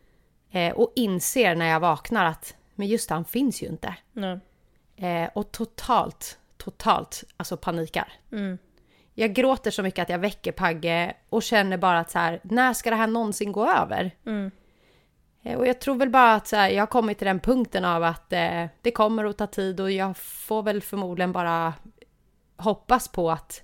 Eh, 0.52 0.74
och 0.74 0.94
inser 0.96 1.56
när 1.56 1.66
jag 1.66 1.80
vaknar 1.80 2.26
att, 2.26 2.56
men 2.76 2.88
just 2.88 3.10
det, 3.10 3.16
han 3.16 3.26
finns 3.26 3.64
ju 3.64 3.68
inte. 3.68 3.96
Nej. 4.12 4.40
Eh, 4.96 5.30
och 5.36 5.52
totalt, 5.52 6.40
totalt, 6.58 7.24
alltså 7.38 7.58
panikar. 7.58 8.14
Mm. 8.32 8.58
Jag 9.14 9.34
gråter 9.34 9.72
så 9.72 9.84
mycket 9.84 10.04
att 10.04 10.10
jag 10.10 10.20
väcker 10.20 10.52
Pagge 10.52 11.14
och 11.30 11.44
känner 11.44 11.78
bara 11.78 12.00
att 12.00 12.12
så 12.12 12.20
här, 12.20 12.40
när 12.44 12.74
ska 12.74 12.90
det 12.90 12.96
här 12.96 13.08
någonsin 13.08 13.52
gå 13.52 13.70
över? 13.70 14.12
Mm. 15.44 15.54
Eh, 15.54 15.60
Och 15.60 15.68
jag 15.68 15.80
tror 15.82 15.96
väl 15.96 16.10
bara 16.10 16.34
att 16.34 16.48
så 16.48 16.56
här, 16.56 16.70
jag 16.70 16.82
har 16.82 16.88
kommit 16.88 17.18
till 17.18 17.28
den 17.28 17.40
punkten 17.40 17.86
av 17.86 18.04
att 18.04 18.34
eh, 18.34 18.66
det 18.82 18.92
kommer 18.92 19.26
att 19.26 19.38
ta 19.38 19.48
tid 19.48 19.80
och 19.80 19.92
jag 19.92 20.18
får 20.18 20.64
väl 20.64 20.82
förmodligen 20.82 21.32
bara 21.32 21.74
hoppas 22.58 23.08
på 23.08 23.32
att 23.32 23.62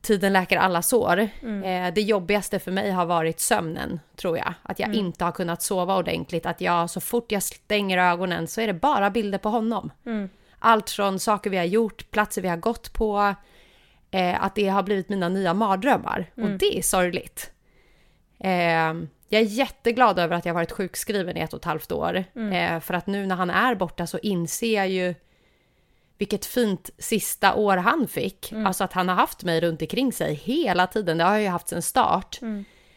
tiden 0.00 0.32
läker 0.32 0.56
alla 0.56 0.82
sår. 0.82 1.18
Eh, 1.64 1.94
det 1.94 2.00
jobbigaste 2.00 2.58
för 2.58 2.70
mig 2.72 2.90
har 2.90 3.06
varit 3.06 3.40
sömnen, 3.40 4.00
tror 4.16 4.38
jag. 4.38 4.54
Att 4.62 4.78
jag 4.78 4.88
inte 4.94 5.24
har 5.24 5.32
kunnat 5.32 5.62
sova 5.62 5.96
ordentligt. 5.96 6.46
Att 6.46 6.60
jag 6.60 6.90
så 6.90 7.00
fort 7.00 7.32
jag 7.32 7.42
stänger 7.42 7.98
ögonen 7.98 8.46
så 8.46 8.60
är 8.60 8.66
det 8.66 8.74
bara 8.74 9.10
bilder 9.10 9.38
på 9.38 9.48
honom. 9.48 9.90
Mm. 10.06 10.28
Allt 10.58 10.90
från 10.90 11.18
saker 11.18 11.50
vi 11.50 11.56
har 11.56 11.64
gjort, 11.64 12.10
platser 12.10 12.42
vi 12.42 12.48
har 12.48 12.56
gått 12.56 12.92
på, 12.92 13.34
eh, 14.10 14.44
att 14.44 14.54
det 14.54 14.68
har 14.68 14.82
blivit 14.82 15.08
mina 15.08 15.28
nya 15.28 15.54
mardrömmar. 15.54 16.30
Och 16.34 16.48
det 16.58 16.78
är 16.78 16.82
sorgligt. 16.82 17.50
Jag 19.28 19.40
är 19.42 19.46
jätteglad 19.46 20.18
över 20.18 20.36
att 20.36 20.44
jag 20.46 20.54
varit 20.54 20.72
sjukskriven 20.72 21.36
i 21.36 21.40
ett 21.40 21.52
och 21.52 21.58
ett 21.58 21.64
halvt 21.64 21.92
år. 21.92 22.24
Eh, 22.52 22.80
för 22.80 22.94
att 22.94 23.06
nu 23.06 23.26
när 23.26 23.36
han 23.36 23.50
är 23.50 23.74
borta 23.74 24.06
så 24.06 24.18
inser 24.18 24.74
jag 24.76 24.88
ju 24.88 25.14
vilket 26.18 26.46
fint 26.46 26.90
sista 26.98 27.54
år 27.54 27.76
han 27.76 28.08
fick. 28.08 28.52
Alltså 28.66 28.84
att 28.84 28.92
han 28.92 29.08
har 29.08 29.16
haft 29.16 29.44
mig 29.44 29.60
runt 29.60 29.82
omkring 29.82 30.12
sig 30.12 30.34
hela 30.34 30.86
tiden. 30.86 31.18
Det 31.18 31.24
har 31.24 31.32
jag 31.32 31.42
ju 31.42 31.48
haft 31.48 31.68
sedan 31.68 31.82
start. 31.82 32.38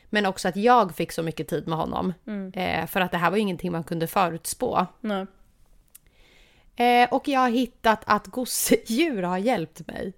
Men 0.09 0.25
också 0.25 0.47
att 0.47 0.55
jag 0.55 0.95
fick 0.95 1.11
så 1.11 1.23
mycket 1.23 1.47
tid 1.47 1.67
med 1.67 1.77
honom. 1.77 2.13
Eh, 2.53 2.85
för 2.87 3.01
att 3.01 3.11
det 3.11 3.17
här 3.17 3.29
var 3.29 3.37
ju 3.37 3.41
ingenting 3.41 3.71
man 3.71 3.83
kunde 3.83 4.07
förutspå. 4.07 4.85
Nej. 5.01 5.25
Eh, 6.75 7.09
och 7.13 7.27
jag 7.27 7.39
har 7.39 7.49
hittat 7.49 8.01
att 8.05 8.27
gosedjur 8.27 9.23
har 9.23 9.37
hjälpt 9.37 9.87
mig. 9.87 10.13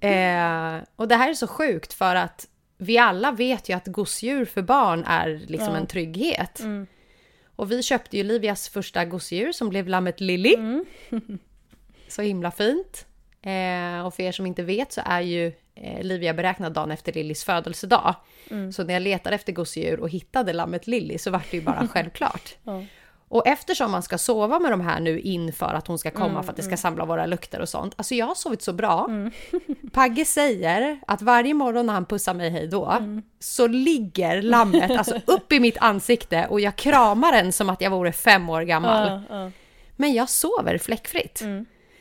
eh, 0.00 0.82
och 0.96 1.08
det 1.08 1.16
här 1.16 1.30
är 1.30 1.34
så 1.34 1.46
sjukt 1.46 1.92
för 1.92 2.14
att 2.14 2.46
vi 2.80 2.98
alla 2.98 3.32
vet 3.32 3.68
ju 3.68 3.76
att 3.76 3.86
gosedjur 3.86 4.44
för 4.44 4.62
barn 4.62 5.04
är 5.04 5.40
liksom 5.46 5.74
en 5.74 5.86
trygghet. 5.86 6.60
Och 7.56 7.70
vi 7.70 7.82
köpte 7.82 8.16
ju 8.16 8.22
Livias 8.22 8.68
första 8.68 9.04
gosedjur 9.04 9.52
som 9.52 9.68
blev 9.68 9.88
lammet 9.88 10.20
Lilly. 10.20 10.56
så 12.08 12.22
himla 12.22 12.50
fint. 12.50 13.06
Eh, 13.42 14.06
och 14.06 14.14
för 14.14 14.22
er 14.22 14.32
som 14.32 14.46
inte 14.46 14.62
vet 14.62 14.92
så 14.92 15.00
är 15.04 15.20
ju 15.20 15.52
eh, 15.74 16.02
Livia 16.02 16.34
beräknad 16.34 16.72
dagen 16.72 16.90
efter 16.90 17.12
Lillys 17.12 17.44
födelsedag. 17.44 18.14
Så 18.72 18.84
när 18.84 18.94
jag 18.94 19.02
letade 19.02 19.34
efter 19.34 19.52
gosedjur 19.52 20.00
och 20.00 20.08
hittade 20.08 20.52
lammet 20.52 20.86
Lilly 20.86 21.18
så 21.18 21.30
var 21.30 21.42
det 21.50 21.56
ju 21.56 21.62
bara 21.62 21.88
självklart. 21.92 22.56
Ja. 22.64 22.84
Och 23.32 23.46
eftersom 23.46 23.90
man 23.90 24.02
ska 24.02 24.18
sova 24.18 24.58
med 24.58 24.72
de 24.72 24.80
här 24.80 25.00
nu 25.00 25.20
inför 25.20 25.74
att 25.74 25.86
hon 25.86 25.98
ska 25.98 26.10
komma 26.10 26.42
för 26.42 26.50
att 26.50 26.56
det 26.56 26.62
ska 26.62 26.76
samla 26.76 27.04
våra 27.04 27.26
lukter 27.26 27.60
och 27.60 27.68
sånt. 27.68 27.94
Alltså 27.96 28.14
jag 28.14 28.26
har 28.26 28.34
sovit 28.34 28.62
så 28.62 28.72
bra. 28.72 29.08
Pagge 29.92 30.24
säger 30.24 31.00
att 31.06 31.22
varje 31.22 31.54
morgon 31.54 31.86
när 31.86 31.92
han 31.94 32.06
pussar 32.06 32.34
mig 32.34 32.50
hej 32.50 32.66
då 32.66 32.94
så 33.40 33.66
ligger 33.66 34.42
lammet 34.42 34.90
alltså 34.90 35.20
upp 35.26 35.52
i 35.52 35.60
mitt 35.60 35.78
ansikte 35.78 36.46
och 36.50 36.60
jag 36.60 36.76
kramar 36.76 37.32
den 37.32 37.52
som 37.52 37.70
att 37.70 37.80
jag 37.80 37.90
vore 37.90 38.12
fem 38.12 38.48
år 38.50 38.62
gammal. 38.62 39.22
Ja, 39.28 39.36
ja. 39.36 39.50
Men 39.96 40.12
jag 40.12 40.28
sover 40.28 40.78
fläckfritt. 40.78 41.42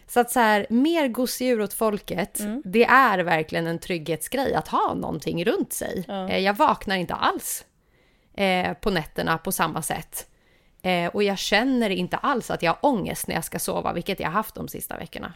Så 0.07 0.19
att 0.19 0.32
så 0.32 0.39
här, 0.39 0.67
mer 0.69 1.07
gosedjur 1.07 1.61
åt 1.61 1.73
folket, 1.73 2.39
det 2.63 2.86
är 2.86 3.19
verkligen 3.19 3.67
en 3.67 3.80
trygghetsgrej 3.80 4.53
att 4.53 4.67
ha 4.67 4.93
någonting 4.93 5.45
runt 5.45 5.73
sig. 5.73 6.05
Eh, 6.30 6.38
Jag 6.38 6.53
vaknar 6.53 6.95
inte 6.95 7.13
alls 7.13 7.65
eh, 8.34 8.73
på 8.73 8.89
nätterna 8.89 9.38
på 9.38 9.51
samma 9.51 9.82
sätt. 9.82 10.25
Eh, 10.82 11.07
och 11.07 11.23
jag 11.23 11.38
känner 11.38 11.89
inte 11.89 12.17
alls 12.17 12.51
att 12.51 12.63
jag 12.63 12.71
har 12.71 12.80
ångest 12.82 13.27
när 13.27 13.36
jag 13.36 13.43
ska 13.43 13.59
sova, 13.59 13.93
vilket 13.93 14.19
jag 14.19 14.27
har 14.27 14.34
haft 14.34 14.55
de 14.55 14.67
sista 14.67 14.97
veckorna. 14.97 15.34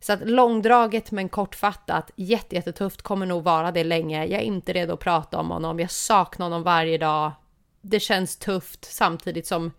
Så 0.00 0.12
att 0.12 0.28
långdraget 0.28 1.10
men 1.10 1.28
kortfattat, 1.28 2.10
jätte, 2.16 2.54
jättetufft, 2.54 3.02
kommer 3.02 3.26
nog 3.26 3.44
vara 3.44 3.72
det 3.72 3.84
länge. 3.84 4.24
Jag 4.26 4.40
är 4.40 4.44
inte 4.44 4.72
redo 4.72 4.94
att 4.94 5.00
prata 5.00 5.38
om 5.38 5.50
honom, 5.50 5.80
jag 5.80 5.90
saknar 5.90 6.46
honom 6.46 6.62
varje 6.62 6.98
dag. 6.98 7.32
Det 7.80 8.00
känns 8.00 8.36
tufft 8.36 8.84
samtidigt 8.84 9.46
som 9.46 9.72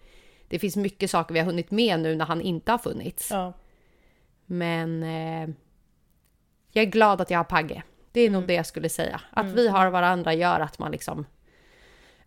det 0.48 0.60
finns 0.60 0.76
mycket 0.76 1.12
saker 1.12 1.34
vi 1.34 1.40
har 1.40 1.46
hunnit 1.46 1.72
med 1.72 2.00
nu 2.00 2.16
när 2.16 2.26
han 2.26 2.42
inte 2.42 2.72
har 2.72 2.78
funnits. 2.78 3.32
Ja. 3.32 3.54
Men 4.46 5.04
eh, 5.04 5.50
jag 6.72 6.82
är 6.82 6.90
glad 6.90 7.22
att 7.22 7.30
jag 7.30 7.40
har 7.40 7.44
Pagge. 7.44 7.84
Det 8.12 8.22
är 8.22 8.30
nog 8.30 8.48
det 8.48 8.54
jag 8.54 8.66
skulle 8.66 8.90
säga. 8.90 9.22
Att 9.30 9.46
vi 9.46 9.68
har 9.68 9.90
varandra 9.90 10.34
gör 10.34 10.60
att 10.60 10.80
man 10.80 10.92
liksom 10.92 11.26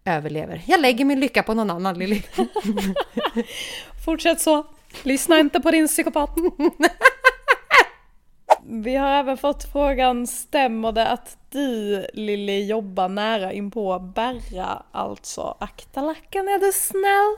överlever. 0.05 0.62
Jag 0.66 0.80
lägger 0.80 1.05
min 1.05 1.20
lycka 1.20 1.42
på 1.42 1.55
någon 1.55 1.70
annan 1.70 1.98
Lilly. 1.98 2.22
Fortsätt 4.05 4.40
så. 4.40 4.66
Lyssna 5.02 5.38
inte 5.38 5.61
på 5.61 5.70
din 5.70 5.86
psykopat. 5.86 6.30
Vi 8.66 8.96
har 8.96 9.11
även 9.11 9.36
fått 9.36 9.72
frågan, 9.72 10.26
stämmer 10.26 10.92
det 10.92 11.09
att 11.09 11.36
du 11.50 12.07
Lilly 12.12 12.66
jobbar 12.66 13.09
nära 13.09 13.52
inpå 13.52 13.98
Berra, 13.98 14.82
alltså 14.92 15.57
akta 15.61 16.00
lacken 16.00 16.48
är 16.48 16.59
du 16.59 16.72
snäll? 16.72 17.36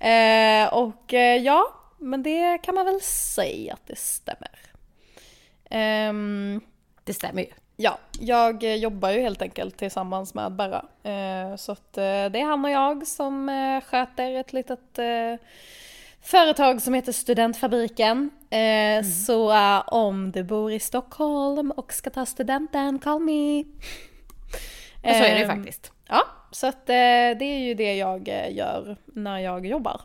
eh, 0.10 0.74
och 0.74 1.14
eh, 1.14 1.36
ja, 1.42 1.66
men 1.98 2.22
det 2.22 2.58
kan 2.58 2.74
man 2.74 2.86
väl 2.86 3.00
säga 3.00 3.74
att 3.74 3.86
det 3.86 3.98
stämmer. 3.98 4.60
Ehm, 5.70 6.60
Det 7.04 7.14
stämmer 7.14 7.42
ju. 7.42 7.48
Ja, 7.78 7.98
jag 8.20 8.64
eh, 8.64 8.74
jobbar 8.74 9.10
ju 9.10 9.20
helt 9.20 9.42
enkelt 9.42 9.76
tillsammans 9.76 10.34
med 10.34 10.52
Berra. 10.52 10.84
Eh, 11.02 11.56
så 11.56 11.72
att 11.72 11.98
eh, 11.98 12.02
det 12.02 12.40
är 12.40 12.44
han 12.44 12.64
och 12.64 12.70
jag 12.70 13.06
som 13.06 13.48
sköter 13.86 14.34
ett 14.34 14.52
litet 14.52 14.98
företag 16.22 16.82
som 16.82 16.94
heter 16.94 17.12
Studentfabriken. 17.12 18.30
Eh, 18.50 19.04
Så 19.04 19.52
om 19.86 20.32
du 20.32 20.42
bor 20.44 20.72
i 20.72 20.80
Stockholm 20.80 21.70
och 21.70 21.92
ska 21.92 22.10
ta 22.10 22.26
studenten, 22.26 22.98
call 22.98 23.20
me. 23.20 23.60
Och 23.60 25.14
så 25.14 25.22
är 25.24 25.34
det 25.34 25.40
ju 25.40 25.46
faktiskt. 25.46 25.92
Ja, 26.08 26.22
så 26.50 26.66
att 26.66 26.86
det 26.86 26.94
är 27.42 27.58
ju 27.58 27.74
det 27.74 27.96
jag 27.96 28.28
gör 28.50 28.96
när 29.04 29.38
jag 29.38 29.66
jobbar. 29.66 30.00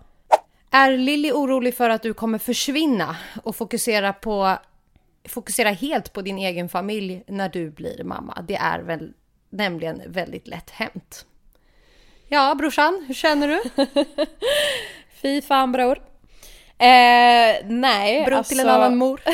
Är 0.71 0.97
Lilly 0.97 1.31
orolig 1.31 1.75
för 1.77 1.89
att 1.89 2.01
du 2.03 2.13
kommer 2.13 2.37
försvinna 2.37 3.15
och 3.43 3.55
fokusera 3.55 4.13
på 4.13 4.57
fokusera 5.25 5.69
helt 5.69 6.13
på 6.13 6.21
din 6.21 6.37
egen 6.37 6.69
familj 6.69 7.23
när 7.27 7.49
du 7.49 7.69
blir 7.69 8.03
mamma? 8.03 8.45
Det 8.47 8.55
är 8.55 8.79
väl 8.79 9.13
nämligen 9.49 10.01
väldigt 10.07 10.47
lätt 10.47 10.69
hänt. 10.69 11.25
Ja, 12.27 12.55
brorsan, 12.55 13.05
hur 13.07 13.13
känner 13.13 13.47
du? 13.47 13.85
Fy 15.21 15.41
fan 15.41 15.71
bror. 15.71 15.97
Eh, 16.77 17.65
nej, 17.65 18.25
Bror 18.25 18.37
alltså... 18.37 18.51
till 18.51 18.59
en 18.59 18.69
annan 18.69 18.97
mor. 18.97 19.21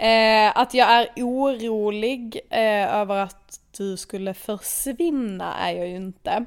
Eh, 0.00 0.58
att 0.58 0.74
jag 0.74 0.90
är 0.90 1.08
orolig 1.16 2.40
eh, 2.50 2.94
över 2.94 3.16
att 3.16 3.60
du 3.76 3.96
skulle 3.96 4.34
försvinna 4.34 5.54
är 5.54 5.72
jag 5.72 5.88
ju 5.88 5.96
inte. 5.96 6.44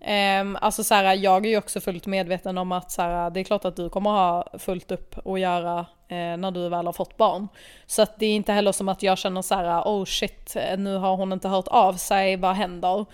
Eh, 0.00 0.44
alltså 0.60 0.84
så 0.84 0.94
här, 0.94 1.14
jag 1.14 1.46
är 1.46 1.50
ju 1.50 1.58
också 1.58 1.80
fullt 1.80 2.06
medveten 2.06 2.58
om 2.58 2.72
att 2.72 2.90
så 2.90 3.02
här, 3.02 3.30
det 3.30 3.40
är 3.40 3.44
klart 3.44 3.64
att 3.64 3.76
du 3.76 3.88
kommer 3.88 4.10
ha 4.10 4.46
fullt 4.58 4.90
upp 4.90 5.26
att 5.26 5.40
göra 5.40 5.86
Eh, 6.08 6.36
när 6.36 6.50
du 6.50 6.68
väl 6.68 6.86
har 6.86 6.92
fått 6.92 7.16
barn. 7.16 7.48
Så 7.86 8.02
att 8.02 8.18
det 8.18 8.26
är 8.26 8.34
inte 8.34 8.52
heller 8.52 8.72
som 8.72 8.88
att 8.88 9.02
jag 9.02 9.18
känner 9.18 9.42
så 9.42 9.54
här, 9.54 9.82
oh 9.82 10.04
shit, 10.04 10.56
eh, 10.56 10.78
nu 10.78 10.96
har 10.96 11.16
hon 11.16 11.32
inte 11.32 11.48
hört 11.48 11.68
av 11.68 11.92
sig, 11.92 12.36
vad 12.36 12.54
händer? 12.54 13.06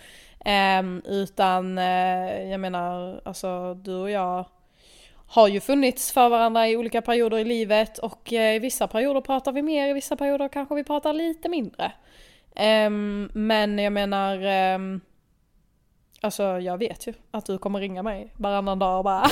Eh, 0.45 0.83
utan 1.05 1.79
eh, 1.79 2.51
jag 2.51 2.61
menar, 2.61 3.21
alltså 3.25 3.75
du 3.75 3.95
och 3.95 4.11
jag 4.11 4.45
har 5.27 5.49
ju 5.49 5.61
funnits 5.61 6.13
för 6.13 6.29
varandra 6.29 6.69
i 6.69 6.77
olika 6.77 7.03
perioder 7.03 7.39
i 7.39 7.45
livet 7.45 7.99
och 7.99 8.33
eh, 8.33 8.57
i 8.57 8.59
vissa 8.59 8.87
perioder 8.87 9.21
pratar 9.21 9.53
vi 9.53 9.63
mer, 9.63 9.89
i 9.89 9.93
vissa 9.93 10.17
perioder 10.17 10.49
kanske 10.49 10.75
vi 10.75 10.85
pratar 10.85 11.13
lite 11.13 11.49
mindre. 11.49 11.93
Ehm, 12.57 13.31
men 13.33 13.79
jag 13.79 13.93
menar, 13.93 14.39
ehm, 14.45 15.01
alltså 16.21 16.43
jag 16.43 16.79
vet 16.79 17.07
ju 17.07 17.15
att 17.31 17.47
du 17.47 17.59
kommer 17.59 17.81
ringa 17.81 18.03
mig 18.03 18.33
varannan 18.37 18.79
dag 18.79 18.99
och 18.99 19.05
bara 19.05 19.23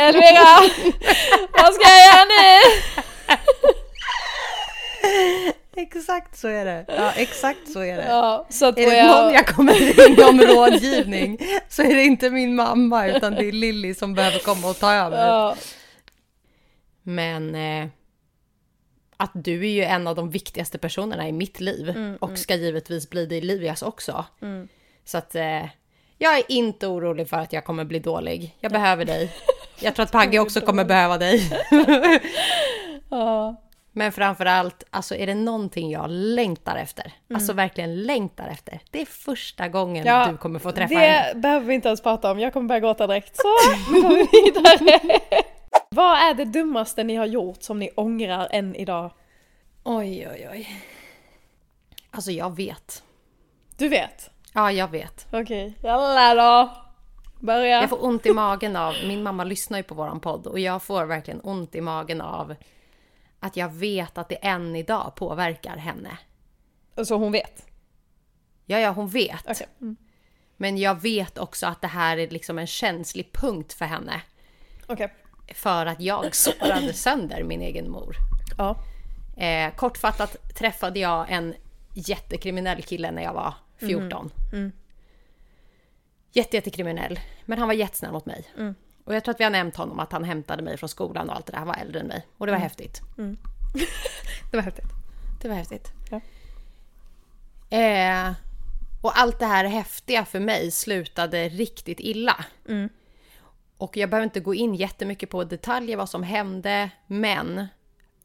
Elvira, 0.00 0.54
vad 1.52 1.74
ska 1.74 1.88
jag 1.88 2.03
nu? 2.28 2.60
Exakt 5.76 6.36
så 6.38 6.48
är 6.48 6.64
det. 6.64 6.84
Ja, 6.88 7.12
exakt 7.12 7.72
så 7.72 7.80
är 7.80 7.96
det. 7.96 8.04
Ja, 8.08 8.46
så 8.50 8.66
att 8.66 8.78
Är 8.78 8.90
det 8.90 9.06
någon 9.06 9.32
jag 9.34 9.46
kommer 9.46 9.72
ringa 9.74 10.28
om 10.28 10.40
rådgivning 10.40 11.38
så 11.68 11.82
är 11.82 11.94
det 11.94 12.02
inte 12.02 12.30
min 12.30 12.54
mamma 12.54 13.06
utan 13.08 13.34
det 13.34 13.44
är 13.48 13.52
Lilly 13.52 13.94
som 13.94 14.14
behöver 14.14 14.38
komma 14.38 14.70
och 14.70 14.78
ta 14.78 14.92
över. 14.92 15.26
ja, 15.26 15.56
Men 17.02 17.54
eh, 17.54 17.86
att 19.16 19.30
du 19.34 19.60
är 19.66 19.70
ju 19.70 19.82
en 19.82 20.06
av 20.06 20.14
de 20.16 20.30
viktigaste 20.30 20.78
personerna 20.78 21.28
i 21.28 21.32
mitt 21.32 21.60
liv 21.60 21.88
Mm, 21.88 22.16
och 22.16 22.38
ska 22.38 22.54
givetvis 22.54 23.10
bli 23.10 23.26
det 23.26 23.36
i 23.36 23.40
Livias 23.40 23.82
också. 23.82 24.24
Så 25.04 25.18
att 25.18 25.34
eh, 25.34 25.62
jag 26.24 26.38
är 26.38 26.44
inte 26.48 26.86
orolig 26.86 27.28
för 27.28 27.36
att 27.36 27.52
jag 27.52 27.64
kommer 27.64 27.84
bli 27.84 27.98
dålig. 27.98 28.56
Jag 28.60 28.72
behöver 28.72 29.04
dig. 29.04 29.32
Jag 29.80 29.94
tror 29.94 30.04
att 30.04 30.12
Pagge 30.18 30.38
också 30.38 30.60
kommer 30.60 30.84
behöva 30.84 31.18
dig. 31.18 31.50
Ja. 33.10 33.60
Men 33.92 34.12
framför 34.12 34.46
allt, 34.46 34.84
alltså 34.90 35.14
är 35.14 35.26
det 35.26 35.34
någonting 35.34 35.90
jag 35.90 36.10
längtar 36.10 36.76
efter, 36.76 37.12
alltså 37.34 37.52
verkligen 37.52 38.02
längtar 38.02 38.48
efter, 38.48 38.80
det 38.90 39.00
är 39.00 39.06
första 39.06 39.68
gången 39.68 40.06
Ja, 40.06 40.28
du 40.30 40.36
kommer 40.36 40.58
få 40.58 40.72
träffa 40.72 40.94
det 40.94 41.00
henne. 41.00 41.40
behöver 41.40 41.66
vi 41.66 41.74
inte 41.74 41.88
ens 41.88 42.02
prata 42.02 42.30
om, 42.30 42.40
jag 42.40 42.52
kommer 42.52 42.68
börja 42.68 42.80
gråta 42.80 43.06
direkt. 43.06 43.36
Så, 43.36 43.48
nu 43.92 44.02
går 44.02 44.08
vi 44.08 44.28
vidare. 44.44 45.20
Vad 45.90 46.18
är 46.18 46.34
det 46.34 46.44
dummaste 46.44 47.04
ni 47.04 47.14
har 47.14 47.26
gjort 47.26 47.62
som 47.62 47.78
ni 47.78 47.90
ångrar 47.96 48.48
än 48.50 48.74
idag? 48.76 49.12
Oj, 49.84 50.28
oj, 50.32 50.48
oj. 50.52 50.68
Alltså 52.10 52.30
jag 52.30 52.56
vet. 52.56 53.02
Du 53.76 53.88
vet? 53.88 54.30
Ja, 54.56 54.72
jag 54.72 54.88
vet. 54.88 55.26
Okej, 55.32 55.78
jalla 55.82 56.34
då. 56.34 56.72
Börja. 57.40 57.80
Jag 57.80 57.90
får 57.90 58.04
ont 58.04 58.26
i 58.26 58.32
magen 58.32 58.76
av, 58.76 58.94
min 59.06 59.22
mamma 59.22 59.44
lyssnar 59.44 59.78
ju 59.78 59.82
på 59.82 59.94
våran 59.94 60.20
podd 60.20 60.46
och 60.46 60.58
jag 60.58 60.82
får 60.82 61.04
verkligen 61.04 61.40
ont 61.40 61.74
i 61.74 61.80
magen 61.80 62.20
av 62.20 62.54
att 63.40 63.56
jag 63.56 63.68
vet 63.72 64.18
att 64.18 64.28
det 64.28 64.34
än 64.34 64.76
idag 64.76 65.12
påverkar 65.14 65.76
henne. 65.76 66.18
Så 67.04 67.16
hon 67.16 67.32
vet? 67.32 67.66
Ja, 68.66 68.78
ja, 68.78 68.90
hon 68.90 69.08
vet. 69.08 69.44
Okej. 69.48 69.66
Mm. 69.80 69.96
Men 70.56 70.78
jag 70.78 71.02
vet 71.02 71.38
också 71.38 71.66
att 71.66 71.80
det 71.80 71.86
här 71.86 72.16
är 72.16 72.30
liksom 72.30 72.58
en 72.58 72.66
känslig 72.66 73.32
punkt 73.32 73.72
för 73.72 73.84
henne. 73.84 74.22
Okej. 74.86 75.14
För 75.54 75.86
att 75.86 76.00
jag 76.00 76.34
sårade 76.34 76.92
sönder 76.92 77.42
min 77.42 77.60
egen 77.60 77.90
mor. 77.90 78.16
Ja. 78.58 78.76
Eh, 79.36 79.74
kortfattat 79.74 80.54
träffade 80.54 81.00
jag 81.00 81.30
en 81.30 81.54
jättekriminell 81.94 82.82
kille 82.82 83.10
när 83.10 83.22
jag 83.22 83.34
var 83.34 83.54
14. 83.86 84.30
Jätte, 86.32 86.56
jättekriminell. 86.56 87.20
Men 87.44 87.58
han 87.58 87.68
var 87.68 87.74
jättesnäll 87.74 88.12
mot 88.12 88.26
mig. 88.26 88.44
Och 89.04 89.14
jag 89.14 89.24
tror 89.24 89.34
att 89.34 89.40
vi 89.40 89.44
har 89.44 89.50
nämnt 89.50 89.76
honom 89.76 89.98
att 90.00 90.12
han 90.12 90.24
hämtade 90.24 90.62
mig 90.62 90.76
från 90.76 90.88
skolan 90.88 91.28
och 91.30 91.36
allt 91.36 91.46
det 91.46 91.52
där. 91.52 91.58
Han 91.58 91.68
var 91.68 91.74
äldre 91.76 92.00
än 92.00 92.06
mig. 92.06 92.26
Och 92.38 92.46
det 92.46 92.52
var 92.52 92.58
häftigt. 92.58 93.00
Det 94.50 94.56
var 94.56 94.62
häftigt. 94.62 94.86
Det 95.42 95.48
var 95.48 95.54
häftigt. 95.56 95.92
Ja. 96.10 96.20
Eh, 97.78 98.32
och 99.02 99.18
allt 99.18 99.38
det 99.38 99.46
här 99.46 99.64
häftiga 99.64 100.24
för 100.24 100.40
mig 100.40 100.70
slutade 100.70 101.48
riktigt 101.48 102.00
illa. 102.00 102.44
Och 103.76 103.96
jag 103.96 104.10
behöver 104.10 104.24
inte 104.24 104.40
gå 104.40 104.54
in 104.54 104.74
jättemycket 104.74 105.30
på 105.30 105.44
detaljer 105.44 105.96
vad 105.96 106.08
som 106.08 106.22
hände, 106.22 106.90
men 107.06 107.66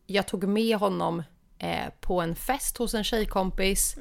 jag 0.05 0.27
tog 0.27 0.43
med 0.43 0.77
honom 0.77 1.23
eh, 1.57 1.89
på 1.99 2.21
en 2.21 2.35
fest 2.35 2.77
hos 2.77 2.93
en 2.93 3.03
tjejkompis. 3.03 3.95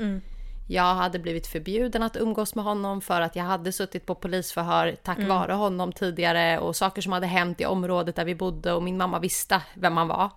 Jag 0.71 0.95
hade 0.95 1.19
blivit 1.19 1.47
förbjuden 1.47 2.03
att 2.03 2.17
umgås 2.17 2.55
med 2.55 2.65
honom 2.65 3.01
för 3.01 3.21
att 3.21 3.37
jag 3.37 3.45
hade 3.45 3.73
suttit 3.73 4.07
på 4.07 4.15
polisförhör 4.15 4.97
tack 5.03 5.19
vare 5.29 5.53
honom 5.53 5.93
tidigare 5.93 6.59
och 6.59 6.77
saker 6.77 7.03
som 7.03 7.13
hade 7.13 7.27
hänt 7.27 7.61
i 7.61 7.67
området 7.67 8.17
där 8.17 8.25
vi 8.25 8.35
bodde 8.35 8.73
och 8.73 8.83
min 8.83 8.97
mamma 8.97 9.19
visste 9.19 9.63
vem 9.75 9.97
han 9.97 10.09
var. 10.09 10.31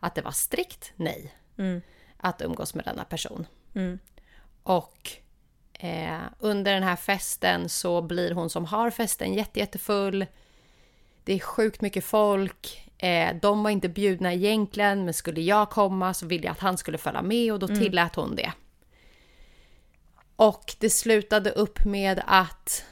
Att 0.00 0.14
det 0.14 0.22
var 0.22 0.30
strikt 0.30 0.92
nej 0.96 1.34
att 2.16 2.42
umgås 2.42 2.74
med 2.74 2.84
denna 2.84 3.04
person. 3.04 3.46
Och 4.62 5.10
eh, 5.72 6.20
under 6.38 6.74
den 6.74 6.82
här 6.82 6.96
festen 6.96 7.68
så 7.68 8.02
blir 8.02 8.30
hon 8.30 8.50
som 8.50 8.64
har 8.64 8.90
festen 8.90 9.34
jätte, 9.34 9.58
jättefull. 9.60 10.26
Det 11.24 11.32
är 11.32 11.38
sjukt 11.40 11.80
mycket 11.80 12.04
folk. 12.04 12.90
Eh, 12.98 13.36
de 13.42 13.62
var 13.62 13.70
inte 13.70 13.88
bjudna 13.88 14.32
egentligen, 14.32 15.04
men 15.04 15.14
skulle 15.14 15.40
jag 15.40 15.70
komma 15.70 16.14
så 16.14 16.26
ville 16.26 16.44
jag 16.44 16.52
att 16.52 16.60
han 16.60 16.78
skulle 16.78 16.98
följa 16.98 17.22
med 17.22 17.52
och 17.52 17.58
då 17.58 17.66
tillät 17.66 18.14
hon 18.14 18.36
det. 18.36 18.52
Och 20.40 20.74
det 20.78 20.90
slutade 20.90 21.50
upp 21.50 21.84
med 21.84 22.22
att 22.26 22.84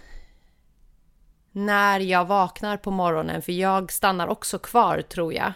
när 1.53 2.01
jag 2.01 2.24
vaknar 2.24 2.76
på 2.76 2.90
morgonen, 2.90 3.42
för 3.42 3.53
jag 3.53 3.92
stannar 3.92 4.28
också 4.28 4.59
kvar 4.59 5.03
tror 5.03 5.34
jag. 5.34 5.53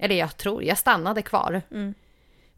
Eller 0.00 0.14
jag 0.14 0.36
tror, 0.36 0.62
jag 0.64 0.78
stannade 0.78 1.22
kvar. 1.22 1.62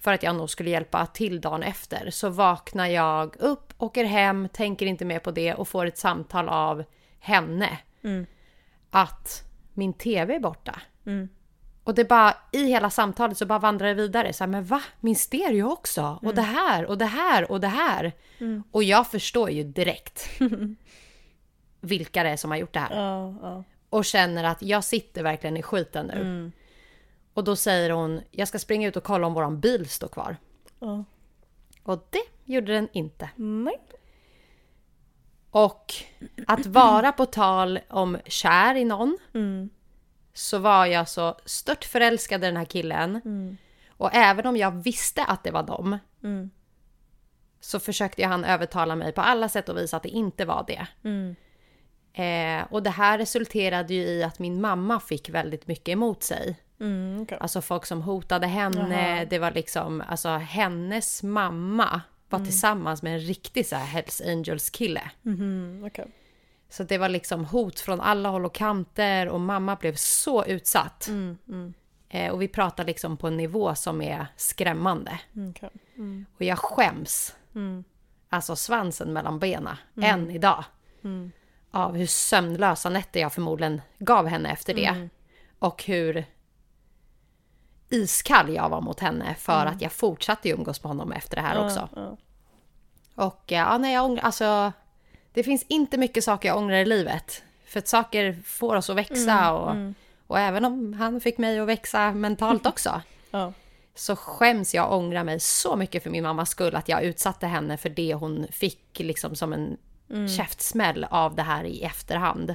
För 0.01 0.13
att 0.13 0.23
jag 0.23 0.37
nog 0.37 0.51
skulle 0.51 0.71
hjälpa 0.71 1.07
till 1.07 1.41
dagen 1.41 1.63
efter. 1.63 2.11
Så 2.11 2.29
vaknar 2.29 2.87
jag 2.87 3.37
upp, 3.37 3.73
åker 3.79 4.05
hem, 4.05 4.49
tänker 4.49 4.87
inte 4.87 5.05
mer 5.05 5.19
på 5.19 5.31
det 5.31 5.55
och 5.55 5.69
får 5.69 5.87
ett 5.87 5.99
samtal 5.99 6.49
av 6.49 6.85
henne. 7.21 7.79
Att 8.91 9.45
min 9.75 9.93
tv 9.93 10.35
är 10.35 10.41
borta. 10.41 10.81
Och 11.89 11.95
det 11.95 12.05
bara, 12.05 12.37
i 12.53 12.67
hela 12.67 12.91
samtalet 12.91 13.39
så 13.39 13.47
bara 13.47 13.59
vandrar 13.59 13.89
det 13.89 13.95
vidare. 13.95 14.33
Så 14.33 14.45
här, 14.45 14.49
men 14.49 14.65
va? 14.65 14.83
Min 15.01 15.17
stereo 15.17 15.69
också? 15.71 16.19
Och 16.23 16.35
det 16.35 16.43
här, 16.43 16.85
och 16.85 16.99
det 16.99 17.05
här, 17.05 17.51
och 17.51 17.61
det 17.61 17.69
här. 17.69 18.13
Och 18.71 18.83
jag 18.83 19.07
förstår 19.11 19.51
ju 19.51 19.65
direkt 19.65 20.29
vilka 21.81 22.23
det 22.23 22.29
är 22.29 22.37
som 22.37 22.51
har 22.51 22.59
gjort 22.59 22.73
det 22.73 22.81
här. 22.81 22.97
Ja, 22.97 23.35
ja. 23.43 23.65
Och 23.91 24.05
känner 24.05 24.45
att 24.45 24.63
jag 24.63 24.85
sitter 24.85 25.23
verkligen 25.23 25.57
i 25.57 25.63
skiten 25.63 26.07
nu. 26.07 26.51
Och 27.35 27.45
då 27.45 27.57
säger 27.57 27.91
hon, 27.91 28.21
jag 28.31 28.49
ska 28.49 28.59
springa 28.59 28.89
ut 28.89 28.97
och 28.97 29.05
kolla 29.05 29.27
om 29.27 29.35
våran 29.35 29.61
bil 29.61 29.89
står 29.89 30.09
kvar. 30.09 30.37
ja. 30.79 31.05
Och 31.83 32.07
det 32.11 32.53
gjorde 32.53 32.73
den 32.73 32.89
inte. 32.93 33.31
Nej. 33.37 33.81
Och 35.51 35.95
att 36.47 36.67
vara 36.67 37.13
på 37.13 37.27
tal 37.27 37.79
om 37.89 38.19
kär 38.27 38.75
i 38.75 38.85
någon. 38.85 39.19
Så 40.39 40.59
var 40.59 40.87
jag 40.87 41.09
så 41.09 41.37
stört 41.45 41.85
förälskad 41.85 42.45
i 42.45 42.47
den 42.47 42.57
här 42.57 42.65
killen. 42.65 43.21
Och 43.89 44.11
även 44.15 44.47
om 44.47 44.57
jag 44.57 44.71
visste 44.71 45.25
att 45.25 45.45
det 45.45 45.51
var 45.51 45.63
dem. 45.63 45.99
Så 47.61 47.81
försökte 47.81 48.27
han 48.27 48.45
övertala 48.45 48.97
mig 48.97 49.13
på 49.13 49.21
alla 49.21 49.49
sätt 49.49 49.69
och 49.69 49.77
vis 49.79 49.95
att 49.95 50.03
det 50.03 50.09
inte 50.09 50.45
var 50.45 50.65
det. 50.67 50.87
Eh, 52.23 52.65
och 52.71 52.83
det 52.83 52.91
här 52.91 53.19
resulterade 53.19 53.95
ju 53.95 54.01
i 54.03 54.23
att 54.23 54.39
min 54.39 54.61
mamma 54.61 55.01
fick 55.01 55.29
väldigt 55.29 55.67
mycket 55.67 55.89
emot 55.89 56.23
sig. 56.23 56.57
Mm, 56.81 57.23
okej. 57.23 57.39
Alltså 57.41 57.61
folk 57.61 57.87
som 57.87 58.03
hotade 58.03 58.47
henne. 58.47 59.17
Jaha. 59.17 59.25
Det 59.25 59.39
var 59.39 59.51
liksom, 59.51 60.03
alltså 60.09 60.29
hennes 60.29 61.23
mamma 61.23 62.01
var 62.29 62.39
tillsammans 62.45 63.03
med 63.03 63.13
en 63.13 63.21
riktig 63.21 63.67
så 63.67 63.77
här 63.77 63.87
Hells 63.87 64.23
Angels 64.27 64.71
kille. 64.71 65.11
Mhm, 65.23 65.85
okej. 65.87 66.07
Så 66.71 66.83
det 66.83 66.99
var 66.99 67.09
liksom 67.09 67.45
hot 67.45 67.81
från 67.81 68.01
alla 68.01 68.29
håll 68.29 68.45
och 68.45 68.55
kanter 68.55 69.29
och 69.29 69.41
mamma 69.41 69.77
blev 69.77 69.95
så 69.95 70.45
utsatt. 70.45 71.09
Eh, 72.09 72.33
och 72.33 72.43
vi 72.43 72.49
pratar 72.49 72.85
liksom 72.85 73.17
på 73.17 73.27
en 73.27 73.37
nivå 73.37 73.75
som 73.75 74.01
är 74.03 74.27
skrämmande. 74.37 75.21
Mm, 75.37 75.51
okej. 75.51 75.71
Och 76.37 76.43
jag 76.43 76.59
skäms. 76.59 77.37
Alltså 78.29 78.57
svansen 78.57 79.13
mellan 79.13 79.39
benen, 79.39 79.77
än 80.03 80.31
idag. 80.31 80.65
Av 81.71 81.97
hur 81.97 82.07
sömnlösa 82.07 82.91
nätter 82.91 83.21
jag 83.21 83.33
förmodligen 83.33 83.81
gav 83.99 84.27
henne 84.27 84.51
efter 84.51 84.75
det. 84.75 85.09
Och 85.59 85.85
hur 85.85 86.25
iskall 87.89 88.55
jag 88.55 88.69
var 88.69 88.81
mot 88.81 89.01
henne 89.01 89.35
för 89.35 89.67
att 89.67 89.81
jag 89.81 89.93
fortsatte 89.93 90.49
umgås 90.49 90.83
med 90.83 90.91
honom 90.91 91.13
efter 91.13 91.37
det 91.37 91.43
här 91.43 91.65
också. 91.65 91.89
Och 93.15 93.53
eh, 93.53 93.59
ja, 93.59 93.79
nej, 93.79 93.95
jag 93.95 94.05
ångrar, 94.05 94.23
alltså 94.23 94.73
det 95.39 95.45
finns 95.45 95.65
inte 95.69 95.99
mycket 95.99 96.25
saker 96.25 96.49
jag 96.49 96.59
ångrar 96.59 96.77
i 96.77 96.85
livet. 96.85 97.43
För 97.67 97.79
att 97.79 97.89
saker 97.89 98.39
får 98.45 98.77
oss 98.77 98.91
att 98.91 98.97
växa 98.97 99.53
och, 99.53 99.77
och 100.27 100.39
även 100.39 100.65
om 100.65 100.93
han 100.93 101.21
fick 101.21 101.39
mig 101.39 101.59
att 101.59 101.69
växa 101.69 102.13
mentalt 102.13 102.67
också. 102.73 103.03
ja. 103.31 103.53
så 103.95 104.17
skäms 104.17 104.75
jag 104.75 104.91
och 104.91 104.97
ångrar 104.97 105.25
mig 105.25 105.41
så 105.41 105.77
mycket 105.77 106.03
för 106.03 106.11
min 106.11 106.23
mammas 106.23 106.51
skull 106.51 106.75
att 106.77 106.89
jag 106.89 107.03
utsatte 107.03 107.47
henne 107.47 107.77
för 107.77 107.89
det 107.89 108.15
hon 108.15 108.47
fick 108.51 108.99
liksom 108.99 109.35
som 109.37 109.53
en 109.53 109.77
käftsmäll 110.29 111.07
av 111.11 111.35
det 111.35 111.43
här 111.43 111.65
i 111.65 111.83
efterhand. 111.83 112.55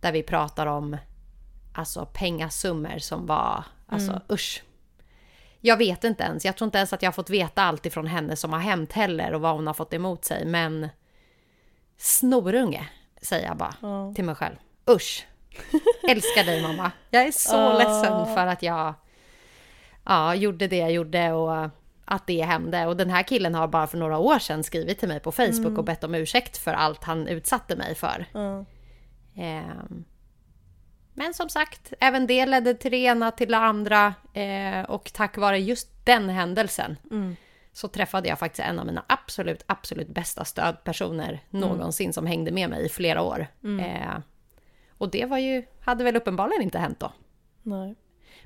Där 0.00 0.12
vi 0.12 0.22
pratar 0.22 0.66
om 0.66 0.96
alltså 1.74 2.06
pengasummor 2.12 2.98
som 2.98 3.26
var, 3.26 3.64
alltså 3.86 4.20
usch. 4.30 4.62
Jag 5.60 5.76
vet 5.76 6.04
inte 6.04 6.22
ens, 6.22 6.44
jag 6.44 6.56
tror 6.56 6.66
inte 6.66 6.78
ens 6.78 6.92
att 6.92 7.02
jag 7.02 7.08
har 7.08 7.12
fått 7.12 7.30
veta 7.30 7.62
allt 7.62 7.86
ifrån 7.86 8.06
henne 8.06 8.36
som 8.36 8.52
har 8.52 8.60
hänt 8.60 8.92
heller 8.92 9.34
och 9.34 9.40
vad 9.40 9.54
hon 9.54 9.66
har 9.66 9.74
fått 9.74 9.94
emot 9.94 10.24
sig 10.24 10.44
men 10.46 10.88
snorunge 12.02 12.88
säger 13.22 13.46
jag 13.48 13.56
bara 13.56 13.74
Ja. 13.82 14.12
till 14.14 14.24
mig 14.24 14.34
själv. 14.34 14.56
Usch! 14.90 15.26
Älskar 16.08 16.44
dig 16.44 16.62
mamma. 16.62 16.92
Jag 17.10 17.22
är 17.26 17.30
så 17.32 17.54
Ja. 17.56 17.78
ledsen 17.78 18.34
för 18.34 18.46
att 18.46 18.62
jag 18.62 18.94
ja, 20.04 20.34
gjorde 20.34 20.66
det 20.68 20.76
jag 20.76 20.92
gjorde 20.92 21.32
och 21.32 21.68
att 22.04 22.26
det 22.26 22.42
hände. 22.42 22.86
Och 22.86 22.96
den 22.96 23.10
här 23.10 23.22
killen 23.22 23.54
har 23.54 23.68
bara 23.68 23.86
för 23.86 23.98
några 23.98 24.18
år 24.18 24.38
sedan 24.38 24.64
skrivit 24.64 24.98
till 24.98 25.08
mig 25.08 25.20
på 25.20 25.32
Facebook 25.32 25.78
och 25.78 25.84
bett 25.84 26.04
om 26.04 26.14
ursäkt 26.14 26.56
för 26.58 26.72
allt 26.72 27.04
han 27.04 27.28
utsatte 27.28 27.76
mig 27.76 27.94
för. 27.94 28.26
Ja. 28.32 28.64
Ehm, 29.36 30.04
Men 31.14 31.34
som 31.34 31.48
sagt, 31.48 31.92
även 32.00 32.26
det 32.26 32.46
ledde 32.46 32.74
till 32.74 32.90
det 32.90 32.96
ena 32.96 33.30
till 33.30 33.50
det 33.50 33.58
andra. 33.58 34.14
Eh, 34.34 34.82
och 34.90 35.12
tack 35.12 35.36
vare 35.36 35.58
just 35.58 35.88
den 36.06 36.28
händelsen 36.28 36.96
så 37.72 37.88
träffade 37.88 38.28
jag 38.28 38.38
faktiskt 38.38 38.68
en 38.68 38.78
av 38.78 38.86
mina 38.86 39.04
absolut, 39.06 39.64
absolut 39.66 40.08
bästa 40.08 40.44
stödpersoner 40.44 41.40
någonsin 41.50 42.12
som 42.12 42.26
hängde 42.26 42.52
med 42.52 42.70
mig 42.70 42.86
i 42.86 42.88
flera 42.88 43.22
år. 43.22 43.46
Eh, 43.80 44.18
och 44.98 45.10
det 45.10 45.24
var 45.24 45.38
ju, 45.38 45.64
hade 45.80 46.04
väl 46.04 46.16
uppenbarligen 46.16 46.62
inte 46.62 46.78
hänt 46.78 47.00
då. 47.00 47.12
Nej. 47.62 47.96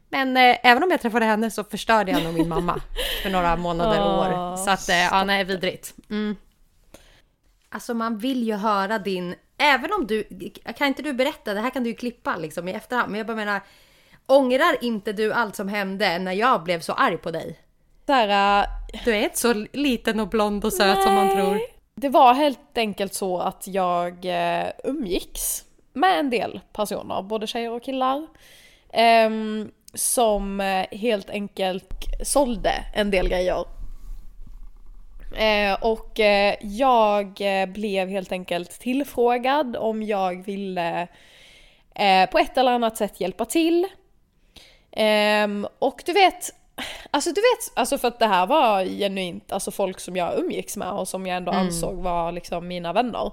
Men 0.09 0.37
eh, 0.37 0.57
även 0.63 0.83
om 0.83 0.91
jag 0.91 1.01
träffade 1.01 1.25
henne 1.25 1.51
så 1.51 1.65
förstörde 1.65 2.13
jag 2.13 2.25
nog 2.25 2.35
min 2.35 2.49
mamma 2.49 2.81
för 3.23 3.31
några 3.31 3.57
månader 3.57 4.01
och 4.01 4.19
år. 4.19 4.57
Så 4.57 4.71
att, 4.71 4.89
eh, 4.89 4.97
ja 4.97 5.25
nej, 5.25 5.45
vidrigt. 5.45 5.95
Mm. 6.11 6.37
Alltså 7.69 7.95
man 7.95 8.19
vill 8.19 8.43
ju 8.43 8.55
höra 8.55 8.99
din, 8.99 9.35
även 9.59 9.93
om 9.93 10.07
du, 10.07 10.25
kan 10.77 10.87
inte 10.87 11.03
du 11.03 11.13
berätta, 11.13 11.55
det 11.55 11.61
här 11.61 11.71
kan 11.71 11.83
du 11.83 11.91
ju 11.91 11.97
klippa 11.97 12.37
liksom 12.37 12.69
i 12.69 12.73
efterhand, 12.73 13.11
men 13.11 13.19
jag 13.19 13.27
bara 13.27 13.37
menar, 13.37 13.61
ångrar 14.27 14.85
inte 14.85 15.13
du 15.13 15.33
allt 15.33 15.57
som 15.57 15.69
hände 15.69 16.19
när 16.19 16.33
jag 16.33 16.63
blev 16.63 16.81
så 16.81 16.93
arg 16.93 17.17
på 17.17 17.31
dig? 17.31 17.59
Här, 18.09 18.63
äh, 18.63 18.69
Du 19.05 19.17
är 19.17 19.23
inte 19.23 19.39
så 19.39 19.67
liten 19.73 20.21
och 20.21 20.29
blond 20.29 20.65
och 20.65 20.73
söt 20.73 21.03
som 21.03 21.15
man 21.15 21.27
nej. 21.27 21.37
tror. 21.37 21.61
Det 21.95 22.09
var 22.09 22.35
helt 22.35 22.79
enkelt 22.79 23.15
så 23.15 23.39
att 23.39 23.67
jag 23.67 24.25
eh, 24.25 24.67
umgicks 24.85 25.65
med 25.93 26.19
en 26.19 26.31
del 26.31 26.61
personer, 26.73 27.23
både 27.23 27.47
tjejer 27.47 27.71
och 27.71 27.83
killar. 27.83 28.27
ehm, 28.93 29.71
som 29.95 30.61
eh, 30.61 30.87
helt 30.99 31.31
enkelt 31.31 32.05
sålde 32.23 32.73
en 32.95 33.11
del 33.11 33.29
grejer. 33.29 33.65
Eh, 35.37 35.75
och 35.83 36.21
jag 36.61 37.39
blev 37.69 38.09
helt 38.09 38.33
enkelt 38.33 38.71
tillfrågad 38.71 39.77
om 39.77 40.03
jag 40.03 40.45
ville 40.45 41.09
på 42.33 42.39
ett 42.39 42.59
eller 42.59 42.73
annat 42.73 42.97
sätt 42.97 43.21
hjälpa 43.21 43.45
till. 43.45 43.87
Ehm, 44.93 45.67
och 45.79 46.03
du 46.07 46.13
vet, 46.13 46.51
alltså 47.11 47.31
du 47.33 47.41
vet, 47.41 47.79
alltså 47.79 47.99
för 47.99 48.09
att 48.09 48.19
det 48.19 48.27
här 48.27 48.47
var 48.47 48.85
genuint 48.85 49.53
alltså 49.53 49.71
folk 49.71 50.01
som 50.01 50.17
jag 50.17 50.39
umgicks 50.39 50.77
med 50.77 50.91
och 50.93 51.09
som 51.09 51.27
jag 51.27 51.37
ändå 51.37 51.53
ansåg 51.53 51.95
var 51.97 52.33
liksom 52.33 52.69
mina 52.69 52.93
vänner. 52.93 53.33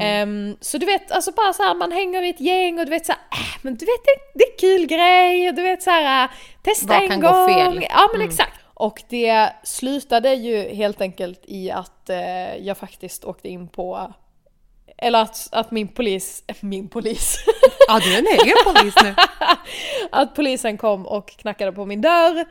Ehm, 0.00 0.56
så 0.60 0.78
du 0.78 0.86
vet, 0.86 1.10
alltså 1.12 1.32
bara 1.32 1.52
så 1.52 1.62
här, 1.62 1.74
man 1.74 1.92
hänger 1.92 2.22
i 2.22 2.28
ett 2.28 2.40
gäng 2.40 2.78
och 2.78 2.84
du 2.84 2.90
vet 2.90 3.06
så 3.06 3.12
här, 3.12 3.20
äh, 3.32 3.58
men 3.62 3.76
du 3.76 3.86
vet 3.86 4.04
det, 4.04 4.38
det 4.38 4.44
är 4.44 4.58
kul 4.58 4.86
grej 4.86 5.48
och 5.48 5.54
du 5.54 5.62
vet 5.62 5.82
så 5.82 5.90
här, 5.90 6.24
äh, 6.24 6.30
testa 6.62 6.86
Vad 6.86 7.02
en 7.02 7.08
kan 7.08 7.20
gång. 7.20 7.32
gå 7.32 7.48
fel? 7.48 7.86
Ja 7.90 8.08
men 8.12 8.20
exakt. 8.28 8.60
Och 8.74 9.02
det 9.08 9.50
slutade 9.62 10.34
ju 10.34 10.74
helt 10.74 11.00
enkelt 11.00 11.40
i 11.44 11.70
att 11.70 12.10
eh, 12.10 12.56
jag 12.56 12.78
faktiskt 12.78 13.24
åkte 13.24 13.48
in 13.48 13.68
på 13.68 14.12
eller 14.98 15.22
att, 15.22 15.48
att 15.52 15.70
min 15.70 15.88
polis, 15.88 16.42
min 16.60 16.88
polis, 16.88 17.36
Ja, 17.88 17.98
du 18.04 18.14
är 18.14 18.18
en 18.18 18.26
egen 18.26 18.56
polis 18.64 18.94
nu. 19.02 19.14
att 20.12 20.34
polisen 20.34 20.78
kom 20.78 21.06
och 21.06 21.28
knackade 21.28 21.72
på 21.72 21.86
min 21.86 22.00
dörr. 22.00 22.44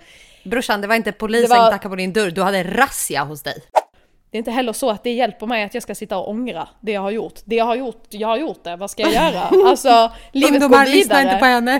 Brorsan, 0.43 0.82
det 0.82 0.88
var 0.88 0.96
inte 0.96 1.12
polisen 1.12 1.50
Det 1.50 1.56
var- 1.56 1.64
som 1.64 1.70
knackade 1.72 1.89
på 1.89 1.96
din 1.96 2.14
dörr, 2.14 2.32
du 2.32 2.41
hade 2.41 2.64
razzia 2.64 3.24
hos 3.24 3.43
dig. 3.43 3.56
Det 4.32 4.38
är 4.38 4.39
inte 4.39 4.52
heller 4.52 4.74
så 4.74 4.89
att 4.89 5.04
det 5.04 5.14
hjälper 5.14 5.46
mig 5.46 5.64
att 5.64 5.74
jag 5.74 5.84
ska 5.84 5.96
sitta 5.96 6.18
och 6.18 6.30
ångra 6.30 6.68
det 6.82 6.91
jag 6.91 7.02
har 7.02 7.12
gjort. 7.12 7.34
Det 7.46 7.56
jag 7.56 7.66
har 7.66 7.76
gjort, 7.76 8.04
jag 8.10 8.28
har 8.28 8.38
gjort 8.38 8.64
det, 8.64 8.76
vad 8.76 8.91
ska 8.91 9.02
jag 9.04 9.14
göra? 9.14 9.50
Alltså, 9.70 10.12
livet 10.32 10.50
går 10.50 10.56
Ungdomar, 10.66 10.86
lyssna 10.86 11.16
vidare. 11.18 11.22
inte 11.24 11.39
på 11.39 11.46
henne. 11.46 11.80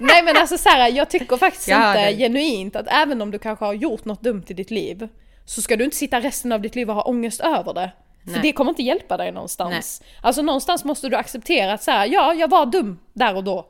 Nej 0.00 0.22
men 0.22 0.36
alltså 0.36 0.58
så 0.58 0.68
här, 0.68 0.88
jag 0.90 1.10
tycker 1.10 1.36
faktiskt 1.36 1.68
Jag 1.68 1.78
inte 1.90 2.00
dig. 2.04 2.18
genuint 2.18 2.76
att 2.76 2.86
även 2.88 3.22
om 3.22 3.30
du 3.30 3.38
kanske 3.38 3.64
har 3.64 3.72
gjort 3.72 4.04
något 4.04 4.20
dumt 4.22 4.44
i 4.48 4.54
ditt 4.54 4.70
liv 4.70 5.08
så 5.46 5.62
ska 5.62 5.76
du 5.76 5.84
inte 5.84 5.96
sitta 5.96 6.20
resten 6.20 6.52
av 6.52 6.60
ditt 6.60 6.74
liv 6.76 6.88
och 6.90 6.94
ha 6.96 7.02
ångest 7.02 7.40
över 7.40 7.74
det. 7.74 7.90
För 8.24 8.30
Nej. 8.30 8.42
det 8.42 8.52
kommer 8.52 8.70
inte 8.70 8.82
hjälpa 8.82 9.16
dig 9.16 9.32
någonstans. 9.32 10.02
Alltså 10.20 10.42
någonstans 10.42 10.84
måste 10.84 11.08
du 11.08 11.16
acceptera 11.16 11.72
att 11.72 11.82
så 11.82 11.90
här, 11.90 12.06
ja 12.06 12.34
jag 12.34 12.48
var 12.50 12.66
dum 12.66 12.98
där 13.12 13.36
och 13.36 13.44
då. 13.44 13.66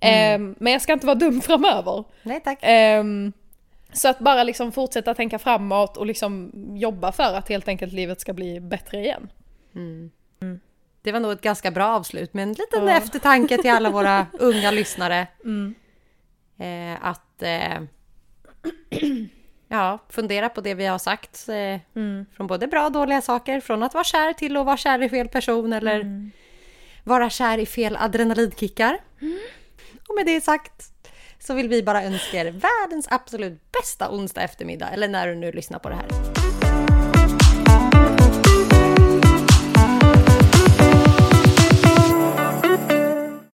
Ehm, 0.00 0.54
men 0.58 0.72
jag 0.72 0.82
ska 0.82 0.92
inte 0.92 1.06
vara 1.06 1.14
dum 1.14 1.40
framöver. 1.42 2.04
Nej 2.22 2.40
tack. 2.44 2.58
Ehm, 2.62 3.32
så 3.92 4.08
att 4.08 4.18
bara 4.18 4.42
liksom 4.42 4.72
fortsätta 4.72 5.14
tänka 5.14 5.38
framåt 5.38 5.96
och 5.96 6.06
liksom 6.06 6.52
jobba 6.76 7.12
för 7.12 7.34
att 7.34 7.48
helt 7.48 7.68
enkelt 7.68 7.92
livet 7.92 8.20
ska 8.20 8.32
bli 8.32 8.60
bättre 8.60 8.98
igen. 9.00 9.30
Det 11.02 11.12
var 11.12 11.20
nog 11.20 11.32
ett 11.32 11.40
ganska 11.40 11.70
bra 11.70 11.86
avslut 11.86 12.34
med 12.34 12.42
en 12.42 12.52
liten 12.52 12.88
eftertanke 12.88 13.58
till 13.58 13.70
alla 13.70 13.90
våra 13.90 14.26
unga 14.38 14.70
lyssnare. 14.70 15.26
Eh, 16.58 17.04
att 17.04 17.42
eh, 17.42 17.80
ja, 19.68 19.98
fundera 20.08 20.48
på 20.48 20.60
det 20.60 20.74
vi 20.74 20.86
har 20.86 20.98
sagt. 20.98 21.48
Eh, 21.48 21.80
Från 22.36 22.46
både 22.46 22.66
bra 22.66 22.86
och 22.86 22.92
dåliga 22.92 23.20
saker. 23.20 23.60
Från 23.60 23.82
att 23.82 23.94
vara 23.94 24.04
kär 24.04 24.32
till 24.32 24.56
att 24.56 24.66
vara 24.66 24.76
kär 24.76 25.02
i 25.02 25.08
fel 25.08 25.28
person 25.28 25.72
eller 25.72 26.30
vara 27.04 27.30
kär 27.30 27.58
i 27.58 27.66
fel 27.66 27.96
adrenalinkickar. 28.00 28.98
Och 30.08 30.14
med 30.16 30.26
det 30.26 30.40
sagt 30.40 30.92
så 31.38 31.54
vill 31.54 31.68
vi 31.68 31.82
bara 31.82 32.02
önska 32.04 32.36
er 32.40 32.50
världens 32.50 33.08
absolut 33.10 33.72
bästa 33.72 34.10
onsdag 34.10 34.40
eftermiddag. 34.42 34.88
Eller 34.88 35.08
när 35.08 35.28
du 35.28 35.34
nu 35.34 35.52
lyssnar 35.52 35.78
på 35.78 35.88
det 35.88 35.94
här. 35.94 36.37